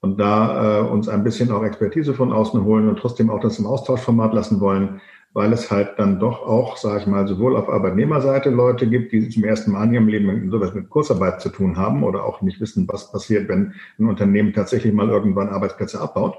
und 0.03 0.21
da 0.21 0.81
äh, 0.81 0.83
uns 0.83 1.09
ein 1.09 1.25
bisschen 1.25 1.51
auch 1.51 1.65
Expertise 1.65 2.13
von 2.13 2.35
außen 2.35 2.63
holen 2.65 2.87
und 2.87 2.99
trotzdem 2.99 3.31
auch 3.31 3.41
das 3.41 3.59
im 3.59 3.67
Austauschformat 3.67 4.35
lassen 4.35 4.61
wollen, 4.61 5.01
weil 5.33 5.51
es 5.55 5.71
halt 5.71 5.93
dann 5.97 6.21
doch 6.21 6.43
auch, 6.43 6.77
sage 6.77 7.01
ich 7.01 7.07
mal, 7.07 7.27
sowohl 7.27 7.57
auf 7.57 7.71
Arbeitnehmerseite 7.71 8.51
Leute 8.51 8.87
gibt, 8.87 9.11
die 9.13 9.27
zum 9.31 9.45
ersten 9.45 9.73
Mal 9.73 9.85
in 9.85 9.95
ihrem 9.95 10.09
Leben 10.09 10.51
sowas 10.51 10.75
mit 10.75 10.91
Kurzarbeit 10.91 11.41
zu 11.41 11.49
tun 11.49 11.79
haben 11.79 12.03
oder 12.05 12.25
auch 12.25 12.43
nicht 12.43 12.61
wissen, 12.61 12.87
was 12.89 13.11
passiert, 13.11 13.49
wenn 13.49 13.73
ein 13.99 14.07
Unternehmen 14.07 14.53
tatsächlich 14.53 14.93
mal 14.93 15.09
irgendwann 15.09 15.49
Arbeitsplätze 15.49 15.99
abbaut. 15.99 16.37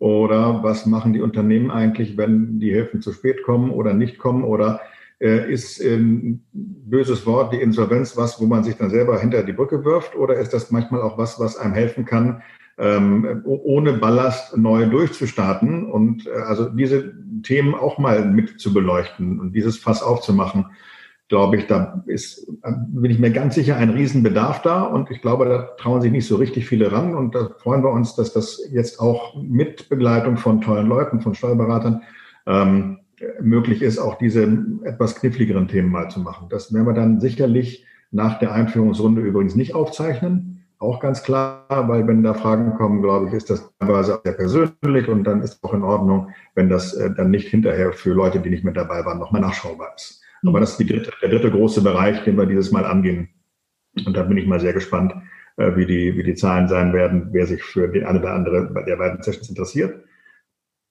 Oder 0.00 0.64
was 0.64 0.86
machen 0.86 1.12
die 1.12 1.20
Unternehmen 1.20 1.70
eigentlich, 1.70 2.16
wenn 2.16 2.58
die 2.58 2.72
Hilfen 2.72 3.00
zu 3.00 3.12
spät 3.12 3.44
kommen 3.44 3.70
oder 3.70 3.92
nicht 3.92 4.18
kommen 4.18 4.42
oder 4.42 4.80
ist 5.20 5.80
ein 5.82 6.42
böses 6.52 7.26
Wort, 7.26 7.52
die 7.52 7.60
Insolvenz, 7.60 8.16
was, 8.16 8.40
wo 8.40 8.46
man 8.46 8.64
sich 8.64 8.76
dann 8.76 8.88
selber 8.88 9.20
hinter 9.20 9.42
die 9.42 9.52
Brücke 9.52 9.84
wirft? 9.84 10.16
Oder 10.16 10.36
ist 10.36 10.54
das 10.54 10.70
manchmal 10.70 11.02
auch 11.02 11.18
was, 11.18 11.38
was 11.38 11.58
einem 11.58 11.74
helfen 11.74 12.06
kann, 12.06 12.42
ähm, 12.78 13.42
ohne 13.44 13.92
Ballast 13.92 14.56
neu 14.56 14.86
durchzustarten 14.86 15.90
und 15.90 16.26
äh, 16.26 16.30
also 16.30 16.70
diese 16.70 17.12
Themen 17.42 17.74
auch 17.74 17.98
mal 17.98 18.24
mit 18.24 18.58
zu 18.58 18.72
beleuchten 18.72 19.38
und 19.38 19.52
dieses 19.52 19.76
Fass 19.76 20.02
aufzumachen, 20.02 20.66
glaube 21.28 21.56
ich, 21.56 21.66
da 21.66 22.02
ist, 22.06 22.50
bin 22.88 23.10
ich 23.10 23.18
mir 23.18 23.30
ganz 23.30 23.54
sicher, 23.54 23.76
ein 23.76 23.90
Riesenbedarf 23.90 24.62
da 24.62 24.82
und 24.82 25.10
ich 25.10 25.20
glaube, 25.20 25.44
da 25.44 25.62
trauen 25.78 26.00
sich 26.00 26.10
nicht 26.10 26.26
so 26.26 26.36
richtig 26.36 26.66
viele 26.66 26.90
ran 26.90 27.14
und 27.14 27.34
da 27.34 27.50
freuen 27.58 27.84
wir 27.84 27.90
uns, 27.90 28.16
dass 28.16 28.32
das 28.32 28.60
jetzt 28.72 28.98
auch 28.98 29.40
mit 29.40 29.88
Begleitung 29.88 30.38
von 30.38 30.60
tollen 30.60 30.88
Leuten, 30.88 31.20
von 31.20 31.34
Steuerberatern 31.34 32.02
ähm, 32.46 32.98
möglich 33.40 33.82
ist, 33.82 33.98
auch 33.98 34.18
diese 34.18 34.44
etwas 34.84 35.16
kniffligeren 35.16 35.68
Themen 35.68 35.90
mal 35.90 36.10
zu 36.10 36.20
machen. 36.20 36.48
Das 36.48 36.72
werden 36.72 36.86
wir 36.86 36.94
dann 36.94 37.20
sicherlich 37.20 37.86
nach 38.10 38.38
der 38.38 38.52
Einführungsrunde 38.52 39.22
übrigens 39.22 39.54
nicht 39.54 39.74
aufzeichnen. 39.74 40.64
Auch 40.78 41.00
ganz 41.00 41.22
klar, 41.22 41.66
weil 41.68 42.06
wenn 42.06 42.22
da 42.22 42.32
Fragen 42.32 42.74
kommen, 42.74 43.02
glaube 43.02 43.28
ich, 43.28 43.34
ist 43.34 43.50
das 43.50 43.70
teilweise 43.78 44.18
sehr 44.24 44.32
persönlich 44.32 45.08
und 45.08 45.24
dann 45.24 45.42
ist 45.42 45.54
es 45.54 45.62
auch 45.62 45.74
in 45.74 45.82
Ordnung, 45.82 46.30
wenn 46.54 46.70
das 46.70 46.94
äh, 46.94 47.10
dann 47.14 47.30
nicht 47.30 47.48
hinterher 47.48 47.92
für 47.92 48.14
Leute, 48.14 48.40
die 48.40 48.48
nicht 48.48 48.64
mit 48.64 48.78
dabei 48.78 49.04
waren, 49.04 49.18
nochmal 49.18 49.42
nachschaubar 49.42 49.92
ist. 49.94 50.22
Aber 50.42 50.56
mhm. 50.56 50.60
das 50.62 50.80
ist 50.80 50.90
dritte, 50.90 51.12
der 51.20 51.28
dritte 51.28 51.50
große 51.50 51.82
Bereich, 51.82 52.24
den 52.24 52.38
wir 52.38 52.46
dieses 52.46 52.72
Mal 52.72 52.86
angehen. 52.86 53.28
Und 54.06 54.16
da 54.16 54.22
bin 54.22 54.38
ich 54.38 54.46
mal 54.46 54.60
sehr 54.60 54.72
gespannt, 54.72 55.12
äh, 55.58 55.76
wie, 55.76 55.84
die, 55.84 56.16
wie 56.16 56.22
die 56.22 56.34
Zahlen 56.34 56.66
sein 56.66 56.94
werden, 56.94 57.28
wer 57.32 57.46
sich 57.46 57.62
für 57.62 57.88
die 57.88 58.02
eine 58.02 58.20
oder 58.20 58.32
andere 58.32 58.72
der 58.86 58.96
beiden 58.96 59.22
Sessions 59.22 59.50
interessiert. 59.50 60.02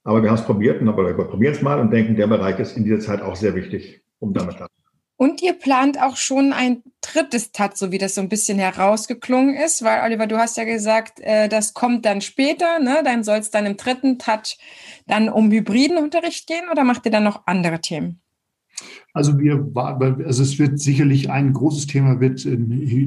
Aber 0.03 0.23
wir 0.23 0.29
haben 0.29 0.37
es 0.37 0.45
probiert, 0.45 0.81
aber 0.81 1.05
wir 1.05 1.25
probieren 1.25 1.53
es 1.53 1.61
mal 1.61 1.79
und 1.79 1.91
denken, 1.91 2.15
der 2.15 2.27
Bereich 2.27 2.59
ist 2.59 2.77
in 2.77 2.83
dieser 2.83 2.99
Zeit 2.99 3.21
auch 3.21 3.35
sehr 3.35 3.55
wichtig, 3.55 4.01
um 4.19 4.33
damit 4.33 4.55
klarzukommen. 4.55 4.79
Und 5.17 5.41
ihr 5.41 5.51
plant 5.51 6.01
auch 6.01 6.15
schon 6.15 6.53
ein 6.53 6.81
drittes 7.01 7.51
TAT, 7.51 7.77
so 7.77 7.91
wie 7.91 7.97
das 7.97 8.15
so 8.15 8.21
ein 8.21 8.29
bisschen 8.29 8.57
herausgeklungen 8.57 9.53
ist, 9.53 9.83
weil 9.83 10.01
Oliver, 10.05 10.27
du 10.27 10.37
hast 10.37 10.55
ja 10.55 10.63
gesagt, 10.63 11.19
äh, 11.19 11.49
das 11.49 11.73
kommt 11.73 12.05
dann 12.05 12.21
später, 12.21 12.79
ne? 12.79 13.01
Dann 13.03 13.25
soll 13.25 13.39
es 13.39 13.51
dann 13.51 13.65
im 13.65 13.75
dritten 13.75 14.17
TAT 14.17 14.57
dann 15.07 15.27
um 15.27 15.51
hybriden 15.51 15.97
Unterricht 15.97 16.47
gehen 16.47 16.69
oder 16.71 16.85
macht 16.85 17.05
ihr 17.05 17.11
dann 17.11 17.25
noch 17.25 17.45
andere 17.47 17.81
Themen? 17.81 18.21
Also 19.13 19.39
wir, 19.39 19.67
also 19.75 20.43
es 20.43 20.59
wird 20.59 20.79
sicherlich 20.79 21.29
ein 21.31 21.53
großes 21.53 21.87
Thema 21.87 22.19
wird, 22.19 22.45
äh, 22.45 22.57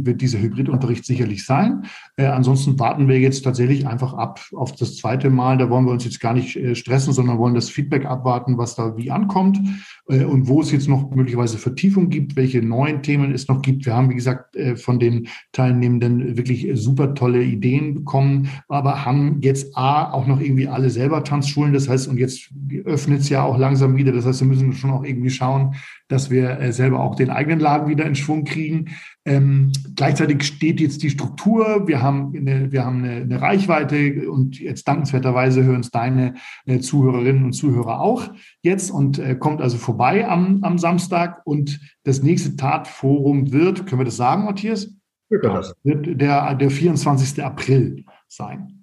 wird 0.05 0.21
dieser 0.21 0.41
Hybridunterricht 0.41 1.05
sicherlich 1.05 1.47
sein. 1.47 1.85
Äh, 2.17 2.27
ansonsten 2.27 2.79
warten 2.79 3.09
wir 3.09 3.21
jetzt 3.21 3.43
tatsächlich 3.43 3.87
einfach 3.87 4.15
ab 4.15 4.41
auf 4.53 4.75
das 4.75 4.97
zweite 4.97 5.31
Mal. 5.31 5.59
Da 5.59 5.71
wollen 5.71 5.85
wir 5.85 5.93
uns 5.93 6.05
jetzt 6.05 6.21
gar 6.21 6.35
nicht 6.35 6.57
äh, 6.57 6.75
stressen, 6.75 7.13
sondern 7.13 7.39
wollen 7.39 7.55
das 7.55 7.71
Feedback 7.71 8.05
abwarten, 8.05 8.59
was 8.59 8.75
da 8.75 8.97
wie 8.97 9.11
ankommt 9.11 9.61
äh, 10.09 10.25
und 10.25 10.49
wo 10.49 10.61
es 10.61 10.73
jetzt 10.73 10.89
noch 10.89 11.11
möglicherweise 11.11 11.59
Vertiefung 11.59 12.09
gibt, 12.09 12.35
welche 12.37 12.63
neuen 12.63 13.03
Themen 13.03 13.33
es 13.33 13.47
noch 13.47 13.63
gibt. 13.63 13.87
Wir 13.87 13.95
haben, 13.95 14.11
wie 14.11 14.17
gesagt, 14.17 14.57
äh, 14.57 14.77
von 14.77 14.99
den 14.99 15.29
Teilnehmenden 15.53 16.37
wirklich 16.37 16.69
super 16.75 17.15
tolle 17.15 17.43
Ideen 17.43 17.95
bekommen, 17.95 18.49
aber 18.69 19.05
haben 19.05 19.39
jetzt 19.41 19.77
A, 19.77 20.13
auch 20.13 20.27
noch 20.27 20.41
irgendwie 20.41 20.67
alle 20.67 20.91
selber 20.91 21.23
Tanzschulen. 21.23 21.73
Das 21.73 21.89
heißt, 21.89 22.09
und 22.09 22.19
jetzt 22.19 22.51
öffnet 22.85 23.21
es 23.21 23.29
ja 23.29 23.43
auch 23.45 23.57
langsam 23.57 23.97
wieder. 23.97 24.13
Das 24.13 24.27
heißt, 24.27 24.41
wir 24.41 24.49
müssen 24.49 24.73
schon 24.73 24.91
auch 24.91 25.05
irgendwie 25.05 25.31
schauen, 25.31 25.75
dass 26.13 26.31
wir 26.31 26.61
äh, 26.61 26.73
selber 26.73 27.01
auch 27.01 27.15
den 27.15 27.31
eigenen 27.31 27.59
Laden 27.59 27.89
wieder 27.89 28.05
in 28.05 28.15
Schwung 28.15 28.45
kriegen. 28.45 28.91
Ähm, 29.25 29.73
gleichzeitig 29.97 30.43
steht 30.43 30.79
jetzt 30.79 31.03
die 31.03 31.11
Struktur. 31.11 31.89
Wir 31.89 32.03
haben 32.03 32.35
eine, 32.37 32.71
wir 32.71 32.85
haben 32.85 33.03
eine, 33.03 33.23
eine 33.23 33.41
Reichweite 33.41 34.31
und 34.31 34.61
jetzt 34.61 34.87
dankenswerterweise 34.87 35.65
hören 35.65 35.81
es 35.81 35.91
deine 35.91 36.35
äh, 36.67 36.81
Zuhörerinnen 36.81 37.45
und 37.45 37.53
Zuhörer 37.53 38.01
auch 38.01 38.31
jetzt 38.63 38.91
und 38.91 39.19
äh, 39.19 39.35
kommt 39.35 39.63
also 39.63 39.79
vorbei 39.79 40.29
am, 40.29 40.63
am 40.63 40.77
Samstag. 40.77 41.41
Und 41.47 41.81
das 42.05 42.23
nächste 42.23 42.57
Tatforum 42.57 43.53
wird, 43.53 43.87
können 43.87 44.01
wir 44.01 44.05
das 44.05 44.17
sagen, 44.17 44.45
Matthias? 44.45 44.95
Wir 45.31 45.41
können 45.41 45.55
das. 45.55 45.75
Wird 45.83 46.21
der, 46.21 46.55
der 46.55 46.71
24. 46.71 47.43
April 47.43 48.05
sein. 48.29 48.82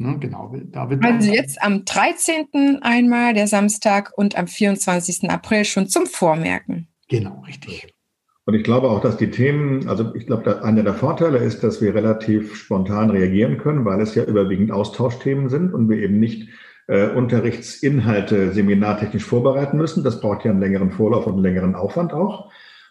Ne, 0.00 0.16
genau, 0.18 0.50
da 0.72 0.88
wird 0.88 1.04
also 1.04 1.30
jetzt 1.30 1.62
am 1.62 1.84
13. 1.84 2.78
einmal 2.80 3.34
der 3.34 3.46
Samstag 3.46 4.10
und 4.16 4.34
am 4.34 4.46
24. 4.46 5.28
April 5.28 5.66
schon 5.66 5.88
zum 5.88 6.06
Vormerken. 6.06 6.88
Genau, 7.08 7.42
richtig. 7.46 7.92
Und 8.46 8.54
ich 8.54 8.64
glaube 8.64 8.88
auch, 8.88 9.02
dass 9.02 9.18
die 9.18 9.30
Themen, 9.30 9.86
also 9.90 10.14
ich 10.14 10.24
glaube, 10.24 10.64
einer 10.64 10.82
der 10.84 10.94
Vorteile 10.94 11.36
ist, 11.36 11.62
dass 11.62 11.82
wir 11.82 11.94
relativ 11.94 12.56
spontan 12.56 13.10
reagieren 13.10 13.58
können, 13.58 13.84
weil 13.84 14.00
es 14.00 14.14
ja 14.14 14.24
überwiegend 14.24 14.72
Austauschthemen 14.72 15.50
sind 15.50 15.74
und 15.74 15.90
wir 15.90 15.98
eben 15.98 16.18
nicht 16.18 16.48
äh, 16.86 17.10
Unterrichtsinhalte 17.10 18.52
seminartechnisch 18.52 19.24
vorbereiten 19.24 19.76
müssen. 19.76 20.02
Das 20.02 20.22
braucht 20.22 20.46
ja 20.46 20.50
einen 20.50 20.60
längeren 20.60 20.92
Vorlauf 20.92 21.26
und 21.26 21.34
einen 21.34 21.42
längeren 21.42 21.74
Aufwand 21.74 22.14
auch. 22.14 22.50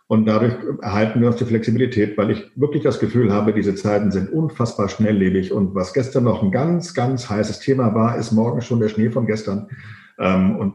Und 0.09 0.25
dadurch 0.25 0.55
erhalten 0.81 1.21
wir 1.21 1.27
uns 1.27 1.35
die 1.35 1.45
Flexibilität, 1.45 2.17
weil 2.17 2.31
ich 2.31 2.51
wirklich 2.55 2.81
das 2.81 2.99
Gefühl 2.99 3.31
habe, 3.31 3.53
diese 3.53 3.75
Zeiten 3.75 4.09
sind 4.09 4.33
unfassbar 4.33 4.89
schnelllebig. 4.89 5.51
Und 5.51 5.75
was 5.75 5.93
gestern 5.93 6.23
noch 6.23 6.41
ein 6.41 6.49
ganz, 6.49 6.95
ganz 6.95 7.29
heißes 7.29 7.59
Thema 7.59 7.93
war, 7.93 8.17
ist 8.17 8.31
morgen 8.31 8.61
schon 8.63 8.79
der 8.79 8.89
Schnee 8.89 9.11
von 9.11 9.27
gestern. 9.27 9.69
Ähm, 10.17 10.55
und 10.55 10.73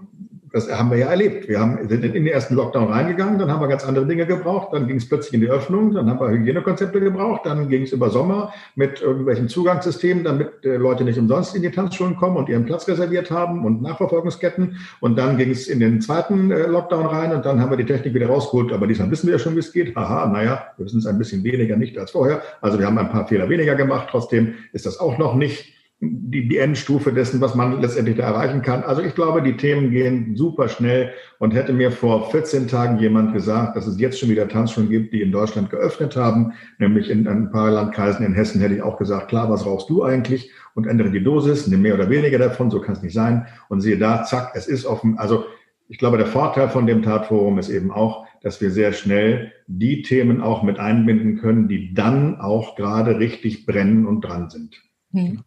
das 0.55 0.71
haben 0.71 0.89
wir 0.93 0.99
ja 0.99 1.09
erlebt. 1.09 1.49
Wir 1.49 1.59
haben, 1.59 1.89
sind 1.89 2.05
in 2.05 2.13
den 2.13 2.29
ersten 2.29 2.55
Lockdown 2.55 2.89
reingegangen, 2.89 3.41
dann 3.41 3.51
haben 3.51 3.61
wir 3.61 3.67
ganz 3.67 3.85
andere 3.85 4.07
Dinge 4.07 4.25
gebraucht, 4.25 4.69
dann 4.73 4.87
ging 4.87 4.99
es 4.99 5.09
plötzlich 5.09 5.35
in 5.35 5.41
die 5.41 5.49
Öffnung, 5.49 5.93
dann 5.93 6.09
haben 6.09 6.21
wir 6.21 6.31
Hygienekonzepte 6.31 7.01
gebraucht, 7.01 7.41
dann 7.45 7.69
ging 7.69 7.83
es 7.83 7.91
über 7.91 8.09
Sommer 8.09 8.55
mit 8.77 9.03
irgendwelchen 9.03 9.49
Zugangssystemen, 9.49 10.23
damit 10.23 10.65
äh, 10.65 10.77
Leute 10.77 11.03
nicht 11.03 11.19
umsonst 11.19 11.57
in 11.57 11.63
die 11.63 11.73
Tanzschulen 11.73 12.15
kommen 12.15 12.37
und 12.37 12.49
ihren 12.49 12.67
Platz 12.67 12.87
reserviert 12.87 13.33
haben 13.33 13.65
und 13.65 13.83
Nachverfolgungsketten. 13.83 14.77
Und 15.01 15.19
dann 15.19 15.37
ging 15.39 15.51
es 15.51 15.67
in 15.67 15.81
den 15.81 16.01
zweiten 16.01 16.53
äh, 16.53 16.69
Lockdown 16.69 17.07
rein 17.07 17.33
und 17.33 17.45
dann 17.45 17.61
haben 17.61 17.71
wir 17.71 17.77
die 17.77 17.85
Technik 17.85 18.15
wieder 18.15 18.29
rausgeholt. 18.29 18.73
Aber 18.73 18.87
diesmal 18.87 19.11
wissen 19.11 19.27
wir 19.27 19.33
ja 19.33 19.41
schon, 19.41 19.57
wie 19.57 19.61
es 19.61 19.73
geht. 19.73 19.97
Haha, 19.97 20.29
naja, 20.29 20.67
wir 20.77 20.87
wissen 20.87 21.01
es 21.01 21.07
ein 21.07 21.19
bisschen 21.19 21.43
weniger 21.43 21.77
nicht 21.77 21.99
als 21.99 22.13
vorher. 22.13 22.43
Also 22.61 22.79
wir 22.79 22.87
haben 22.87 22.97
ein 22.97 23.11
paar 23.11 23.27
Fehler 23.27 23.49
weniger 23.49 23.75
gemacht. 23.75 24.07
Trotzdem 24.09 24.55
ist 24.73 24.87
das 24.87 25.01
auch 25.01 25.19
noch 25.19 25.35
nicht 25.35 25.74
die, 26.01 26.49
die 26.49 26.59
Endstufe 26.59 27.13
dessen, 27.13 27.41
was 27.41 27.55
man 27.55 27.81
letztendlich 27.81 28.17
da 28.17 28.25
erreichen 28.25 28.63
kann. 28.63 28.83
Also 28.83 29.03
ich 29.03 29.15
glaube, 29.15 29.43
die 29.43 29.57
Themen 29.57 29.91
gehen 29.91 30.37
super 30.37 30.69
schnell 30.69 31.13
und 31.39 31.55
hätte 31.55 31.73
mir 31.73 31.91
vor 31.93 32.31
14 32.31 32.69
Tagen 32.69 32.99
jemand 32.99 33.33
gesagt, 33.33 33.77
dass 33.77 33.87
es 33.87 33.99
jetzt 33.99 34.19
schon 34.19 34.29
wieder 34.29 34.49
Tanzschulen 34.49 34.91
gibt, 34.91 35.13
die 35.13 35.23
in 35.23 35.33
Deutschland 35.33 35.71
geöffnet 35.71 36.17
haben, 36.17 36.53
nämlich 36.79 37.11
in 37.11 37.27
ein 37.27 37.51
paar 37.51 37.71
Landkreisen 37.71 38.27
in 38.27 38.35
Hessen, 38.35 38.61
hätte 38.61 38.75
ich 38.75 38.83
auch 38.83 38.99
gesagt, 38.99 39.29
klar, 39.29 39.49
was 39.51 39.65
rauchst 39.65 39.89
du 39.89 40.03
eigentlich? 40.03 40.51
Und 40.75 40.87
ändere 40.87 41.11
die 41.11 41.23
Dosis, 41.23 41.67
nimm 41.69 41.83
mehr 41.83 41.95
oder 41.95 42.11
weniger 42.11 42.39
davon, 42.39 42.71
so 42.71 42.81
kann 42.81 42.97
es 42.97 43.03
nicht 43.03 43.15
sein. 43.15 43.47
Und 43.69 43.81
siehe 43.81 43.99
da, 43.99 44.25
zack, 44.25 44.53
es 44.55 44.67
ist 44.67 44.87
offen. 44.87 45.19
Also 45.19 45.45
ich 45.89 45.99
glaube, 45.99 46.19
der 46.19 46.27
Vorteil 46.27 46.69
von 46.69 46.87
dem 46.87 47.03
Tatforum 47.03 47.59
ist 47.59 47.69
eben 47.69 47.91
auch, 47.91 48.27
dass 48.43 48.61
wir 48.61 48.71
sehr 48.71 48.93
schnell 48.93 49.53
die 49.67 50.03
Themen 50.03 50.43
auch 50.43 50.63
mit 50.63 50.79
einbinden 50.79 51.39
können, 51.39 51.69
die 51.69 51.95
dann 51.95 52.41
auch 52.41 52.77
gerade 52.77 53.19
richtig 53.19 53.65
brennen 53.65 54.07
und 54.07 54.23
dran 54.23 54.51
sind. 54.51 54.83
Hm. 55.13 55.45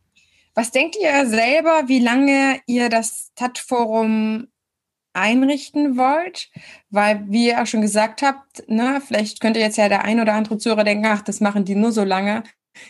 Was 0.57 0.71
denkt 0.71 0.95
ihr 0.99 1.27
selber, 1.27 1.83
wie 1.85 1.99
lange 1.99 2.59
ihr 2.65 2.89
das 2.89 3.31
TAT-Forum 3.35 4.47
einrichten 5.13 5.97
wollt? 5.97 6.49
Weil, 6.89 7.25
wie 7.27 7.49
ihr 7.49 7.61
auch 7.61 7.67
schon 7.67 7.81
gesagt 7.81 8.23
habt, 8.23 8.67
ne, 8.67 8.99
vielleicht 9.05 9.39
könnte 9.39 9.59
jetzt 9.59 9.77
ja 9.77 9.87
der 9.87 10.03
ein 10.03 10.19
oder 10.19 10.33
andere 10.33 10.57
Zuhörer 10.57 10.83
denken, 10.83 11.05
ach, 11.05 11.21
das 11.21 11.41
machen 11.41 11.63
die 11.63 11.75
nur 11.75 11.91
so 11.91 12.03
lange, 12.03 12.41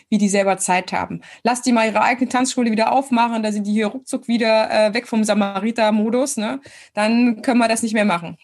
wie 0.08 0.16
die 0.16 0.30
selber 0.30 0.56
Zeit 0.56 0.94
haben. 0.94 1.20
Lasst 1.42 1.66
die 1.66 1.72
mal 1.72 1.88
ihre 1.88 2.00
eigene 2.00 2.30
Tanzschule 2.30 2.70
wieder 2.70 2.90
aufmachen, 2.90 3.42
da 3.42 3.52
sind 3.52 3.66
die 3.66 3.72
hier 3.72 3.88
ruckzuck 3.88 4.28
wieder 4.28 4.70
äh, 4.70 4.94
weg 4.94 5.06
vom 5.06 5.22
Samariter-Modus, 5.22 6.38
ne? 6.38 6.62
Dann 6.94 7.42
können 7.42 7.58
wir 7.58 7.68
das 7.68 7.82
nicht 7.82 7.92
mehr 7.92 8.06
machen. 8.06 8.38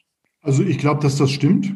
Also 0.45 0.63
ich 0.63 0.77
glaube, 0.77 1.01
dass 1.01 1.17
das 1.17 1.31
stimmt. 1.31 1.73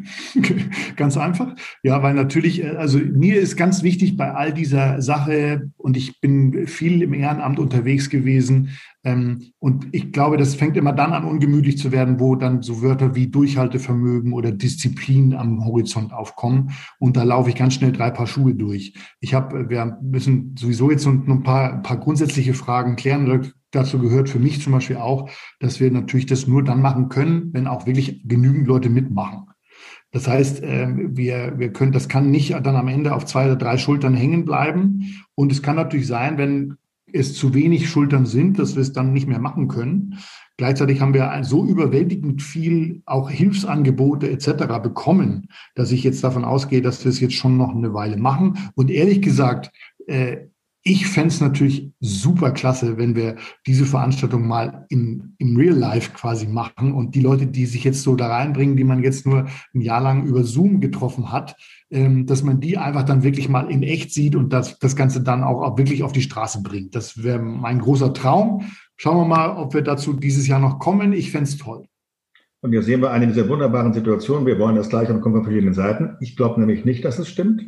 ganz 0.96 1.16
einfach. 1.16 1.54
Ja, 1.82 2.02
weil 2.02 2.12
natürlich, 2.12 2.62
äh, 2.62 2.76
also 2.76 2.98
mir 2.98 3.40
ist 3.40 3.56
ganz 3.56 3.82
wichtig 3.82 4.18
bei 4.18 4.34
all 4.34 4.52
dieser 4.52 5.00
Sache, 5.00 5.70
und 5.78 5.96
ich 5.96 6.20
bin 6.20 6.66
viel 6.66 7.00
im 7.00 7.14
Ehrenamt 7.14 7.58
unterwegs 7.58 8.10
gewesen, 8.10 8.68
ähm, 9.04 9.52
und 9.58 9.88
ich 9.92 10.12
glaube, 10.12 10.36
das 10.36 10.54
fängt 10.54 10.76
immer 10.76 10.92
dann 10.92 11.14
an, 11.14 11.24
ungemütlich 11.24 11.78
zu 11.78 11.92
werden, 11.92 12.20
wo 12.20 12.34
dann 12.34 12.60
so 12.60 12.82
Wörter 12.82 13.14
wie 13.14 13.28
Durchhaltevermögen 13.28 14.34
oder 14.34 14.52
Disziplin 14.52 15.34
am 15.34 15.64
Horizont 15.64 16.12
aufkommen. 16.12 16.72
Und 16.98 17.16
da 17.16 17.22
laufe 17.22 17.48
ich 17.48 17.56
ganz 17.56 17.72
schnell 17.72 17.92
drei 17.92 18.10
Paar 18.10 18.26
Schuhe 18.26 18.54
durch. 18.54 18.92
Ich 19.20 19.32
habe, 19.32 19.70
wir 19.70 19.98
müssen 20.02 20.54
sowieso 20.58 20.90
jetzt 20.90 21.06
noch 21.06 21.14
ein 21.26 21.42
paar, 21.42 21.72
ein 21.72 21.82
paar 21.82 21.96
grundsätzliche 21.96 22.52
Fragen 22.52 22.96
klären 22.96 23.26
dazu 23.70 23.98
gehört 23.98 24.28
für 24.28 24.38
mich 24.38 24.62
zum 24.62 24.72
Beispiel 24.72 24.96
auch, 24.96 25.30
dass 25.60 25.80
wir 25.80 25.90
natürlich 25.90 26.26
das 26.26 26.46
nur 26.46 26.64
dann 26.64 26.80
machen 26.80 27.08
können, 27.08 27.50
wenn 27.52 27.66
auch 27.66 27.86
wirklich 27.86 28.22
genügend 28.26 28.66
Leute 28.66 28.90
mitmachen. 28.90 29.46
Das 30.10 30.26
heißt, 30.26 30.60
ähm, 30.62 31.16
wir, 31.16 31.58
wir 31.58 31.72
können, 31.72 31.92
das 31.92 32.08
kann 32.08 32.30
nicht 32.30 32.52
dann 32.52 32.76
am 32.76 32.88
Ende 32.88 33.14
auf 33.14 33.26
zwei 33.26 33.44
oder 33.44 33.56
drei 33.56 33.76
Schultern 33.76 34.14
hängen 34.14 34.44
bleiben. 34.44 35.22
Und 35.34 35.52
es 35.52 35.62
kann 35.62 35.76
natürlich 35.76 36.06
sein, 36.06 36.38
wenn 36.38 36.76
es 37.12 37.34
zu 37.34 37.54
wenig 37.54 37.88
Schultern 37.88 38.26
sind, 38.26 38.58
dass 38.58 38.74
wir 38.74 38.82
es 38.82 38.92
dann 38.92 39.12
nicht 39.12 39.26
mehr 39.26 39.38
machen 39.38 39.68
können. 39.68 40.18
Gleichzeitig 40.56 41.00
haben 41.00 41.14
wir 41.14 41.38
so 41.42 41.64
überwältigend 41.64 42.42
viel 42.42 43.02
auch 43.06 43.30
Hilfsangebote 43.30 44.28
etc. 44.28 44.80
bekommen, 44.82 45.48
dass 45.74 45.92
ich 45.92 46.02
jetzt 46.02 46.24
davon 46.24 46.44
ausgehe, 46.44 46.82
dass 46.82 47.04
wir 47.04 47.10
es 47.10 47.20
jetzt 47.20 47.34
schon 47.34 47.56
noch 47.56 47.74
eine 47.74 47.94
Weile 47.94 48.16
machen. 48.16 48.58
Und 48.74 48.90
ehrlich 48.90 49.22
gesagt, 49.22 49.70
äh, 50.06 50.48
ich 50.88 51.06
fände 51.06 51.28
es 51.28 51.40
natürlich 51.42 51.92
super 52.00 52.50
klasse, 52.50 52.96
wenn 52.96 53.14
wir 53.14 53.36
diese 53.66 53.84
Veranstaltung 53.84 54.48
mal 54.48 54.86
in, 54.88 55.34
im 55.36 55.54
Real 55.54 55.76
Life 55.76 56.12
quasi 56.14 56.46
machen 56.46 56.94
und 56.94 57.14
die 57.14 57.20
Leute, 57.20 57.46
die 57.46 57.66
sich 57.66 57.84
jetzt 57.84 58.02
so 58.02 58.16
da 58.16 58.28
reinbringen, 58.28 58.76
die 58.76 58.84
man 58.84 59.02
jetzt 59.02 59.26
nur 59.26 59.46
ein 59.74 59.80
Jahr 59.82 60.00
lang 60.00 60.24
über 60.24 60.44
Zoom 60.44 60.80
getroffen 60.80 61.30
hat, 61.30 61.56
ähm, 61.90 62.24
dass 62.24 62.42
man 62.42 62.60
die 62.60 62.78
einfach 62.78 63.02
dann 63.02 63.22
wirklich 63.22 63.50
mal 63.50 63.70
in 63.70 63.82
echt 63.82 64.14
sieht 64.14 64.34
und 64.34 64.50
das, 64.50 64.78
das 64.78 64.96
Ganze 64.96 65.22
dann 65.22 65.44
auch, 65.44 65.60
auch 65.60 65.76
wirklich 65.76 66.02
auf 66.02 66.12
die 66.12 66.22
Straße 66.22 66.62
bringt. 66.62 66.94
Das 66.94 67.22
wäre 67.22 67.38
mein 67.38 67.80
großer 67.80 68.14
Traum. 68.14 68.64
Schauen 68.96 69.18
wir 69.18 69.26
mal, 69.26 69.58
ob 69.58 69.74
wir 69.74 69.82
dazu 69.82 70.14
dieses 70.14 70.48
Jahr 70.48 70.58
noch 70.58 70.78
kommen. 70.78 71.12
Ich 71.12 71.30
fände 71.30 71.50
es 71.50 71.58
toll. 71.58 71.84
Und 72.60 72.72
jetzt 72.72 72.86
sehen 72.86 73.02
wir 73.02 73.10
eine 73.10 73.26
dieser 73.26 73.48
wunderbaren 73.48 73.92
Situationen. 73.92 74.46
Wir 74.46 74.58
wollen 74.58 74.74
das 74.74 74.88
gleich 74.88 75.10
und 75.10 75.20
kommen 75.20 75.36
von 75.36 75.44
verschiedenen 75.44 75.74
Seiten. 75.74 76.16
Ich 76.20 76.34
glaube 76.34 76.58
nämlich 76.58 76.86
nicht, 76.86 77.04
dass 77.04 77.18
es 77.18 77.28
stimmt. 77.28 77.62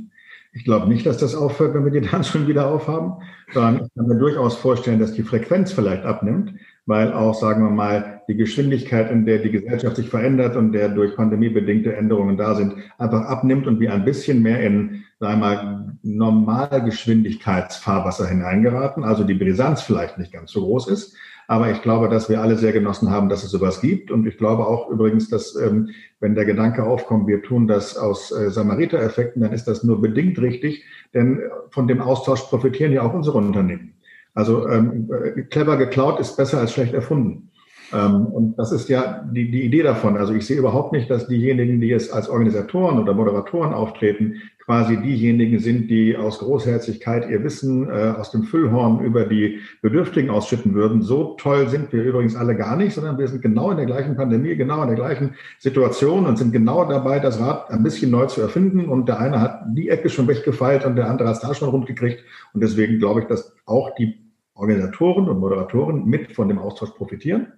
Ich 0.53 0.65
glaube 0.65 0.89
nicht, 0.89 1.07
dass 1.07 1.19
das 1.19 1.37
aufhört, 1.37 1.75
wenn 1.75 1.85
wir 1.85 1.93
die 1.93 2.01
Tanzschulen 2.09 2.49
wieder 2.49 2.67
aufhaben, 2.69 3.23
sondern 3.53 3.85
ich 3.85 3.95
kann 3.95 4.07
mir 4.07 4.19
durchaus 4.19 4.57
vorstellen, 4.57 4.99
dass 4.99 5.13
die 5.13 5.23
Frequenz 5.23 5.71
vielleicht 5.73 6.05
abnimmt, 6.05 6.55
weil 6.87 7.13
auch, 7.13 7.35
sagen 7.35 7.63
wir 7.63 7.71
mal, 7.71 8.23
die 8.29 8.37
Geschwindigkeit, 8.37 9.11
in 9.11 9.27
der 9.27 9.39
die 9.39 9.51
Gesellschaft 9.51 9.97
sich 9.97 10.09
verändert 10.09 10.57
und 10.57 10.73
der 10.73 10.89
durch 10.89 11.15
pandemiebedingte 11.15 11.95
Änderungen 11.95 12.37
da 12.37 12.57
sind, 12.57 12.75
einfach 12.99 13.27
abnimmt 13.27 13.67
und 13.67 13.81
wir 13.81 13.93
ein 13.93 14.05
bisschen 14.05 14.43
mehr 14.43 14.61
in, 14.61 15.05
sagen 15.21 15.41
wir 15.41 15.47
mal, 15.47 15.97
Normalgeschwindigkeitsfahrwasser 16.03 18.27
hineingeraten, 18.27 19.05
also 19.05 19.25
die 19.25 19.35
Brisanz 19.35 19.83
vielleicht 19.83 20.17
nicht 20.19 20.33
ganz 20.33 20.51
so 20.51 20.63
groß 20.63 20.89
ist. 20.89 21.15
Aber 21.51 21.69
ich 21.69 21.83
glaube, 21.83 22.09
dass 22.09 22.29
wir 22.29 22.41
alle 22.41 22.57
sehr 22.57 22.71
genossen 22.71 23.11
haben, 23.11 23.29
dass 23.29 23.43
es 23.43 23.51
sowas 23.51 23.81
gibt. 23.81 24.13
Und 24.13 24.25
ich 24.25 24.39
glaube 24.39 24.69
auch 24.69 24.89
übrigens, 24.89 25.29
dass 25.31 25.57
ähm, 25.57 25.89
wenn 26.21 26.37
der 26.37 26.45
Gedanke 26.45 26.85
aufkommt, 26.85 27.27
wir 27.27 27.43
tun 27.43 27.67
das 27.67 27.97
aus 27.97 28.31
äh, 28.31 28.53
Samariter-Effekten, 28.53 29.43
dann 29.43 29.53
ist 29.53 29.67
das 29.67 29.83
nur 29.83 30.01
bedingt 30.01 30.41
richtig, 30.41 30.85
denn 31.13 31.41
von 31.71 31.89
dem 31.89 32.03
Austausch 32.03 32.43
profitieren 32.43 32.93
ja 32.93 33.03
auch 33.03 33.15
unsere 33.15 33.39
Unternehmen. 33.39 33.95
Also 34.33 34.69
ähm, 34.69 35.11
äh, 35.11 35.43
clever 35.43 35.77
geklaut 35.77 36.21
ist 36.21 36.37
besser 36.37 36.61
als 36.61 36.73
schlecht 36.73 36.95
erfunden. 36.95 37.51
Ähm, 37.93 38.27
und 38.27 38.57
das 38.57 38.71
ist 38.71 38.89
ja 38.89 39.29
die, 39.33 39.51
die 39.51 39.65
Idee 39.65 39.83
davon. 39.83 40.17
Also 40.17 40.33
ich 40.35 40.47
sehe 40.47 40.57
überhaupt 40.57 40.93
nicht, 40.93 41.11
dass 41.11 41.27
diejenigen, 41.27 41.81
die 41.81 41.89
jetzt 41.89 42.13
als 42.13 42.29
Organisatoren 42.29 43.01
oder 43.01 43.13
Moderatoren 43.13 43.75
auftreten, 43.75 44.37
quasi 44.71 44.99
diejenigen 44.99 45.59
sind, 45.59 45.91
die 45.91 46.17
aus 46.17 46.39
Großherzigkeit 46.39 47.29
ihr 47.29 47.43
Wissen 47.43 47.89
äh, 47.89 48.15
aus 48.17 48.31
dem 48.31 48.45
Füllhorn 48.45 49.01
über 49.01 49.25
die 49.25 49.59
Bedürftigen 49.83 50.31
ausschütten 50.31 50.75
würden. 50.75 51.03
So 51.03 51.35
toll 51.41 51.69
sind 51.69 51.93
wir 51.93 52.05
übrigens 52.05 52.37
alle 52.37 52.55
gar 52.55 52.77
nicht, 52.77 52.95
sondern 52.95 53.19
wir 53.19 53.27
sind 53.27 53.43
genau 53.43 53.73
in 53.73 53.79
der 53.79 53.87
gleichen 53.87 54.15
Pandemie, 54.15 54.55
genau 54.55 54.81
in 54.83 54.87
der 54.87 54.97
gleichen 54.97 55.35
Situation 55.59 56.25
und 56.25 56.39
sind 56.39 56.53
genau 56.53 56.85
dabei, 56.85 57.19
das 57.19 57.41
Rad 57.41 57.69
ein 57.71 57.83
bisschen 57.83 58.13
neu 58.13 58.27
zu 58.27 58.43
erfinden. 58.43 58.89
Und 58.89 59.09
der 59.09 59.19
eine 59.19 59.41
hat 59.41 59.63
die 59.71 59.89
Ecke 59.89 60.09
schon 60.09 60.29
weggefeilt 60.29 60.87
und 60.87 60.95
der 60.95 61.11
andere 61.11 61.31
hat 61.31 61.35
es 61.35 61.43
da 61.43 61.53
schon 61.53 61.71
rund 61.71 61.87
gekriegt. 61.87 62.23
Und 62.55 62.63
deswegen 62.63 63.01
glaube 63.01 63.23
ich, 63.23 63.27
dass 63.27 63.53
auch 63.67 63.93
die 63.97 64.21
Organisatoren 64.55 65.29
und 65.29 65.41
Moderatoren 65.41 66.05
mit 66.05 66.31
von 66.31 66.47
dem 66.47 66.61
Austausch 66.61 66.91
profitieren. 66.91 67.49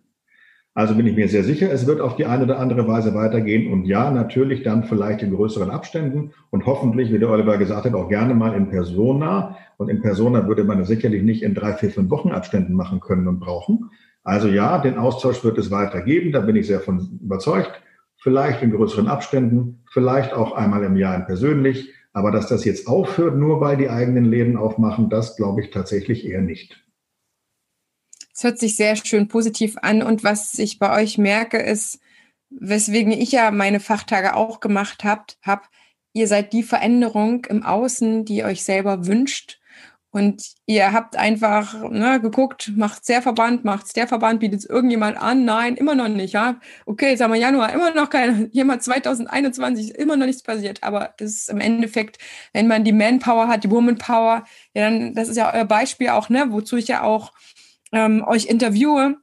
Also 0.75 0.95
bin 0.95 1.07
ich 1.07 1.15
mir 1.15 1.29
sehr 1.29 1.45
sicher, 1.45 1.71
es 1.71 1.87
wird 1.87 2.01
auf 2.01 2.17
die 2.17 2.25
eine 2.25 2.45
oder 2.45 2.59
andere 2.59 2.89
Weise 2.89 3.15
weitergehen. 3.15 3.71
Und 3.71 3.85
ja, 3.85 4.11
natürlich 4.11 4.63
dann 4.63 4.85
vielleicht 4.85 5.23
in 5.23 5.35
größeren 5.35 5.71
Abständen 5.71 6.33
und 6.51 6.65
hoffentlich, 6.65 7.13
wie 7.13 7.19
der 7.19 7.29
Oliver 7.29 7.59
gesagt 7.59 7.85
hat, 7.85 7.95
auch 7.95 8.09
gerne 8.09 8.35
mal 8.35 8.55
in 8.55 8.71
Persona. 8.71 9.57
Und 9.77 9.91
in 9.91 10.01
Persona 10.01 10.47
würde 10.49 10.65
man 10.65 10.81
es 10.81 10.89
sicherlich 10.89 11.23
nicht 11.23 11.43
in 11.43 11.55
drei, 11.55 11.75
vier, 11.75 11.91
fünf 11.91 12.11
Wochen 12.11 12.31
Abständen 12.31 12.73
machen 12.73 13.01
können 13.01 13.29
und 13.29 13.39
brauchen. 13.39 13.91
Also 14.25 14.49
ja, 14.49 14.79
den 14.79 14.97
Austausch 14.97 15.45
wird 15.45 15.59
es 15.59 15.71
weitergeben. 15.71 16.33
Da 16.33 16.41
bin 16.41 16.57
ich 16.57 16.67
sehr 16.67 16.81
von 16.81 17.19
überzeugt. 17.23 17.83
Vielleicht 18.17 18.63
in 18.63 18.71
größeren 18.71 19.09
Abständen, 19.09 19.83
vielleicht 19.91 20.33
auch 20.33 20.53
einmal 20.53 20.85
im 20.85 20.97
Jahr 20.97 21.17
in 21.17 21.27
persönlich. 21.27 21.93
Aber 22.15 22.31
dass 22.31 22.47
das 22.47 22.65
jetzt 22.65 22.87
aufhört, 22.89 23.37
nur 23.37 23.61
weil 23.61 23.77
die 23.77 23.91
eigenen 23.91 24.25
Läden 24.25 24.57
aufmachen, 24.57 25.11
das 25.11 25.37
glaube 25.37 25.61
ich 25.61 25.71
tatsächlich 25.71 26.25
eher 26.25 26.41
nicht. 26.41 26.82
Es 28.43 28.45
hört 28.45 28.59
sich 28.59 28.75
sehr 28.75 28.97
schön 28.97 29.29
positiv 29.29 29.77
an. 29.83 30.03
Und 30.03 30.25
was 30.25 30.59
ich 30.59 30.81
bei 30.81 31.01
euch 31.01 31.17
merke, 31.17 31.59
ist, 31.59 32.01
weswegen 32.51 33.13
ich 33.13 33.31
ja 33.31 33.53
meine 33.53 33.79
Fachtage 33.79 34.35
auch 34.35 34.59
gemacht 34.59 35.05
habt, 35.05 35.39
hab, 35.43 35.69
ihr 36.13 36.27
seid 36.27 36.53
die 36.53 36.65
Veränderung 36.65 37.45
im 37.45 37.63
Außen, 37.63 38.25
die 38.25 38.39
ihr 38.39 38.47
euch 38.47 38.65
selber 38.65 39.07
wünscht. 39.07 39.61
Und 40.11 40.57
ihr 40.67 40.93
habt 40.93 41.17
einfach 41.17 41.89
ne, 41.89 42.21
geguckt, 42.21 42.73
macht's 42.75 43.07
der 43.07 43.23
Verband, 43.23 43.65
macht's 43.65 43.93
der 43.93 44.09
Verband, 44.09 44.41
bietet 44.41 44.59
es 44.59 44.67
irgendjemand 44.67 45.19
an? 45.19 45.45
Nein, 45.45 45.77
immer 45.77 45.95
noch 45.95 46.09
nicht. 46.09 46.33
Ja, 46.33 46.57
okay, 46.85 47.17
haben 47.17 47.33
wir 47.33 47.39
Januar, 47.39 47.73
immer 47.73 47.95
noch 47.95 48.11
kein, 48.11 48.51
jemand 48.53 48.83
2021, 48.83 49.95
immer 49.95 50.17
noch 50.17 50.27
nichts 50.27 50.43
passiert. 50.43 50.83
Aber 50.83 51.15
das 51.19 51.31
ist 51.31 51.49
im 51.49 51.61
Endeffekt, 51.61 52.19
wenn 52.53 52.67
man 52.67 52.83
die 52.83 52.93
Manpower 52.93 53.47
hat, 53.47 53.63
die 53.63 53.71
Womanpower, 53.71 54.43
ja, 54.75 54.91
dann, 54.91 55.15
das 55.15 55.29
ist 55.29 55.37
ja 55.37 55.55
euer 55.55 55.65
Beispiel 55.65 56.09
auch, 56.09 56.29
ne, 56.29 56.47
wozu 56.51 56.77
ich 56.77 56.89
ja 56.89 57.05
auch 57.05 57.33
ähm, 57.93 58.25
euch 58.27 58.47
interviewe, 58.47 59.17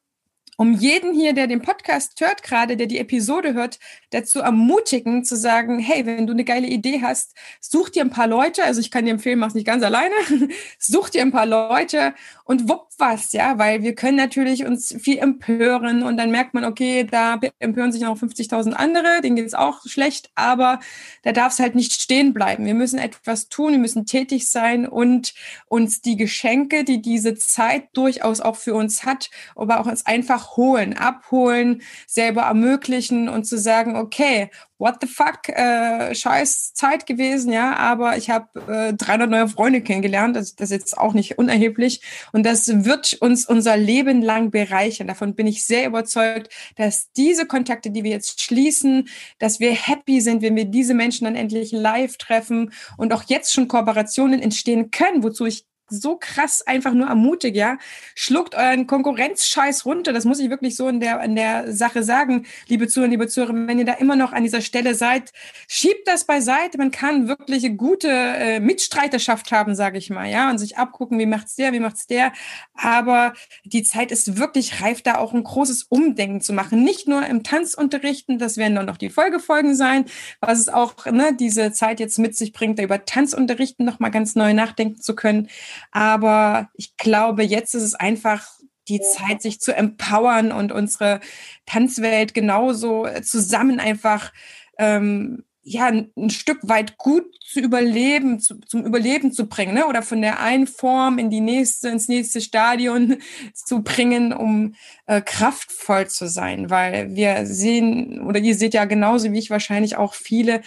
um 0.59 0.73
jeden 0.73 1.13
hier, 1.13 1.31
der 1.31 1.47
den 1.47 1.61
Podcast 1.61 2.19
hört 2.19 2.43
gerade, 2.43 2.75
der 2.75 2.87
die 2.87 2.99
Episode 2.99 3.53
hört, 3.53 3.79
dazu 4.09 4.39
ermutigen, 4.39 5.23
zu 5.23 5.37
sagen, 5.37 5.79
hey, 5.79 6.05
wenn 6.05 6.27
du 6.27 6.33
eine 6.33 6.43
geile 6.43 6.67
Idee 6.67 7.01
hast, 7.01 7.33
such 7.61 7.89
dir 7.89 8.03
ein 8.03 8.09
paar 8.09 8.27
Leute, 8.27 8.65
also 8.65 8.81
ich 8.81 8.91
kann 8.91 9.05
dir 9.05 9.11
empfehlen, 9.11 9.39
mach's 9.39 9.53
nicht 9.53 9.65
ganz 9.65 9.83
alleine, 9.83 10.15
such 10.79 11.11
dir 11.11 11.21
ein 11.21 11.31
paar 11.31 11.45
Leute 11.45 12.13
und 12.43 12.67
wupp 12.67 12.88
was, 12.99 13.31
ja, 13.33 13.57
weil 13.57 13.83
wir 13.83 13.95
können 13.95 14.17
natürlich 14.17 14.65
uns 14.65 14.95
viel 14.99 15.17
empören 15.17 16.03
und 16.03 16.17
dann 16.17 16.31
merkt 16.31 16.53
man, 16.53 16.65
okay, 16.65 17.03
da 17.03 17.39
empören 17.59 17.91
sich 17.91 18.01
noch 18.01 18.17
50.000 18.17 18.73
andere, 18.73 19.21
denen 19.21 19.35
geht's 19.35 19.53
auch 19.53 19.81
schlecht, 19.85 20.29
aber 20.35 20.79
da 21.23 21.31
darf 21.31 21.53
es 21.53 21.59
halt 21.59 21.75
nicht 21.75 21.93
stehen 21.93 22.33
bleiben. 22.33 22.65
Wir 22.65 22.73
müssen 22.73 22.99
etwas 22.99 23.49
tun, 23.49 23.71
wir 23.71 23.79
müssen 23.79 24.05
tätig 24.05 24.49
sein 24.49 24.87
und 24.87 25.33
uns 25.67 26.01
die 26.01 26.17
Geschenke, 26.17 26.83
die 26.83 27.01
diese 27.01 27.35
Zeit 27.35 27.89
durchaus 27.93 28.41
auch 28.41 28.55
für 28.55 28.73
uns 28.73 29.05
hat, 29.05 29.29
aber 29.55 29.79
auch 29.79 29.85
uns 29.85 30.05
einfach 30.05 30.57
holen, 30.57 30.95
abholen, 30.95 31.81
selber 32.07 32.43
ermöglichen 32.43 33.29
und 33.29 33.45
zu 33.45 33.57
sagen, 33.57 33.95
okay, 33.95 34.49
what 34.79 34.95
the 35.01 35.07
fuck, 35.07 35.49
äh, 35.49 36.15
scheiß 36.15 36.73
Zeit 36.73 37.05
gewesen, 37.05 37.51
ja, 37.51 37.75
aber 37.75 38.17
ich 38.17 38.29
habe 38.29 38.47
äh, 38.67 38.93
300 38.93 39.29
neue 39.29 39.47
Freunde 39.49 39.81
kennengelernt, 39.81 40.35
das, 40.35 40.55
das 40.55 40.71
ist 40.71 40.77
jetzt 40.77 40.97
auch 40.97 41.13
nicht 41.13 41.37
unerheblich 41.37 42.01
und 42.31 42.45
das 42.45 42.85
wird 42.85 43.13
uns 43.21 43.45
unser 43.45 43.77
Leben 43.77 44.21
lang 44.21 44.51
bereichern. 44.51 45.07
Davon 45.07 45.35
bin 45.35 45.47
ich 45.47 45.65
sehr 45.65 45.85
überzeugt, 45.85 46.51
dass 46.77 47.11
diese 47.11 47.45
Kontakte, 47.45 47.91
die 47.91 48.03
wir 48.03 48.11
jetzt 48.11 48.41
schließen, 48.41 49.09
dass 49.37 49.59
wir 49.59 49.71
happy 49.71 50.21
sind, 50.21 50.41
wenn 50.41 50.55
wir 50.55 50.65
diese 50.65 50.93
Menschen 50.93 51.25
dann 51.25 51.35
endlich 51.35 51.71
live 51.73 52.17
treffen 52.17 52.71
und 52.97 53.13
auch 53.13 53.23
jetzt 53.27 53.53
schon 53.53 53.67
Kooperationen 53.67 54.41
entstehen 54.41 54.91
können, 54.91 55.23
wozu 55.23 55.45
ich 55.45 55.68
so 55.89 56.17
krass 56.17 56.61
einfach 56.65 56.93
nur 56.93 57.07
ermutigt, 57.07 57.55
ja. 57.55 57.77
Schluckt 58.15 58.55
euren 58.55 58.87
Konkurrenzscheiß 58.87 59.85
runter. 59.85 60.13
Das 60.13 60.25
muss 60.25 60.39
ich 60.39 60.49
wirklich 60.49 60.75
so 60.75 60.87
in 60.87 60.99
der, 60.99 61.21
in 61.23 61.35
der 61.35 61.73
Sache 61.73 62.03
sagen, 62.03 62.45
liebe 62.67 62.87
Zuhörer, 62.87 63.09
liebe 63.09 63.27
Zuhörer. 63.27 63.53
Wenn 63.53 63.79
ihr 63.79 63.85
da 63.85 63.93
immer 63.93 64.15
noch 64.15 64.33
an 64.33 64.43
dieser 64.43 64.61
Stelle 64.61 64.95
seid, 64.95 65.31
schiebt 65.67 66.07
das 66.07 66.25
beiseite. 66.25 66.77
Man 66.77 66.91
kann 66.91 67.27
wirklich 67.27 67.65
eine 67.65 67.75
gute 67.75 68.09
äh, 68.09 68.59
Mitstreiterschaft 68.59 69.51
haben, 69.51 69.75
sage 69.75 69.97
ich 69.97 70.09
mal, 70.09 70.29
ja. 70.29 70.49
Und 70.49 70.57
sich 70.57 70.77
abgucken, 70.77 71.19
wie 71.19 71.25
macht's 71.25 71.55
der, 71.55 71.73
wie 71.73 71.79
macht's 71.79 72.07
der. 72.07 72.31
Aber 72.73 73.33
die 73.65 73.83
Zeit 73.83 74.11
ist 74.11 74.37
wirklich 74.37 74.81
reif, 74.81 75.01
da 75.01 75.17
auch 75.17 75.33
ein 75.33 75.43
großes 75.43 75.83
Umdenken 75.83 76.41
zu 76.41 76.53
machen. 76.53 76.83
Nicht 76.83 77.07
nur 77.07 77.25
im 77.25 77.43
Tanzunterrichten, 77.43 78.39
das 78.39 78.57
werden 78.57 78.75
dann 78.75 78.85
noch 78.85 78.97
die 78.97 79.09
Folgefolgen 79.09 79.75
sein, 79.75 80.05
was 80.39 80.59
es 80.59 80.69
auch, 80.69 81.05
ne, 81.05 81.35
diese 81.37 81.71
Zeit 81.71 81.99
jetzt 81.99 82.19
mit 82.19 82.35
sich 82.35 82.53
bringt, 82.53 82.79
da 82.79 82.83
über 82.83 83.05
Tanzunterrichten 83.05 83.85
nochmal 83.85 84.11
ganz 84.11 84.35
neu 84.35 84.53
nachdenken 84.53 85.01
zu 85.01 85.15
können 85.15 85.49
aber 85.91 86.69
ich 86.73 86.97
glaube, 86.97 87.43
jetzt 87.43 87.75
ist 87.75 87.83
es 87.83 87.95
einfach 87.95 88.47
die 88.87 89.01
Zeit, 89.01 89.41
sich 89.41 89.59
zu 89.59 89.75
empowern 89.75 90.51
und 90.51 90.71
unsere 90.71 91.19
Tanzwelt 91.65 92.33
genauso 92.33 93.07
zusammen 93.21 93.79
einfach 93.79 94.33
ähm, 94.77 95.43
ja 95.61 95.87
ein 95.87 96.29
Stück 96.29 96.59
weit 96.63 96.97
gut 96.97 97.25
zu 97.45 97.59
überleben, 97.59 98.39
zu, 98.39 98.59
zum 98.61 98.85
Überleben 98.85 99.31
zu 99.31 99.47
bringen, 99.47 99.73
ne? 99.73 99.87
oder 99.87 100.01
von 100.01 100.21
der 100.21 100.39
einen 100.39 100.67
Form 100.67 101.19
in 101.19 101.29
die 101.29 101.41
nächste, 101.41 101.89
ins 101.89 102.07
nächste 102.07 102.41
Stadion 102.41 103.17
zu 103.53 103.83
bringen, 103.83 104.33
um 104.33 104.75
äh, 105.05 105.21
kraftvoll 105.21 106.07
zu 106.07 106.27
sein, 106.27 106.69
weil 106.69 107.15
wir 107.15 107.45
sehen 107.45 108.21
oder 108.21 108.39
ihr 108.39 108.55
seht 108.55 108.73
ja 108.73 108.85
genauso 108.85 109.31
wie 109.31 109.39
ich 109.39 109.49
wahrscheinlich 109.49 109.97
auch 109.97 110.13
viele, 110.13 110.61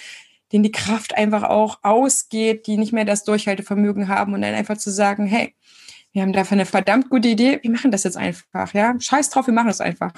denen 0.53 0.63
die 0.63 0.73
Kraft 0.73 1.17
einfach 1.17 1.45
auch 1.45 1.79
ausgeht, 1.83 2.67
die 2.67 2.77
nicht 2.77 2.93
mehr 2.93 3.05
das 3.05 3.25
Durchhaltevermögen 3.25 4.09
haben 4.09 4.35
und 4.35 4.43
dann 4.43 4.55
einfach 4.55 4.77
zu 4.77 4.91
sagen, 4.91 5.27
hey, 5.27 5.55
wir 6.13 6.23
haben 6.23 6.33
dafür 6.33 6.57
eine 6.57 6.67
verdammt 6.67 7.09
gute 7.09 7.29
Idee, 7.29 7.59
wir 7.63 7.71
machen 7.71 7.91
das 7.91 8.05
jetzt 8.05 8.17
einfach, 8.17 8.75
ja. 8.75 8.95
Scheiß 8.99 9.31
drauf, 9.31 9.47
wir 9.47 9.55
machen 9.55 9.71
es 9.71 9.81
einfach. 9.81 10.13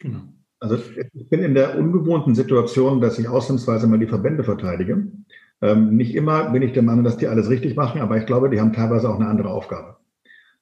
Genau. 0.00 0.20
Also 0.58 0.78
ich 1.12 1.28
bin 1.28 1.42
in 1.42 1.54
der 1.54 1.78
ungewohnten 1.78 2.34
Situation, 2.34 3.00
dass 3.00 3.18
ich 3.18 3.28
ausnahmsweise 3.28 3.86
mal 3.86 3.98
die 3.98 4.06
Verbände 4.06 4.42
verteidige. 4.42 5.06
Ähm, 5.62 5.96
nicht 5.96 6.14
immer 6.14 6.50
bin 6.50 6.62
ich 6.62 6.72
der 6.72 6.82
Meinung, 6.82 7.04
dass 7.04 7.18
die 7.18 7.28
alles 7.28 7.48
richtig 7.48 7.76
machen, 7.76 8.00
aber 8.00 8.16
ich 8.16 8.26
glaube, 8.26 8.50
die 8.50 8.60
haben 8.60 8.72
teilweise 8.72 9.08
auch 9.08 9.16
eine 9.16 9.28
andere 9.28 9.50
Aufgabe. 9.50 9.96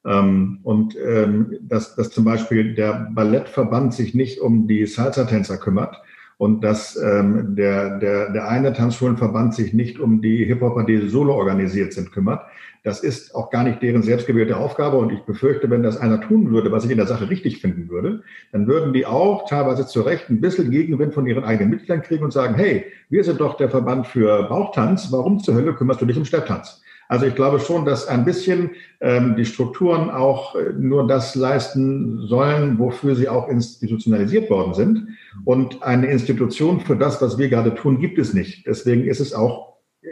Ähm, 0.05 0.61
und 0.63 0.97
ähm, 0.97 1.57
dass, 1.63 1.97
dass 1.97 2.11
zum 2.11 2.25
Beispiel 2.25 2.75
der 2.75 3.09
Ballettverband 3.13 3.95
sich 3.95 4.15
nicht 4.15 4.41
um 4.41 4.67
die 4.67 4.87
Salsa-Tänzer 4.87 5.59
kümmert, 5.59 6.03
und 6.39 6.63
dass 6.63 6.97
ähm, 6.97 7.55
der, 7.57 7.99
der, 7.99 8.31
der 8.31 8.49
eine 8.49 8.73
Tanzschulenverband 8.73 9.55
sich 9.55 9.73
nicht 9.73 9.99
um 9.99 10.21
die 10.21 10.45
Hip-Hopper, 10.45 10.85
die 10.85 11.09
solo 11.09 11.35
organisiert 11.35 11.93
sind, 11.93 12.13
kümmert. 12.13 12.43
Das 12.83 13.01
ist 13.01 13.35
auch 13.35 13.51
gar 13.51 13.65
nicht 13.65 13.81
deren 13.81 14.03
selbstgewählte 14.03 14.59
Aufgabe. 14.59 14.99
Und 14.99 15.11
ich 15.11 15.21
befürchte, 15.21 15.71
wenn 15.71 15.83
das 15.83 15.97
einer 15.97 16.21
tun 16.21 16.51
würde, 16.51 16.71
was 16.71 16.85
ich 16.85 16.91
in 16.91 16.99
der 16.99 17.07
Sache 17.07 17.31
richtig 17.31 17.61
finden 17.61 17.89
würde, 17.89 18.23
dann 18.53 18.67
würden 18.67 18.93
die 18.93 19.07
auch 19.07 19.49
teilweise 19.49 19.87
zu 19.87 20.03
Recht 20.03 20.29
ein 20.29 20.43
bisschen 20.43 20.71
Gegenwind 20.71 21.15
von 21.15 21.27
ihren 21.27 21.45
eigenen 21.45 21.71
Mitgliedern 21.71 22.03
kriegen 22.03 22.25
und 22.25 22.33
sagen, 22.33 22.55
hey, 22.57 22.85
wir 23.09 23.25
sind 23.25 23.41
doch 23.41 23.57
der 23.57 23.71
Verband 23.71 24.07
für 24.07 24.43
Bauchtanz. 24.49 25.11
Warum 25.11 25.41
zur 25.41 25.55
Hölle 25.55 25.75
kümmerst 25.75 26.03
du 26.03 26.07
dich 26.07 26.19
um 26.19 26.27
Stepptanz? 26.27 26.84
Also 27.09 27.27
ich 27.27 27.35
glaube 27.35 27.61
schon, 27.61 27.85
dass 27.85 28.09
ein 28.09 28.25
bisschen 28.25 28.71
ähm, 29.01 29.37
die 29.37 29.45
Strukturen 29.45 30.11
auch 30.11 30.55
äh, 30.55 30.73
nur 30.73 31.07
das 31.07 31.35
leisten 31.35 32.27
sollen, 32.27 32.79
wofür 32.79 33.15
sie 33.15 33.29
auch 33.29 33.49
institutionalisiert 33.49 34.51
worden 34.51 34.75
sind. 34.75 35.09
Und 35.45 35.83
eine 35.83 36.07
Institution 36.07 36.81
für 36.81 36.97
das, 36.97 37.21
was 37.21 37.39
wir 37.39 37.49
gerade 37.49 37.75
tun, 37.75 37.99
gibt 38.01 38.19
es 38.19 38.35
nicht. 38.35 38.67
Deswegen 38.67 39.05
ist 39.05 39.21
es 39.21 39.35
auch, 39.35 39.77
äh, 40.03 40.09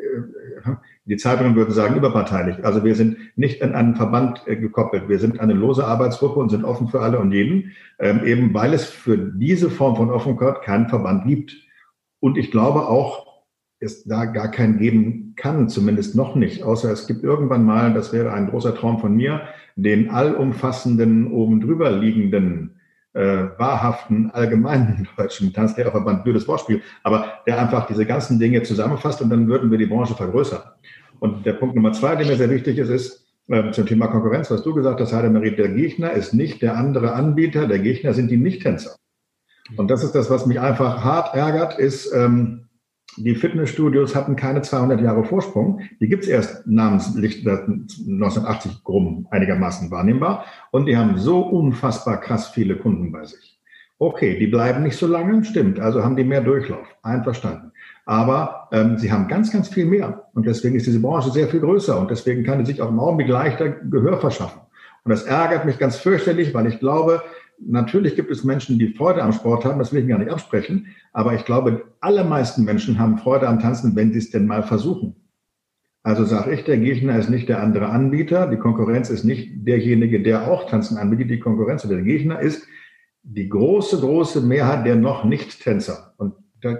die 1.06 1.16
Zeitungen 1.16 1.56
würden 1.56 1.72
sagen, 1.72 1.96
überparteilich. 1.96 2.64
Also 2.64 2.84
wir 2.84 2.94
sind 2.94 3.16
nicht 3.36 3.60
in 3.62 3.74
einen 3.74 3.96
Verband 3.96 4.42
äh, 4.46 4.56
gekoppelt. 4.56 5.08
Wir 5.08 5.18
sind 5.18 5.40
eine 5.40 5.54
lose 5.54 5.86
Arbeitsgruppe 5.86 6.38
und 6.38 6.50
sind 6.50 6.64
offen 6.64 6.88
für 6.88 7.00
alle 7.00 7.18
und 7.18 7.32
jeden, 7.32 7.72
ähm, 7.98 8.24
eben 8.24 8.54
weil 8.54 8.74
es 8.74 8.84
für 8.84 9.16
diese 9.16 9.70
Form 9.70 9.96
von 9.96 10.10
Offenheit 10.10 10.62
keinen 10.62 10.88
Verband 10.88 11.26
gibt. 11.26 11.56
Und 12.20 12.38
ich 12.38 12.50
glaube 12.50 12.86
auch, 12.86 13.31
es 13.82 14.04
da 14.04 14.24
gar 14.26 14.50
keinen 14.50 14.78
geben 14.78 15.34
kann, 15.36 15.68
zumindest 15.68 16.14
noch 16.14 16.34
nicht, 16.34 16.62
außer 16.62 16.90
es 16.90 17.06
gibt 17.06 17.24
irgendwann 17.24 17.64
mal, 17.64 17.92
das 17.92 18.12
wäre 18.12 18.32
ein 18.32 18.48
großer 18.48 18.74
Traum 18.74 18.98
von 18.98 19.14
mir, 19.14 19.42
den 19.76 20.10
allumfassenden, 20.10 21.32
oben 21.32 21.60
drüber 21.60 21.90
liegenden, 21.90 22.76
äh, 23.14 23.48
wahrhaften, 23.58 24.30
allgemeinen 24.30 25.08
deutschen 25.16 25.52
Tanzlehrerverband, 25.52 26.24
blödes 26.24 26.48
Wortspiel, 26.48 26.82
aber 27.02 27.40
der 27.46 27.60
einfach 27.60 27.86
diese 27.86 28.06
ganzen 28.06 28.38
Dinge 28.38 28.62
zusammenfasst 28.62 29.20
und 29.20 29.30
dann 29.30 29.48
würden 29.48 29.70
wir 29.70 29.78
die 29.78 29.86
Branche 29.86 30.14
vergrößern. 30.14 30.62
Und 31.20 31.44
der 31.46 31.54
Punkt 31.54 31.74
Nummer 31.74 31.92
zwei, 31.92 32.16
der 32.16 32.26
mir 32.26 32.36
sehr 32.36 32.50
wichtig 32.50 32.78
ist, 32.78 32.88
ist, 32.88 33.26
äh, 33.48 33.70
zum 33.72 33.86
Thema 33.86 34.06
Konkurrenz, 34.06 34.50
was 34.50 34.62
du 34.62 34.74
gesagt 34.74 35.00
hast, 35.00 35.12
Heidemarie, 35.12 35.54
der 35.54 35.68
Gegner 35.68 36.12
ist 36.12 36.32
nicht 36.32 36.62
der 36.62 36.76
andere 36.76 37.12
Anbieter, 37.12 37.66
der 37.66 37.80
Gegner 37.80 38.14
sind 38.14 38.30
die 38.30 38.36
Nicht-Tänzer. 38.36 38.96
Und 39.76 39.90
das 39.90 40.04
ist 40.04 40.14
das, 40.14 40.30
was 40.30 40.46
mich 40.46 40.60
einfach 40.60 41.04
hart 41.04 41.34
ärgert, 41.34 41.78
ist, 41.78 42.12
ähm, 42.12 42.61
die 43.16 43.34
Fitnessstudios 43.34 44.14
hatten 44.14 44.36
keine 44.36 44.62
200 44.62 45.00
Jahre 45.00 45.24
Vorsprung. 45.24 45.80
Die 46.00 46.08
gibt's 46.08 46.26
erst 46.26 46.66
namens 46.66 47.14
Licht 47.14 47.46
1980 47.46 48.86
rum 48.88 49.26
einigermaßen 49.30 49.90
wahrnehmbar. 49.90 50.44
Und 50.70 50.86
die 50.86 50.96
haben 50.96 51.18
so 51.18 51.40
unfassbar 51.40 52.20
krass 52.20 52.48
viele 52.48 52.76
Kunden 52.76 53.12
bei 53.12 53.24
sich. 53.24 53.58
Okay, 53.98 54.38
die 54.38 54.48
bleiben 54.48 54.82
nicht 54.82 54.96
so 54.96 55.06
lange, 55.06 55.44
stimmt. 55.44 55.78
Also 55.78 56.02
haben 56.02 56.16
die 56.16 56.24
mehr 56.24 56.40
Durchlauf. 56.40 56.86
Einverstanden. 57.02 57.72
Aber 58.04 58.68
ähm, 58.72 58.98
sie 58.98 59.12
haben 59.12 59.28
ganz, 59.28 59.52
ganz 59.52 59.68
viel 59.68 59.86
mehr. 59.86 60.28
Und 60.34 60.46
deswegen 60.46 60.74
ist 60.74 60.86
diese 60.86 61.00
Branche 61.00 61.30
sehr 61.30 61.48
viel 61.48 61.60
größer. 61.60 62.00
Und 62.00 62.10
deswegen 62.10 62.44
kann 62.44 62.64
sie 62.64 62.72
sich 62.72 62.82
auch 62.82 62.88
im 62.88 62.98
Augenblick 62.98 63.28
leichter 63.28 63.68
Gehör 63.68 64.18
verschaffen. 64.18 64.60
Und 65.04 65.10
das 65.10 65.24
ärgert 65.24 65.64
mich 65.64 65.78
ganz 65.78 65.96
fürchterlich, 65.96 66.54
weil 66.54 66.66
ich 66.66 66.78
glaube, 66.78 67.22
Natürlich 67.58 68.16
gibt 68.16 68.30
es 68.30 68.44
Menschen, 68.44 68.78
die 68.78 68.94
Freude 68.94 69.22
am 69.22 69.32
Sport 69.32 69.64
haben, 69.64 69.78
das 69.78 69.92
will 69.92 70.02
ich 70.02 70.08
gar 70.08 70.18
nicht 70.18 70.30
absprechen, 70.30 70.88
aber 71.12 71.34
ich 71.34 71.44
glaube, 71.44 71.84
allermeisten 72.00 72.64
Menschen 72.64 72.98
haben 72.98 73.18
Freude 73.18 73.48
am 73.48 73.60
Tanzen, 73.60 73.94
wenn 73.94 74.12
sie 74.12 74.18
es 74.18 74.30
denn 74.30 74.46
mal 74.46 74.62
versuchen. 74.62 75.16
Also 76.02 76.24
sage 76.24 76.52
ich, 76.52 76.64
der 76.64 76.78
Gegner 76.78 77.16
ist 77.16 77.30
nicht 77.30 77.48
der 77.48 77.62
andere 77.62 77.88
Anbieter, 77.88 78.48
die 78.48 78.56
Konkurrenz 78.56 79.08
ist 79.08 79.22
nicht 79.22 79.50
derjenige, 79.66 80.20
der 80.20 80.50
auch 80.50 80.68
Tanzen 80.68 80.98
anbietet, 80.98 81.30
die 81.30 81.38
Konkurrenz 81.38 81.84
oder 81.84 81.94
der 81.94 82.04
Gegner 82.04 82.40
ist 82.40 82.66
die 83.22 83.48
große, 83.48 84.00
große 84.00 84.40
Mehrheit 84.40 84.84
der 84.84 84.96
noch 84.96 85.24
Nicht-Tänzer. 85.24 86.14
Und 86.16 86.34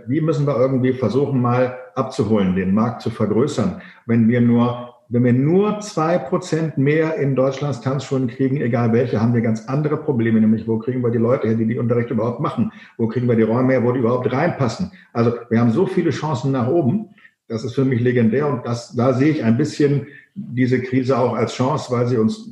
die 0.08 0.20
müssen 0.20 0.46
wir 0.46 0.56
irgendwie 0.56 0.92
versuchen, 0.92 1.40
mal 1.40 1.78
abzuholen, 1.94 2.56
den 2.56 2.74
Markt 2.74 3.02
zu 3.02 3.10
vergrößern. 3.10 3.80
Wenn 4.06 4.28
wir 4.28 4.40
nur 4.40 4.91
wenn 5.12 5.24
wir 5.24 5.34
nur 5.34 5.80
zwei 5.80 6.16
Prozent 6.16 6.78
mehr 6.78 7.16
in 7.16 7.34
Deutschlands 7.34 7.82
Tanzschulen 7.82 8.28
kriegen, 8.28 8.62
egal 8.62 8.94
welche, 8.94 9.20
haben 9.20 9.34
wir 9.34 9.42
ganz 9.42 9.66
andere 9.66 9.98
Probleme, 9.98 10.40
nämlich 10.40 10.66
wo 10.66 10.78
kriegen 10.78 11.02
wir 11.02 11.10
die 11.10 11.18
Leute 11.18 11.48
her, 11.48 11.56
die 11.56 11.66
die 11.66 11.78
Unterricht 11.78 12.10
überhaupt 12.10 12.40
machen? 12.40 12.72
Wo 12.96 13.08
kriegen 13.08 13.28
wir 13.28 13.36
die 13.36 13.42
Räume 13.42 13.74
her, 13.74 13.84
wo 13.84 13.92
die 13.92 13.98
überhaupt 13.98 14.32
reinpassen? 14.32 14.90
Also 15.12 15.34
wir 15.50 15.60
haben 15.60 15.70
so 15.70 15.84
viele 15.84 16.10
Chancen 16.10 16.52
nach 16.52 16.66
oben. 16.66 17.10
Das 17.46 17.62
ist 17.62 17.74
für 17.74 17.84
mich 17.84 18.00
legendär 18.00 18.48
und 18.48 18.64
das, 18.64 18.96
da 18.96 19.12
sehe 19.12 19.28
ich 19.28 19.44
ein 19.44 19.58
bisschen 19.58 20.06
diese 20.34 20.80
Krise 20.80 21.18
auch 21.18 21.34
als 21.34 21.52
Chance, 21.52 21.92
weil 21.92 22.06
sie 22.06 22.16
uns 22.16 22.48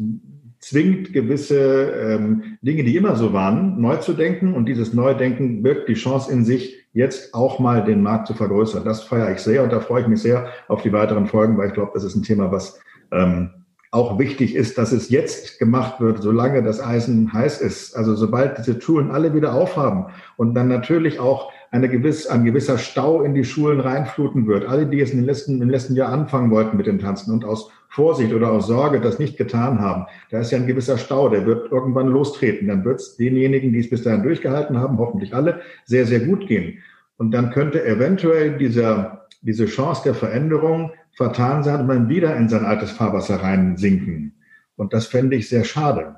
zwingt, 0.59 1.15
gewisse 1.15 1.93
ähm, 1.93 2.59
Dinge, 2.61 2.85
die 2.85 2.95
immer 2.95 3.17
so 3.17 3.33
waren, 3.33 3.81
neu 3.81 3.97
zu 3.97 4.13
denken. 4.13 4.53
Und 4.53 4.67
dieses 4.67 4.93
Neudenken 4.93 5.63
birgt 5.63 5.89
die 5.89 5.95
Chance 5.95 6.31
in 6.31 6.45
sich, 6.45 6.80
jetzt 6.93 7.35
auch 7.35 7.59
mal 7.59 7.85
den 7.85 8.03
Markt 8.03 8.27
zu 8.27 8.35
vergrößern. 8.35 8.85
Das 8.85 9.03
feiere 9.03 9.33
ich 9.33 9.39
sehr 9.39 9.63
und 9.63 9.73
da 9.73 9.81
freue 9.81 10.03
ich 10.03 10.09
mich 10.09 10.23
sehr 10.23 10.49
auf 10.69 10.83
die 10.83 10.93
weiteren 10.93 11.27
Folgen, 11.27 11.57
weil 11.57 11.69
ich 11.69 11.75
glaube, 11.75 11.93
das 11.95 12.05
ist 12.05 12.17
ein 12.17 12.23
Thema, 12.23 12.51
was 12.51 12.81
ähm, 13.13 13.51
auch 13.93 14.19
wichtig 14.19 14.55
ist, 14.55 14.79
dass 14.79 14.93
es 14.93 15.11
jetzt 15.11 15.59
gemacht 15.59 16.01
wird, 16.01 16.23
solange 16.23 16.63
das 16.63 16.81
Eisen 16.81 17.33
heiß 17.33 17.61
ist. 17.61 17.97
Also 17.97 18.15
sobald 18.15 18.59
diese 18.59 18.81
Schulen 18.81 19.11
alle 19.11 19.35
wieder 19.35 19.55
aufhaben 19.55 20.07
und 20.37 20.55
dann 20.55 20.69
natürlich 20.69 21.19
auch 21.19 21.53
eine 21.73 21.89
gewiss, 21.89 22.27
ein 22.27 22.45
gewisser 22.45 22.79
Stau 22.79 23.23
in 23.23 23.35
die 23.35 23.45
Schulen 23.45 23.81
reinfluten 23.81 24.47
wird. 24.47 24.67
Alle, 24.67 24.87
die 24.87 25.01
es 25.01 25.11
in 25.11 25.19
den 25.19 25.27
letzten, 25.27 25.61
im 25.61 25.71
letzten 25.71 25.95
Jahr 25.95 26.13
anfangen 26.13 26.51
wollten 26.51 26.77
mit 26.77 26.87
dem 26.87 26.99
Tanzen 26.99 27.33
und 27.33 27.45
aus 27.45 27.71
Vorsicht 27.91 28.33
oder 28.33 28.53
aus 28.53 28.69
Sorge 28.69 29.01
das 29.01 29.19
nicht 29.19 29.37
getan 29.37 29.81
haben, 29.81 30.07
da 30.31 30.41
ist 30.41 30.53
ja 30.53 30.59
ein 30.59 30.67
gewisser 30.67 30.97
Stau, 30.97 31.29
der 31.29 31.45
wird 31.45 31.73
irgendwann 31.73 32.07
lostreten. 32.07 32.69
Dann 32.69 32.85
wird 32.85 33.01
es 33.01 33.17
denjenigen, 33.17 33.73
die 33.73 33.81
es 33.81 33.91
bis 33.91 34.05
dahin 34.05 34.23
durchgehalten 34.23 34.79
haben, 34.79 34.99
hoffentlich 34.99 35.35
alle, 35.35 35.61
sehr, 35.85 36.07
sehr 36.07 36.21
gut 36.21 36.47
gehen. 36.47 36.79
Und 37.17 37.33
dann 37.33 37.51
könnte 37.51 37.85
eventuell 37.85 38.57
dieser, 38.57 39.27
diese 39.43 39.67
Chance 39.67 40.03
der 40.05 40.15
Veränderung 40.15 40.93
vertan 41.17 41.65
sein 41.65 41.81
und 41.81 41.87
man 41.89 42.09
wieder 42.09 42.37
in 42.37 42.49
sein 42.49 42.65
altes 42.65 42.93
Fahrwasser 42.93 43.37
reinsinken. 43.43 44.35
Und 44.77 44.95
das 44.95 45.07
fände 45.07 45.37
ich 45.37 45.49
sehr 45.49 45.65
schade. 45.65 46.15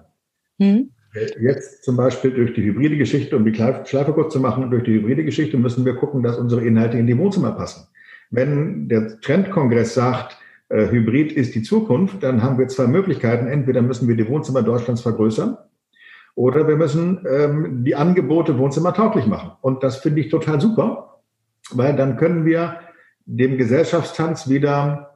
Mhm. 0.59 0.91
Jetzt 1.41 1.85
zum 1.85 1.97
Beispiel 1.97 2.33
durch 2.33 2.55
die 2.55 2.63
hybride 2.63 2.97
Geschichte, 2.97 3.37
um 3.37 3.45
die 3.45 3.55
Schleife 3.55 4.13
kurz 4.13 4.33
zu 4.33 4.41
machen, 4.41 4.71
durch 4.71 4.85
die 4.85 4.95
hybride 4.95 5.25
Geschichte 5.25 5.57
müssen 5.59 5.85
wir 5.85 5.97
gucken, 5.97 6.23
dass 6.23 6.39
unsere 6.39 6.65
Inhalte 6.65 6.99
in 6.99 7.07
die 7.07 7.19
Wohnzimmer 7.19 7.53
passen. 7.53 7.87
Wenn 8.31 8.89
der 8.89 9.21
Trendkongress 9.21 9.95
sagt, 9.95 10.39
äh, 10.73 10.91
Hybrid 10.91 11.33
ist 11.33 11.55
die 11.55 11.63
Zukunft, 11.63 12.23
dann 12.23 12.43
haben 12.43 12.59
wir 12.59 12.67
zwei 12.69 12.87
Möglichkeiten. 12.87 13.47
Entweder 13.47 13.83
müssen 13.83 14.09
wir 14.09 14.17
die 14.17 14.27
Wohnzimmer 14.27 14.63
Deutschlands 14.63 15.03
vergrößern 15.03 15.59
oder 16.35 16.67
wir 16.67 16.77
müssen 16.77 17.27
ähm, 17.29 17.85
die 17.85 17.95
Angebote 17.95 18.57
wohnzimmertauglich 18.59 19.27
machen. 19.27 19.53
Und 19.61 19.83
das 19.83 19.99
finde 19.99 20.23
ich 20.23 20.31
total 20.31 20.61
super, 20.61 21.21
weil 21.73 21.95
dann 21.95 22.17
können 22.17 22.47
wir 22.47 22.81
dem 23.27 23.59
Gesellschaftstanz 23.59 24.49
wieder 24.49 25.11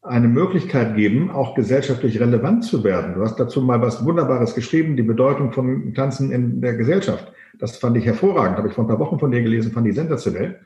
eine 0.00 0.28
Möglichkeit 0.28 0.96
geben, 0.96 1.30
auch 1.30 1.54
gesellschaftlich 1.54 2.18
relevant 2.18 2.64
zu 2.64 2.82
werden. 2.82 3.14
Du 3.14 3.20
hast 3.20 3.38
dazu 3.38 3.60
mal 3.60 3.80
was 3.82 4.04
Wunderbares 4.04 4.54
geschrieben, 4.54 4.96
die 4.96 5.02
Bedeutung 5.02 5.52
von 5.52 5.94
Tanzen 5.94 6.32
in 6.32 6.60
der 6.60 6.74
Gesellschaft. 6.74 7.32
Das 7.58 7.76
fand 7.76 7.96
ich 7.98 8.06
hervorragend, 8.06 8.56
habe 8.56 8.68
ich 8.68 8.74
vor 8.74 8.84
ein 8.84 8.88
paar 8.88 8.98
Wochen 8.98 9.18
von 9.18 9.30
dir 9.30 9.42
gelesen, 9.42 9.72
fand 9.72 9.86
ich 9.86 9.94
sensationell. 9.94 10.58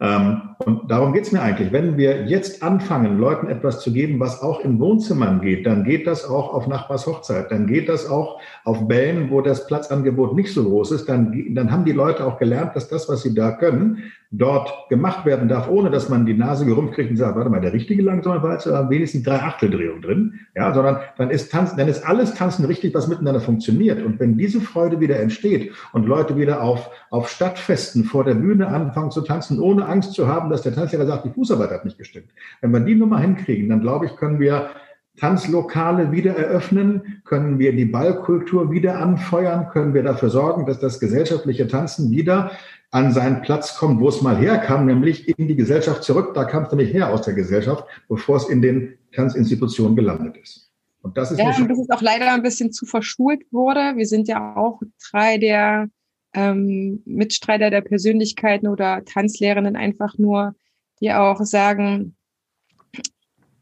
Ähm, 0.00 0.42
und 0.58 0.90
darum 0.90 1.12
geht's 1.12 1.32
mir 1.32 1.40
eigentlich. 1.40 1.72
Wenn 1.72 1.96
wir 1.96 2.26
jetzt 2.26 2.62
anfangen, 2.62 3.18
Leuten 3.18 3.48
etwas 3.48 3.80
zu 3.80 3.92
geben, 3.92 4.18
was 4.20 4.42
auch 4.42 4.60
in 4.60 4.78
Wohnzimmern 4.80 5.40
geht, 5.40 5.66
dann 5.66 5.84
geht 5.84 6.06
das 6.06 6.24
auch 6.24 6.52
auf 6.52 6.66
Nachbars 6.66 7.06
Hochzeit, 7.06 7.50
dann 7.50 7.66
geht 7.66 7.88
das 7.88 8.08
auch 8.08 8.40
auf 8.64 8.88
Bällen, 8.88 9.30
wo 9.30 9.40
das 9.40 9.66
Platzangebot 9.66 10.34
nicht 10.34 10.52
so 10.52 10.64
groß 10.64 10.92
ist, 10.92 11.08
dann, 11.08 11.54
dann 11.54 11.70
haben 11.70 11.84
die 11.84 11.92
Leute 11.92 12.24
auch 12.26 12.38
gelernt, 12.38 12.74
dass 12.74 12.88
das, 12.88 13.08
was 13.08 13.22
sie 13.22 13.34
da 13.34 13.52
können, 13.52 14.02
dort 14.38 14.88
gemacht 14.88 15.24
werden 15.24 15.48
darf, 15.48 15.68
ohne 15.68 15.90
dass 15.90 16.08
man 16.08 16.26
die 16.26 16.34
Nase 16.34 16.66
gerümpft 16.66 16.94
kriegt 16.94 17.10
und 17.10 17.16
sagt, 17.16 17.36
warte 17.36 17.50
mal, 17.50 17.60
der 17.60 17.72
richtige 17.72 18.02
langsame 18.02 18.42
Walzer 18.42 18.76
hat 18.76 18.90
wenigstens 18.90 19.22
drei 19.22 19.36
Achteldrehungen 19.36 20.02
drin, 20.02 20.40
ja, 20.56 20.74
sondern 20.74 20.98
dann 21.18 21.30
ist 21.30 21.52
Tanzen, 21.52 21.76
dann 21.76 21.88
ist 21.88 22.04
alles 22.04 22.34
Tanzen 22.34 22.64
richtig, 22.64 22.94
was 22.94 23.06
miteinander 23.06 23.40
funktioniert. 23.40 24.04
Und 24.04 24.18
wenn 24.18 24.36
diese 24.36 24.60
Freude 24.60 24.98
wieder 24.98 25.20
entsteht 25.20 25.72
und 25.92 26.06
Leute 26.06 26.36
wieder 26.36 26.62
auf, 26.62 26.90
auf 27.10 27.28
Stadtfesten 27.28 28.04
vor 28.04 28.24
der 28.24 28.34
Bühne 28.34 28.66
anfangen 28.66 29.12
zu 29.12 29.20
tanzen, 29.20 29.60
ohne 29.60 29.83
Angst 29.88 30.12
zu 30.12 30.28
haben, 30.28 30.50
dass 30.50 30.62
der 30.62 30.74
Tanzlehrer 30.74 31.06
sagt, 31.06 31.24
die 31.24 31.30
Fußarbeit 31.30 31.70
hat 31.70 31.84
nicht 31.84 31.98
gestimmt. 31.98 32.28
Wenn 32.60 32.72
wir 32.72 32.80
die 32.80 32.94
Nummer 32.94 33.18
hinkriegen, 33.20 33.68
dann 33.68 33.80
glaube 33.80 34.06
ich, 34.06 34.16
können 34.16 34.40
wir 34.40 34.70
Tanzlokale 35.16 36.10
wieder 36.10 36.36
eröffnen? 36.36 37.22
Können 37.24 37.58
wir 37.58 37.72
die 37.72 37.84
Ballkultur 37.84 38.70
wieder 38.72 38.98
anfeuern? 38.98 39.68
Können 39.68 39.94
wir 39.94 40.02
dafür 40.02 40.28
sorgen, 40.30 40.66
dass 40.66 40.80
das 40.80 40.98
gesellschaftliche 40.98 41.68
Tanzen 41.68 42.10
wieder 42.10 42.50
an 42.90 43.12
seinen 43.12 43.42
Platz 43.42 43.76
kommt, 43.76 44.00
wo 44.00 44.08
es 44.08 44.22
mal 44.22 44.36
herkam, 44.36 44.86
nämlich 44.86 45.28
in 45.28 45.48
die 45.48 45.56
Gesellschaft 45.56 46.02
zurück. 46.04 46.34
Da 46.34 46.44
kam 46.44 46.64
es 46.64 46.70
nämlich 46.70 46.92
her 46.92 47.12
aus 47.12 47.22
der 47.22 47.34
Gesellschaft, 47.34 47.84
bevor 48.08 48.36
es 48.36 48.48
in 48.48 48.62
den 48.62 48.98
Tanzinstitutionen 49.12 49.96
gelandet 49.96 50.36
ist. 50.36 50.70
Und 51.02 51.16
das 51.16 51.30
ist 51.30 51.38
ja, 51.38 51.46
und 51.46 51.68
das 51.68 51.78
ist 51.78 51.92
auch 51.92 52.02
leider 52.02 52.32
ein 52.32 52.42
bisschen 52.42 52.72
zu 52.72 52.86
verschult 52.86 53.42
wurde. 53.52 53.94
Wir 53.96 54.06
sind 54.06 54.26
ja 54.26 54.56
auch 54.56 54.80
drei 55.10 55.38
der 55.38 55.88
ähm, 56.34 57.02
Mitstreiter 57.04 57.70
der 57.70 57.80
Persönlichkeiten 57.80 58.68
oder 58.68 59.04
Tanzlehrenden 59.04 59.76
einfach 59.76 60.18
nur, 60.18 60.54
die 61.00 61.12
auch 61.12 61.40
sagen, 61.44 62.16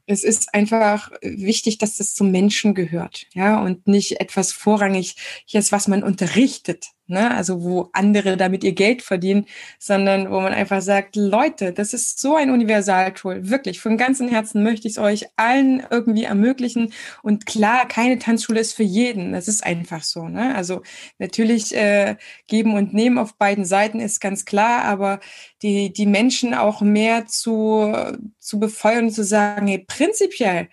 es 0.07 0.25
ist 0.25 0.55
einfach 0.55 1.11
wichtig, 1.23 1.79
dass 1.79 1.97
das 1.97 2.15
zum 2.15 2.31
Menschen 2.31 2.75
gehört, 2.75 3.27
ja, 3.35 3.63
und 3.63 3.87
nicht 3.87 4.21
etwas 4.21 4.53
vorrangig 4.53 5.17
ist, 5.51 5.73
was 5.73 5.89
man 5.89 6.03
unterrichtet, 6.03 6.87
ne? 7.07 7.31
also 7.35 7.63
wo 7.63 7.91
andere 7.93 8.37
damit 8.37 8.65
ihr 8.65 8.73
Geld 8.73 9.03
verdienen, 9.03 9.47
sondern 9.79 10.31
wo 10.31 10.41
man 10.41 10.53
einfach 10.53 10.81
sagt, 10.83 11.17
Leute, 11.17 11.73
das 11.73 11.93
ist 11.93 12.21
so 12.21 12.37
ein 12.37 12.51
Universaltool, 12.51 13.49
wirklich, 13.51 13.81
von 13.81 13.97
ganzem 13.97 14.29
Herzen 14.29 14.63
möchte 14.63 14.89
ich 14.89 14.95
es 14.95 14.99
euch 14.99 15.27
allen 15.37 15.83
irgendwie 15.91 16.25
ermöglichen 16.25 16.93
und 17.23 17.47
klar, 17.47 17.87
keine 17.89 18.19
Tanzschule 18.19 18.61
ist 18.61 18.75
für 18.75 18.83
jeden, 18.83 19.33
das 19.33 19.49
ist 19.49 19.65
einfach 19.65 20.03
so, 20.03 20.29
ne? 20.29 20.55
also 20.55 20.83
natürlich 21.19 21.75
äh, 21.75 22.17
geben 22.47 22.75
und 22.75 22.95
nehmen 22.95 23.19
auf 23.19 23.35
beiden 23.37 23.65
Seiten 23.65 24.01
ist 24.01 24.21
ganz 24.21 24.45
klar, 24.45 24.85
aber 24.85 25.21
die, 25.63 25.93
die 25.93 26.07
Menschen 26.07 26.55
auch 26.55 26.81
mehr 26.81 27.27
zu, 27.27 27.95
zu 28.39 28.59
befeuern 28.59 29.05
und 29.05 29.13
zu 29.13 29.25
sagen, 29.25 29.67
hey, 29.67 29.85
prinzipiell 29.87 30.69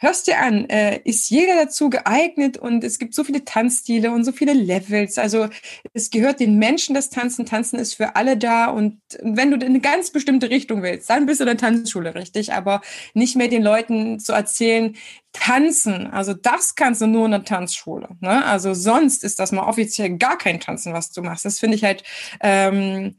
hörst 0.00 0.26
dir 0.26 0.40
an, 0.40 0.68
äh, 0.70 1.00
ist 1.04 1.28
jeder 1.28 1.54
dazu 1.56 1.90
geeignet 1.90 2.56
und 2.56 2.82
es 2.82 2.98
gibt 2.98 3.14
so 3.14 3.22
viele 3.22 3.44
Tanzstile 3.44 4.10
und 4.10 4.24
so 4.24 4.32
viele 4.32 4.54
Levels. 4.54 5.18
Also 5.18 5.48
es 5.92 6.10
gehört 6.10 6.40
den 6.40 6.58
Menschen 6.58 6.94
das 6.94 7.10
Tanzen. 7.10 7.44
Tanzen 7.44 7.78
ist 7.78 7.94
für 7.94 8.16
alle 8.16 8.38
da 8.38 8.66
und 8.66 8.98
wenn 9.22 9.50
du 9.50 9.56
in 9.56 9.62
eine 9.62 9.80
ganz 9.80 10.10
bestimmte 10.10 10.48
Richtung 10.48 10.82
willst, 10.82 11.10
dann 11.10 11.26
bist 11.26 11.40
du 11.40 11.44
in 11.44 11.48
der 11.48 11.58
Tanzschule 11.58 12.14
richtig, 12.14 12.54
aber 12.54 12.80
nicht 13.12 13.36
mehr 13.36 13.48
den 13.48 13.62
Leuten 13.62 14.18
zu 14.18 14.32
erzählen, 14.32 14.96
Tanzen, 15.32 16.08
also 16.08 16.34
das 16.34 16.74
kannst 16.74 17.02
du 17.02 17.06
nur 17.06 17.26
in 17.26 17.30
der 17.30 17.44
Tanzschule. 17.44 18.08
Ne? 18.20 18.44
Also 18.44 18.74
sonst 18.74 19.22
ist 19.22 19.38
das 19.38 19.52
mal 19.52 19.62
offiziell 19.62 20.16
gar 20.16 20.36
kein 20.36 20.58
Tanzen, 20.58 20.92
was 20.92 21.12
du 21.12 21.22
machst. 21.22 21.44
Das 21.44 21.60
finde 21.60 21.76
ich 21.76 21.84
halt 21.84 22.02
ähm, 22.40 23.14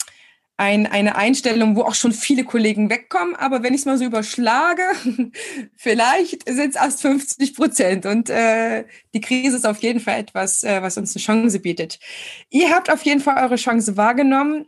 ein, 0.61 0.85
eine 0.85 1.15
Einstellung, 1.15 1.75
wo 1.75 1.81
auch 1.81 1.95
schon 1.95 2.11
viele 2.11 2.43
Kollegen 2.43 2.91
wegkommen. 2.91 3.35
Aber 3.35 3.63
wenn 3.63 3.73
ich 3.73 3.81
es 3.81 3.85
mal 3.85 3.97
so 3.97 4.05
überschlage, 4.05 4.83
vielleicht 5.75 6.47
sind 6.47 6.75
es 6.75 6.75
erst 6.75 7.01
50 7.01 7.55
Prozent. 7.55 8.05
Und 8.05 8.29
äh, 8.29 8.85
die 9.15 9.21
Krise 9.21 9.57
ist 9.57 9.65
auf 9.65 9.79
jeden 9.79 9.99
Fall 9.99 10.19
etwas, 10.19 10.63
äh, 10.63 10.83
was 10.83 10.97
uns 10.97 11.15
eine 11.15 11.23
Chance 11.23 11.59
bietet. 11.59 11.99
Ihr 12.51 12.69
habt 12.69 12.91
auf 12.91 13.01
jeden 13.01 13.21
Fall 13.21 13.43
eure 13.43 13.55
Chance 13.55 13.97
wahrgenommen 13.97 14.67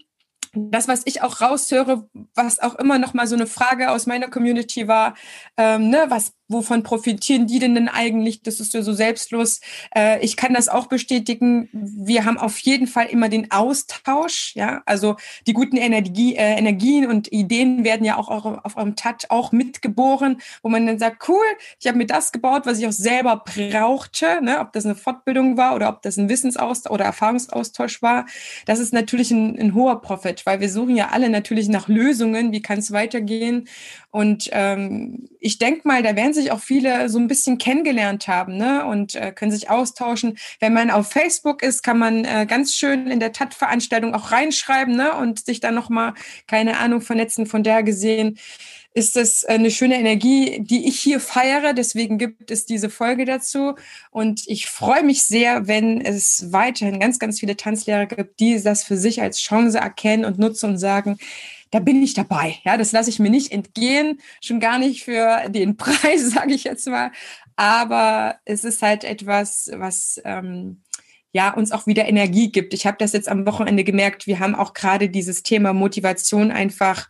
das, 0.55 0.87
was 0.87 1.01
ich 1.05 1.23
auch 1.23 1.41
raushöre, 1.41 2.07
was 2.35 2.59
auch 2.59 2.75
immer 2.75 2.99
noch 2.99 3.13
mal 3.15 3.25
so 3.25 3.35
eine 3.35 3.47
Frage 3.47 3.89
aus 3.89 4.05
meiner 4.05 4.29
Community 4.29 4.87
war, 4.87 5.15
ähm, 5.57 5.89
ne, 5.89 6.05
was 6.09 6.33
wovon 6.53 6.83
profitieren 6.83 7.47
die 7.47 7.59
denn, 7.59 7.75
denn 7.75 7.89
eigentlich? 7.89 8.41
Das 8.41 8.59
ist 8.59 8.73
ja 8.73 8.81
so 8.81 8.93
selbstlos. 8.93 9.59
Äh, 9.95 10.23
ich 10.23 10.37
kann 10.37 10.53
das 10.53 10.69
auch 10.69 10.87
bestätigen. 10.87 11.67
Wir 11.73 12.23
haben 12.23 12.37
auf 12.37 12.57
jeden 12.59 12.87
Fall 12.87 13.07
immer 13.07 13.27
den 13.27 13.51
Austausch. 13.51 14.53
Ja, 14.55 14.81
also 14.85 15.17
die 15.47 15.53
guten 15.53 15.77
Energie, 15.77 16.35
äh, 16.35 16.57
Energien 16.57 17.07
und 17.07 17.31
Ideen 17.31 17.83
werden 17.83 18.05
ja 18.05 18.17
auch 18.17 18.29
auf 18.29 18.77
eurem 18.77 18.95
TAT 18.95 19.29
auch 19.29 19.51
mitgeboren, 19.51 20.37
wo 20.61 20.69
man 20.69 20.85
dann 20.85 20.99
sagt, 20.99 21.27
cool, 21.27 21.43
ich 21.79 21.87
habe 21.87 21.97
mir 21.97 22.05
das 22.05 22.31
gebaut, 22.31 22.65
was 22.65 22.79
ich 22.79 22.87
auch 22.87 22.91
selber 22.91 23.43
brauchte, 23.45 24.41
ne? 24.41 24.59
ob 24.59 24.71
das 24.73 24.85
eine 24.85 24.95
Fortbildung 24.95 25.57
war 25.57 25.75
oder 25.75 25.89
ob 25.89 26.01
das 26.01 26.17
ein 26.17 26.29
Wissensaustausch 26.29 26.93
oder 26.93 27.05
Erfahrungsaustausch 27.05 28.01
war. 28.01 28.25
Das 28.65 28.79
ist 28.79 28.93
natürlich 28.93 29.31
ein, 29.31 29.57
ein 29.59 29.73
hoher 29.73 30.01
Profit, 30.01 30.45
weil 30.45 30.59
wir 30.59 30.69
suchen 30.69 30.95
ja 30.95 31.09
alle 31.09 31.29
natürlich 31.29 31.67
nach 31.69 31.87
Lösungen, 31.87 32.51
wie 32.51 32.61
kann 32.61 32.79
es 32.79 32.91
weitergehen. 32.91 33.67
Und 34.13 34.47
ähm, 34.51 35.27
ich 35.39 35.57
denke 35.57 35.87
mal, 35.87 36.03
da 36.03 36.15
werden 36.15 36.35
sich 36.35 36.51
auch 36.51 36.59
viele 36.59 37.09
so 37.09 37.17
ein 37.17 37.27
bisschen 37.27 37.57
kennengelernt 37.57 38.27
haben 38.27 38.57
ne? 38.57 38.85
und 38.85 39.15
äh, 39.15 39.31
können 39.31 39.49
sich 39.49 39.71
austauschen. 39.71 40.37
Wenn 40.59 40.71
man 40.71 40.91
auf 40.91 41.11
Facebook 41.11 41.63
ist, 41.63 41.81
kann 41.81 41.97
man 41.97 42.23
äh, 42.23 42.45
ganz 42.47 42.75
schön 42.75 43.07
in 43.07 43.19
der 43.19 43.31
TAT-Veranstaltung 43.31 44.13
auch 44.13 44.31
reinschreiben 44.31 44.95
ne? 44.95 45.17
und 45.17 45.43
sich 45.43 45.61
dann 45.61 45.73
nochmal, 45.73 46.13
keine 46.45 46.77
Ahnung, 46.77 47.01
vernetzen. 47.01 47.47
Von 47.47 47.63
der 47.63 47.81
gesehen 47.81 48.37
ist 48.93 49.15
das 49.15 49.45
eine 49.45 49.71
schöne 49.71 49.97
Energie, 49.97 50.59
die 50.61 50.87
ich 50.87 50.99
hier 50.99 51.19
feiere. 51.19 51.73
Deswegen 51.73 52.19
gibt 52.19 52.51
es 52.51 52.67
diese 52.67 52.91
Folge 52.91 53.25
dazu. 53.25 53.73
Und 54.11 54.43
ich 54.45 54.67
freue 54.67 55.01
mich 55.01 55.23
sehr, 55.23 55.67
wenn 55.67 55.99
es 55.99 56.51
weiterhin 56.51 56.99
ganz, 56.99 57.17
ganz 57.17 57.39
viele 57.39 57.57
Tanzlehrer 57.57 58.05
gibt, 58.05 58.39
die 58.39 58.61
das 58.61 58.83
für 58.83 58.97
sich 58.97 59.23
als 59.23 59.39
Chance 59.39 59.79
erkennen 59.79 60.23
und 60.23 60.37
nutzen 60.37 60.69
und 60.69 60.77
sagen, 60.77 61.17
da 61.73 61.79
bin 61.79 62.03
ich 62.03 62.13
dabei. 62.13 62.57
Ja, 62.63 62.77
das 62.77 62.91
lasse 62.91 63.09
ich 63.09 63.17
mir 63.17 63.31
nicht 63.31 63.51
entgehen, 63.51 64.21
schon 64.41 64.59
gar 64.59 64.77
nicht 64.77 65.03
für 65.03 65.49
den 65.49 65.75
Preis, 65.77 66.29
sage 66.29 66.53
ich 66.53 66.65
jetzt 66.65 66.87
mal. 66.87 67.11
Aber 67.55 68.35
es 68.45 68.63
ist 68.63 68.83
halt 68.83 69.03
etwas, 69.03 69.71
was 69.73 70.21
ähm, 70.23 70.83
ja 71.31 71.51
uns 71.51 71.71
auch 71.71 71.87
wieder 71.87 72.07
Energie 72.07 72.51
gibt. 72.51 72.75
Ich 72.75 72.85
habe 72.85 72.97
das 72.99 73.13
jetzt 73.13 73.27
am 73.27 73.47
Wochenende 73.47 73.83
gemerkt. 73.83 74.27
Wir 74.27 74.39
haben 74.39 74.53
auch 74.53 74.73
gerade 74.73 75.09
dieses 75.09 75.41
Thema 75.41 75.73
Motivation 75.73 76.51
einfach 76.51 77.09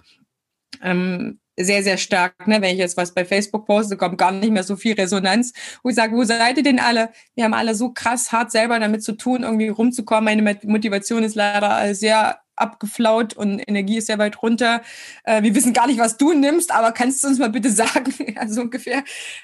ähm, 0.82 1.41
sehr, 1.57 1.84
sehr 1.84 1.97
stark. 1.97 2.47
Ne? 2.47 2.61
Wenn 2.61 2.72
ich 2.72 2.80
jetzt 2.80 2.95
was 2.95 3.14
bei 3.14 3.26
Facebook 3.26 3.66
poste, 3.66 3.97
kommt 3.97 4.18
gar 4.18 4.32
nicht 4.32 4.51
mehr 4.51 4.64
so 4.64 4.78
viel 4.78 4.93
Resonanz. 4.93 5.51
Wo 5.84 5.89
ich 5.89 5.95
sage, 5.95 6.16
wo 6.16 6.24
seid 6.24 6.55
ihr 6.55 6.64
denn 6.64 6.80
alle? 6.80 7.09
Wir 7.36 7.43
haben 7.43 7.53
alle 7.53 7.76
so 7.76 7.91
krass 7.91 8.32
hart 8.32 8.49
selber 8.49 8.80
damit 8.80 9.03
zu 9.03 9.11
tun, 9.11 9.43
irgendwie 9.43 9.68
rumzukommen. 9.68 10.24
Meine 10.24 10.57
Motivation 10.64 11.24
ist 11.24 11.36
leider 11.36 11.93
sehr 11.95 12.43
abgeflaut 12.56 13.34
und 13.34 13.60
Energie 13.60 13.97
ist 13.97 14.10
ja 14.10 14.18
weit 14.18 14.41
runter. 14.41 14.82
Äh, 15.24 15.43
wir 15.43 15.56
wissen 15.56 15.74
gar 15.74 15.88
nicht, 15.88 15.99
was 15.99 16.18
du 16.18 16.34
nimmst, 16.34 16.72
aber 16.72 16.91
kannst 16.91 17.24
du 17.24 17.28
uns 17.28 17.39
mal 17.39 17.49
bitte 17.49 17.70
sagen, 17.72 18.14
also 18.38 18.62
ungefähr, 18.62 19.04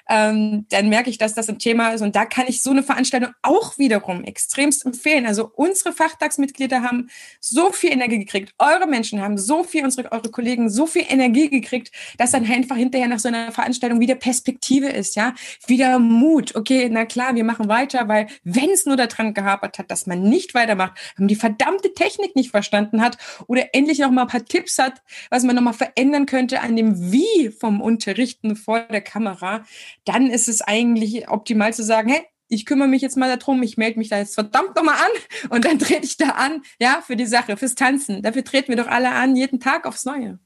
ähm, 0.10 0.66
dann 0.70 0.90
merke 0.90 1.10
ich, 1.10 1.18
dass 1.18 1.34
das 1.34 1.50
ein 1.50 1.60
Thema 1.60 1.90
ist 1.90 2.02
und 2.02 2.16
da 2.16 2.26
kann 2.26 2.46
ich 2.48 2.62
so 2.62 2.72
eine 2.72 2.84
Veranstaltung 2.84 3.34
auch 3.42 3.78
wiederum 3.78 4.24
extremst 4.24 4.86
empfehlen. 4.86 5.26
Also 5.26 5.52
unsere 5.56 5.94
Fachtagsmitglieder 5.94 6.82
haben 6.82 7.10
so 7.40 7.72
viel 7.72 7.92
Energie 7.92 8.20
gekriegt, 8.20 8.54
eure 8.60 8.88
Menschen 8.88 9.22
haben 9.22 9.38
so 9.38 9.64
viel, 9.64 9.84
unsere, 9.84 10.12
eure 10.12 10.30
Kollegen 10.30 10.70
so 10.70 10.86
viel 10.86 11.06
Energie 11.08 11.50
gekriegt, 11.50 11.92
dass 12.18 12.32
dann 12.32 12.46
einfach 12.50 12.76
hinterher 12.76 13.08
nach 13.08 13.20
so 13.20 13.28
einer 13.28 13.52
Veranstaltung 13.52 14.00
wieder 14.00 14.16
Perspektive 14.16 14.88
ist, 14.88 15.16
ja, 15.16 15.34
wieder 15.68 16.00
Mut. 16.00 16.56
Okay, 16.56 16.90
na 16.92 17.06
klar, 17.06 17.36
wir 17.36 17.44
machen 17.44 17.68
weiter, 17.68 18.08
weil 18.08 18.28
wenn 18.44 18.70
es 18.70 18.86
nur 18.86 18.96
daran 18.96 19.34
gehapert 19.34 19.80
hat, 19.80 19.92
dass 19.92 20.08
man 20.08 20.22
nicht 20.22 20.54
weitermacht, 20.54 20.94
haben 21.18 21.28
die 21.28 21.36
verdammte 21.36 21.94
Technik 21.94 22.36
nicht 22.36 22.52
verstanden, 22.52 22.99
verstanden 23.00 23.02
hat 23.02 23.18
oder 23.48 23.68
endlich 23.74 24.00
noch 24.00 24.12
mal 24.12 24.24
ein 24.24 24.28
paar 24.28 24.46
Tipps 24.46 24.78
hat, 24.78 25.02
was 25.30 25.44
man 25.44 25.56
noch 25.56 25.62
mal 25.62 25.74
verändern 25.74 26.26
könnte 26.26 26.62
an 26.62 26.76
dem 26.76 27.12
Wie 27.12 27.50
vom 27.50 27.82
Unterrichten 27.82 28.56
vor 28.56 28.82
der 28.82 29.02
Kamera, 29.02 29.64
dann 30.06 30.28
ist 30.28 30.48
es 30.48 30.62
eigentlich 30.62 31.30
optimal 31.30 31.74
zu 31.74 31.84
sagen, 31.84 32.10
hey, 32.10 32.22
ich 32.52 32.66
kümmere 32.66 32.88
mich 32.88 33.04
jetzt 33.04 33.18
mal 33.18 33.36
darum, 33.36 33.62
ich 33.62 33.78
melde 33.78 34.00
mich 34.00 34.10
da 34.10 34.18
jetzt 34.18 34.34
verdammt 34.34 34.76
nochmal 34.76 34.96
an 34.96 35.50
und 35.50 35.66
dann 35.66 35.80
trete 35.80 36.06
ich 36.06 36.18
da 36.18 36.30
an, 36.30 36.62
ja, 36.80 37.02
für 37.06 37.16
die 37.16 37.28
Sache, 37.28 37.58
fürs 37.58 37.76
Tanzen. 37.76 38.22
Dafür 38.22 38.44
treten 38.44 38.70
wir 38.70 38.76
doch 38.76 38.88
alle 38.88 39.12
an, 39.12 39.36
jeden 39.36 39.60
Tag 39.60 39.86
aufs 39.86 40.06
Neue. 40.06 40.40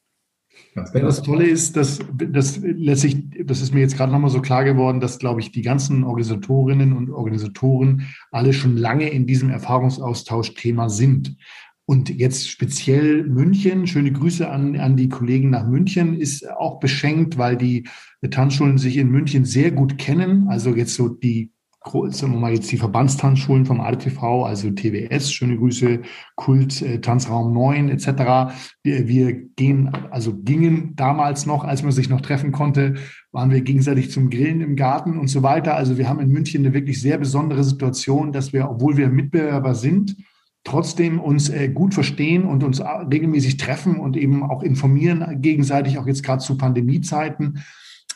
Das 0.76 1.22
Tolle 1.22 1.45
ist, 1.45 1.76
dass 1.76 1.99
das 2.14 2.60
letztlich, 2.62 3.18
das 3.45 3.62
ist 3.62 3.74
mir 3.74 3.82
jetzt 3.82 3.95
gerade 3.95 4.12
nochmal 4.12 4.30
so 4.30 4.41
klar 4.41 4.64
geworden, 4.64 4.99
dass, 4.99 5.20
glaube 5.20 5.39
ich, 5.39 5.51
die 5.51 5.62
ganzen 5.62 6.04
Organisatorinnen 6.04 6.93
und 6.93 7.12
Organisatoren 7.12 8.08
alle 8.32 8.54
schon 8.54 8.78
lange 8.78 9.10
in 9.10 9.26
diesem 9.26 9.49
Erfahrungsaustausch-Thema 9.49 10.89
sind. 10.89 11.38
Und 11.86 12.10
jetzt 12.10 12.50
speziell 12.50 13.24
München, 13.24 13.88
schöne 13.88 14.12
Grüße 14.12 14.50
an, 14.50 14.80
an 14.80 14.96
die 14.96 15.10
Kollegen 15.10 15.50
nach 15.50 15.68
München, 15.68 16.18
ist 16.18 16.50
auch 16.50 16.80
beschenkt, 16.80 17.38
weil 17.38 17.58
die 17.58 17.88
Tanzschulen 18.30 18.78
sich 18.78 18.98
in 18.98 19.10
München 19.10 19.44
sehr 19.44 19.72
gut 19.72 19.98
kennen. 19.98 20.48
Also 20.48 20.74
jetzt 20.74 20.96
so 20.96 21.10
die, 21.10 21.52
sagen 21.84 22.32
wir 22.34 22.40
mal 22.40 22.54
jetzt 22.54 22.72
die 22.72 22.78
Verbandstanzschulen 22.78 23.66
vom 23.66 23.82
ADTV, 23.82 24.46
also 24.46 24.72
TWS, 24.72 25.34
schöne 25.34 25.58
Grüße, 25.58 26.00
Kult, 26.36 26.82
äh, 26.82 27.02
Tanzraum 27.02 27.54
9 27.54 27.90
etc. 27.90 28.54
Wir, 28.82 29.10
wir 29.10 29.34
gehen, 29.34 29.90
also 30.10 30.34
gingen 30.38 30.96
damals 30.96 31.46
noch, 31.46 31.66
als 31.66 31.84
man 31.84 31.92
sich 31.92 32.08
noch 32.08 32.22
treffen 32.22 32.54
konnte, 32.54 32.94
waren 33.34 33.52
wir 33.52 33.60
gegenseitig 33.60 34.10
zum 34.10 34.30
Grillen 34.30 34.62
im 34.62 34.78
Garten 34.78 35.20
und 35.20 35.28
so 35.28 35.44
weiter. 35.44 35.76
Also 35.76 35.98
wir 35.98 36.08
haben 36.08 36.22
in 36.22 36.30
München 36.30 36.64
eine 36.64 36.74
wirklich 36.74 37.02
sehr 37.02 37.18
besondere 37.18 37.66
Situation, 37.66 38.32
dass 38.32 38.54
wir, 38.54 38.70
obwohl 38.70 38.96
wir 38.96 39.10
Mitbewerber 39.10 39.76
sind, 39.76 40.16
trotzdem 40.64 41.20
uns 41.20 41.49
äh, 41.49 41.70
gut 41.70 41.93
verstehen 41.93 42.45
und 42.45 42.64
uns 42.64 42.82
regelmäßig 42.82 43.57
treffen 43.57 43.99
und 43.99 44.16
eben 44.16 44.43
auch 44.43 44.64
informieren, 44.64 45.41
gegenseitig, 45.41 45.97
auch 45.97 46.07
jetzt 46.07 46.24
gerade 46.24 46.43
zu 46.43 46.57
Pandemiezeiten. 46.57 47.64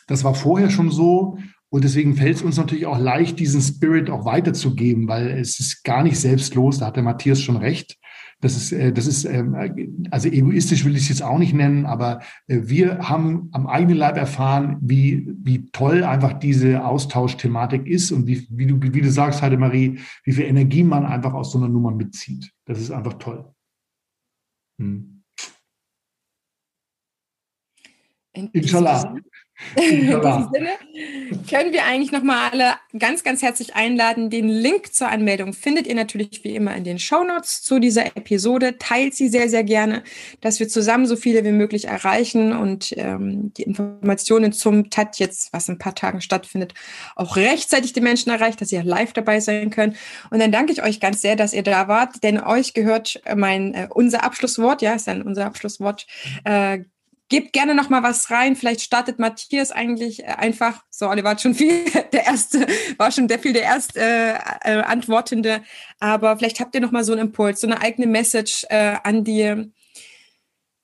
Das 0.08 0.24
war 0.24 0.34
vorher 0.34 0.70
schon 0.70 0.90
so. 0.90 1.38
Und 1.70 1.84
deswegen 1.84 2.16
fällt 2.16 2.38
es 2.38 2.42
uns 2.42 2.56
natürlich 2.56 2.86
auch 2.86 2.98
leicht, 2.98 3.40
diesen 3.40 3.62
Spirit 3.62 4.10
auch 4.10 4.24
weiterzugeben, 4.24 5.08
weil 5.10 5.28
es 5.28 5.60
ist 5.60 5.84
gar 5.84 6.02
nicht 6.02 6.18
selbstlos. 6.18 6.80
Da 6.80 6.88
hat 6.88 6.96
der 6.96 7.04
Matthias 7.04 7.42
schon 7.42 7.58
recht. 7.58 7.98
Das 8.40 8.56
ist, 8.56 8.72
äh, 8.72 8.94
das 8.94 9.08
ist, 9.08 9.26
ähm, 9.26 10.08
also 10.12 10.30
egoistisch 10.30 10.86
will 10.86 10.96
ich 10.96 11.04
es 11.04 11.10
jetzt 11.10 11.24
auch 11.24 11.40
nicht 11.40 11.54
nennen, 11.54 11.88
aber 11.88 12.22
äh, 12.48 12.60
wir 12.64 13.10
haben 13.10 13.50
am 13.52 13.66
eigenen 13.66 13.98
Leib 13.98 14.16
erfahren, 14.16 14.78
wie, 14.82 15.34
wie 15.42 15.72
toll 15.72 16.04
einfach 16.04 16.34
diese 16.34 16.86
Austauschthematik 16.86 17.88
ist 17.88 18.12
und 18.12 18.28
wie, 18.28 18.48
wie 18.52 18.68
du, 18.68 18.80
wie 18.82 19.02
du 19.02 19.10
sagst, 19.10 19.42
Heidemarie, 19.42 20.00
wie 20.24 20.32
viel 20.32 20.46
Energie 20.46 20.84
man 20.84 21.06
einfach 21.06 21.34
aus 21.34 21.52
so 21.52 21.58
einer 21.58 21.68
Nummer 21.68 21.92
mitzieht. 21.92 22.52
Das 22.66 22.80
ist 22.80 22.92
einfach 22.92 23.14
toll. 23.14 23.52
Hm. 24.80 25.24
Inshallah. 28.34 29.16
In 29.76 30.02
diesem 30.02 30.50
Sinne 30.54 30.70
können 31.50 31.74
wir 31.74 31.86
eigentlich 31.86 32.12
nochmal 32.12 32.52
alle 32.52 32.76
ganz, 32.98 33.24
ganz 33.24 33.42
herzlich 33.42 33.76
einladen. 33.76 34.30
Den 34.30 34.50
Link 34.50 34.94
zur 34.94 35.10
Anmeldung 35.10 35.54
findet 35.54 35.88
ihr 35.88 35.96
natürlich 35.96 36.44
wie 36.44 36.56
immer 36.56 36.76
in 36.76 36.84
den 36.84 37.00
Shownotes 37.00 37.64
zu 37.64 37.80
dieser 37.80 38.06
Episode. 38.16 38.78
Teilt 38.78 39.16
sie 39.16 39.30
sehr, 39.30 39.50
sehr 39.50 39.64
gerne, 39.64 40.04
dass 40.42 40.60
wir 40.60 40.68
zusammen 40.68 41.08
so 41.08 41.16
viele 41.16 41.44
wie 41.44 41.52
möglich 41.52 41.86
erreichen 41.86 42.54
und 42.56 42.94
ähm, 42.98 43.52
die 43.54 43.64
Informationen 43.64 44.54
zum 44.54 44.92
TAT 44.92 45.18
jetzt, 45.18 45.52
was 45.54 45.68
in 45.68 45.76
ein 45.76 45.80
paar 45.80 45.96
Tagen 45.96 46.22
stattfindet, 46.22 46.76
auch 47.16 47.36
rechtzeitig 47.36 47.94
die 47.94 48.02
Menschen 48.02 48.32
erreicht, 48.32 48.62
dass 48.62 48.72
ihr 48.72 48.84
live 48.84 49.14
dabei 49.14 49.40
sein 49.40 49.72
könnt. 49.72 49.96
Und 50.30 50.40
dann 50.40 50.52
danke 50.52 50.72
ich 50.72 50.84
euch 50.84 51.00
ganz 51.00 51.22
sehr, 51.22 51.36
dass 51.36 51.54
ihr 51.54 51.64
da 51.64 51.88
wart, 51.88 52.24
denn 52.24 52.40
euch 52.40 52.76
gehört 52.76 53.22
mein, 53.36 53.74
äh, 53.74 53.88
unser 53.90 54.24
Abschlusswort, 54.24 54.84
ja, 54.84 54.94
ist 54.94 55.08
dann 55.08 55.24
unser 55.24 55.46
Abschlusswort, 55.46 56.06
äh, 56.44 56.80
Gebt 57.30 57.52
gerne 57.52 57.76
noch 57.76 57.90
mal 57.90 58.04
was 58.04 58.32
rein. 58.32 58.56
Vielleicht 58.56 58.82
startet 58.82 59.20
Matthias 59.20 59.72
eigentlich 59.72 60.24
äh, 60.24 60.28
einfach. 60.28 60.84
So, 60.90 61.10
Oliver 61.10 61.32
hat 61.32 61.42
schon 61.42 61.56
viel 61.56 61.84
der 62.14 62.26
erste, 62.26 62.66
war 62.98 63.12
schon 63.12 63.28
der 63.28 63.40
viel 63.40 63.54
der 63.54 63.64
erste 63.64 64.00
äh, 64.00 64.34
äh, 64.64 64.82
Antwortende. 64.82 65.62
Aber 66.00 66.38
vielleicht 66.38 66.60
habt 66.60 66.74
ihr 66.76 66.82
noch 66.82 66.92
mal 66.92 67.04
so 67.04 67.12
einen 67.12 67.28
Impuls, 67.28 67.62
so 67.62 67.68
eine 67.68 67.82
eigene 67.82 68.08
Message 68.08 68.66
äh, 68.70 68.96
an 69.04 69.24
die 69.24 69.72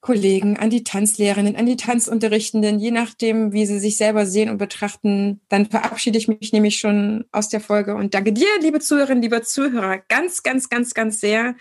Kollegen, 0.04 0.58
an 0.58 0.70
die 0.70 0.84
Tanzlehrerinnen, 0.84 1.56
an 1.56 1.66
die 1.66 1.78
Tanzunterrichtenden, 1.78 2.78
je 2.78 2.92
nachdem, 2.92 3.54
wie 3.54 3.66
sie 3.66 3.80
sich 3.80 3.96
selber 3.96 4.26
sehen 4.26 4.50
und 4.50 4.58
betrachten. 4.58 5.40
Dann 5.48 5.68
verabschiede 5.68 6.18
ich 6.18 6.28
mich 6.28 6.52
nämlich 6.52 6.78
schon 6.78 7.24
aus 7.32 7.48
der 7.48 7.62
Folge 7.62 7.96
und 7.96 8.14
danke 8.14 8.34
dir, 8.34 8.48
liebe 8.60 8.82
Zuhörerinnen, 8.82 9.24
lieber 9.24 9.44
Zuhörer, 9.44 10.00
ganz, 10.10 10.44
ganz, 10.44 10.68
ganz, 10.68 10.94
ganz 10.94 11.22
sehr. 11.22 11.56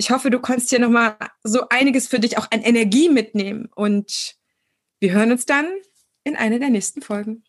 Ich 0.00 0.10
hoffe, 0.10 0.30
du 0.30 0.38
konntest 0.38 0.70
hier 0.70 0.80
nochmal 0.80 1.16
so 1.42 1.68
einiges 1.68 2.08
für 2.08 2.18
dich 2.18 2.38
auch 2.38 2.50
an 2.50 2.62
Energie 2.62 3.10
mitnehmen 3.10 3.68
und 3.74 4.34
wir 4.98 5.12
hören 5.12 5.30
uns 5.30 5.44
dann 5.44 5.66
in 6.24 6.36
einer 6.36 6.58
der 6.58 6.70
nächsten 6.70 7.02
Folgen. 7.02 7.44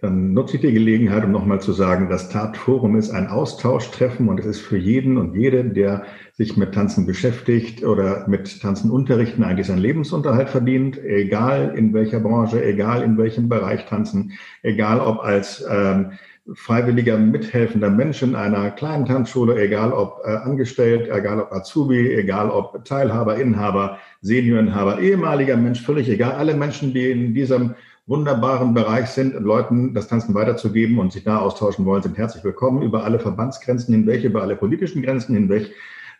Dann 0.00 0.34
nutze 0.34 0.56
ich 0.56 0.60
die 0.60 0.72
Gelegenheit, 0.72 1.24
um 1.24 1.32
nochmal 1.32 1.62
zu 1.62 1.72
sagen, 1.72 2.10
das 2.10 2.28
Tatforum 2.28 2.94
ist 2.94 3.08
ein 3.10 3.26
Austauschtreffen 3.26 4.28
und 4.28 4.38
es 4.38 4.44
ist 4.44 4.60
für 4.60 4.76
jeden 4.76 5.16
und 5.16 5.34
jede, 5.34 5.64
der 5.64 6.04
sich 6.34 6.58
mit 6.58 6.74
Tanzen 6.74 7.06
beschäftigt 7.06 7.84
oder 7.84 8.28
mit 8.28 8.60
Tanzen 8.60 8.90
unterrichten, 8.90 9.42
eigentlich 9.42 9.68
seinen 9.68 9.78
Lebensunterhalt 9.78 10.50
verdient, 10.50 11.02
egal 11.02 11.72
in 11.74 11.94
welcher 11.94 12.20
Branche, 12.20 12.62
egal 12.62 13.02
in 13.02 13.16
welchem 13.16 13.48
Bereich 13.48 13.86
tanzen, 13.86 14.32
egal 14.62 15.00
ob 15.00 15.20
als 15.20 15.64
ähm, 15.70 16.12
freiwilliger, 16.54 17.18
mithelfender 17.18 17.90
Mensch 17.90 18.22
in 18.22 18.34
einer 18.34 18.70
kleinen 18.70 19.06
Tanzschule, 19.06 19.60
egal 19.60 19.92
ob 19.92 20.22
äh, 20.24 20.30
angestellt, 20.30 21.08
egal 21.10 21.40
ob 21.40 21.52
Azubi, 21.52 22.14
egal 22.14 22.50
ob 22.50 22.84
Teilhaber, 22.84 23.36
Inhaber, 23.36 23.98
Seniorinhaber, 24.20 25.00
ehemaliger 25.00 25.56
Mensch, 25.56 25.82
völlig 25.82 26.08
egal. 26.08 26.32
Alle 26.32 26.54
Menschen, 26.54 26.92
die 26.92 27.10
in 27.10 27.34
diesem 27.34 27.74
wunderbaren 28.06 28.74
Bereich 28.74 29.06
sind, 29.06 29.34
Leuten 29.34 29.94
das 29.94 30.08
Tanzen 30.08 30.34
weiterzugeben 30.34 30.98
und 30.98 31.12
sich 31.12 31.24
da 31.24 31.38
austauschen 31.38 31.84
wollen, 31.84 32.02
sind 32.02 32.18
herzlich 32.18 32.42
willkommen 32.42 32.82
über 32.82 33.04
alle 33.04 33.20
Verbandsgrenzen 33.20 33.94
hinweg, 33.94 34.24
über 34.24 34.42
alle 34.42 34.56
politischen 34.56 35.02
Grenzen 35.02 35.34
hinweg. 35.34 35.70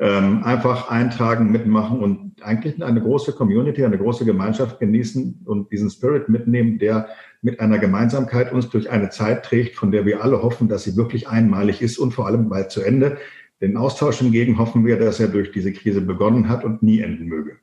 Ähm, 0.02 0.42
einfach 0.44 0.88
eintragen, 0.88 1.52
mitmachen 1.52 2.00
und 2.00 2.42
eigentlich 2.42 2.82
eine 2.82 3.02
große 3.02 3.32
Community, 3.34 3.84
eine 3.84 3.98
große 3.98 4.24
Gemeinschaft 4.24 4.80
genießen 4.80 5.42
und 5.44 5.70
diesen 5.70 5.90
Spirit 5.90 6.30
mitnehmen, 6.30 6.78
der 6.78 7.08
mit 7.42 7.60
einer 7.60 7.78
Gemeinsamkeit 7.78 8.50
uns 8.50 8.70
durch 8.70 8.88
eine 8.88 9.10
Zeit 9.10 9.44
trägt, 9.44 9.76
von 9.76 9.90
der 9.92 10.06
wir 10.06 10.24
alle 10.24 10.42
hoffen, 10.42 10.68
dass 10.68 10.84
sie 10.84 10.96
wirklich 10.96 11.28
einmalig 11.28 11.82
ist 11.82 11.98
und 11.98 12.12
vor 12.12 12.26
allem 12.26 12.48
bald 12.48 12.70
zu 12.70 12.80
Ende. 12.80 13.18
Den 13.60 13.76
Austausch 13.76 14.20
hingegen 14.20 14.56
hoffen 14.56 14.86
wir, 14.86 14.98
dass 14.98 15.20
er 15.20 15.28
durch 15.28 15.52
diese 15.52 15.70
Krise 15.70 16.00
begonnen 16.00 16.48
hat 16.48 16.64
und 16.64 16.82
nie 16.82 17.00
enden 17.00 17.26
möge. 17.26 17.58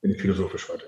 Bin 0.00 0.10
ich 0.10 0.20
philosophisch 0.20 0.68
heute. 0.68 0.86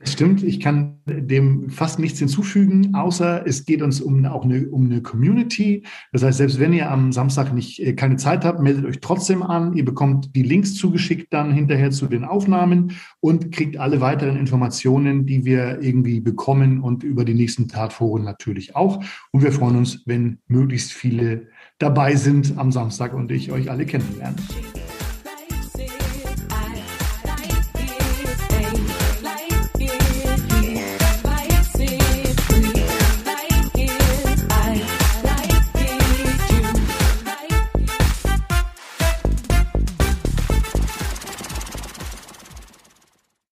Das 0.00 0.12
stimmt, 0.12 0.44
ich 0.44 0.60
kann 0.60 1.00
dem 1.06 1.70
fast 1.70 1.98
nichts 1.98 2.20
hinzufügen, 2.20 2.94
außer 2.94 3.44
es 3.46 3.64
geht 3.64 3.82
uns 3.82 4.00
um 4.00 4.24
auch 4.26 4.44
eine, 4.44 4.68
um 4.68 4.84
eine 4.84 5.02
Community. 5.02 5.82
Das 6.12 6.22
heißt, 6.22 6.38
selbst 6.38 6.60
wenn 6.60 6.72
ihr 6.72 6.88
am 6.90 7.10
Samstag 7.10 7.52
nicht 7.52 7.80
äh, 7.80 7.94
keine 7.94 8.16
Zeit 8.16 8.44
habt, 8.44 8.60
meldet 8.60 8.84
euch 8.84 9.00
trotzdem 9.00 9.42
an. 9.42 9.72
Ihr 9.72 9.84
bekommt 9.84 10.36
die 10.36 10.44
Links 10.44 10.74
zugeschickt 10.74 11.32
dann 11.32 11.52
hinterher 11.52 11.90
zu 11.90 12.06
den 12.06 12.24
Aufnahmen 12.24 12.92
und 13.18 13.50
kriegt 13.50 13.76
alle 13.76 14.00
weiteren 14.00 14.36
Informationen, 14.36 15.26
die 15.26 15.44
wir 15.44 15.82
irgendwie 15.82 16.20
bekommen 16.20 16.80
und 16.80 17.02
über 17.02 17.24
die 17.24 17.34
nächsten 17.34 17.66
Tatforen 17.66 18.22
natürlich 18.22 18.76
auch. 18.76 19.02
Und 19.32 19.42
wir 19.42 19.50
freuen 19.50 19.76
uns, 19.76 20.04
wenn 20.06 20.38
möglichst 20.46 20.92
viele 20.92 21.48
dabei 21.78 22.14
sind 22.14 22.56
am 22.56 22.70
Samstag 22.70 23.14
und 23.14 23.32
ich 23.32 23.50
euch 23.50 23.68
alle 23.68 23.84
kennenlerne. 23.84 24.36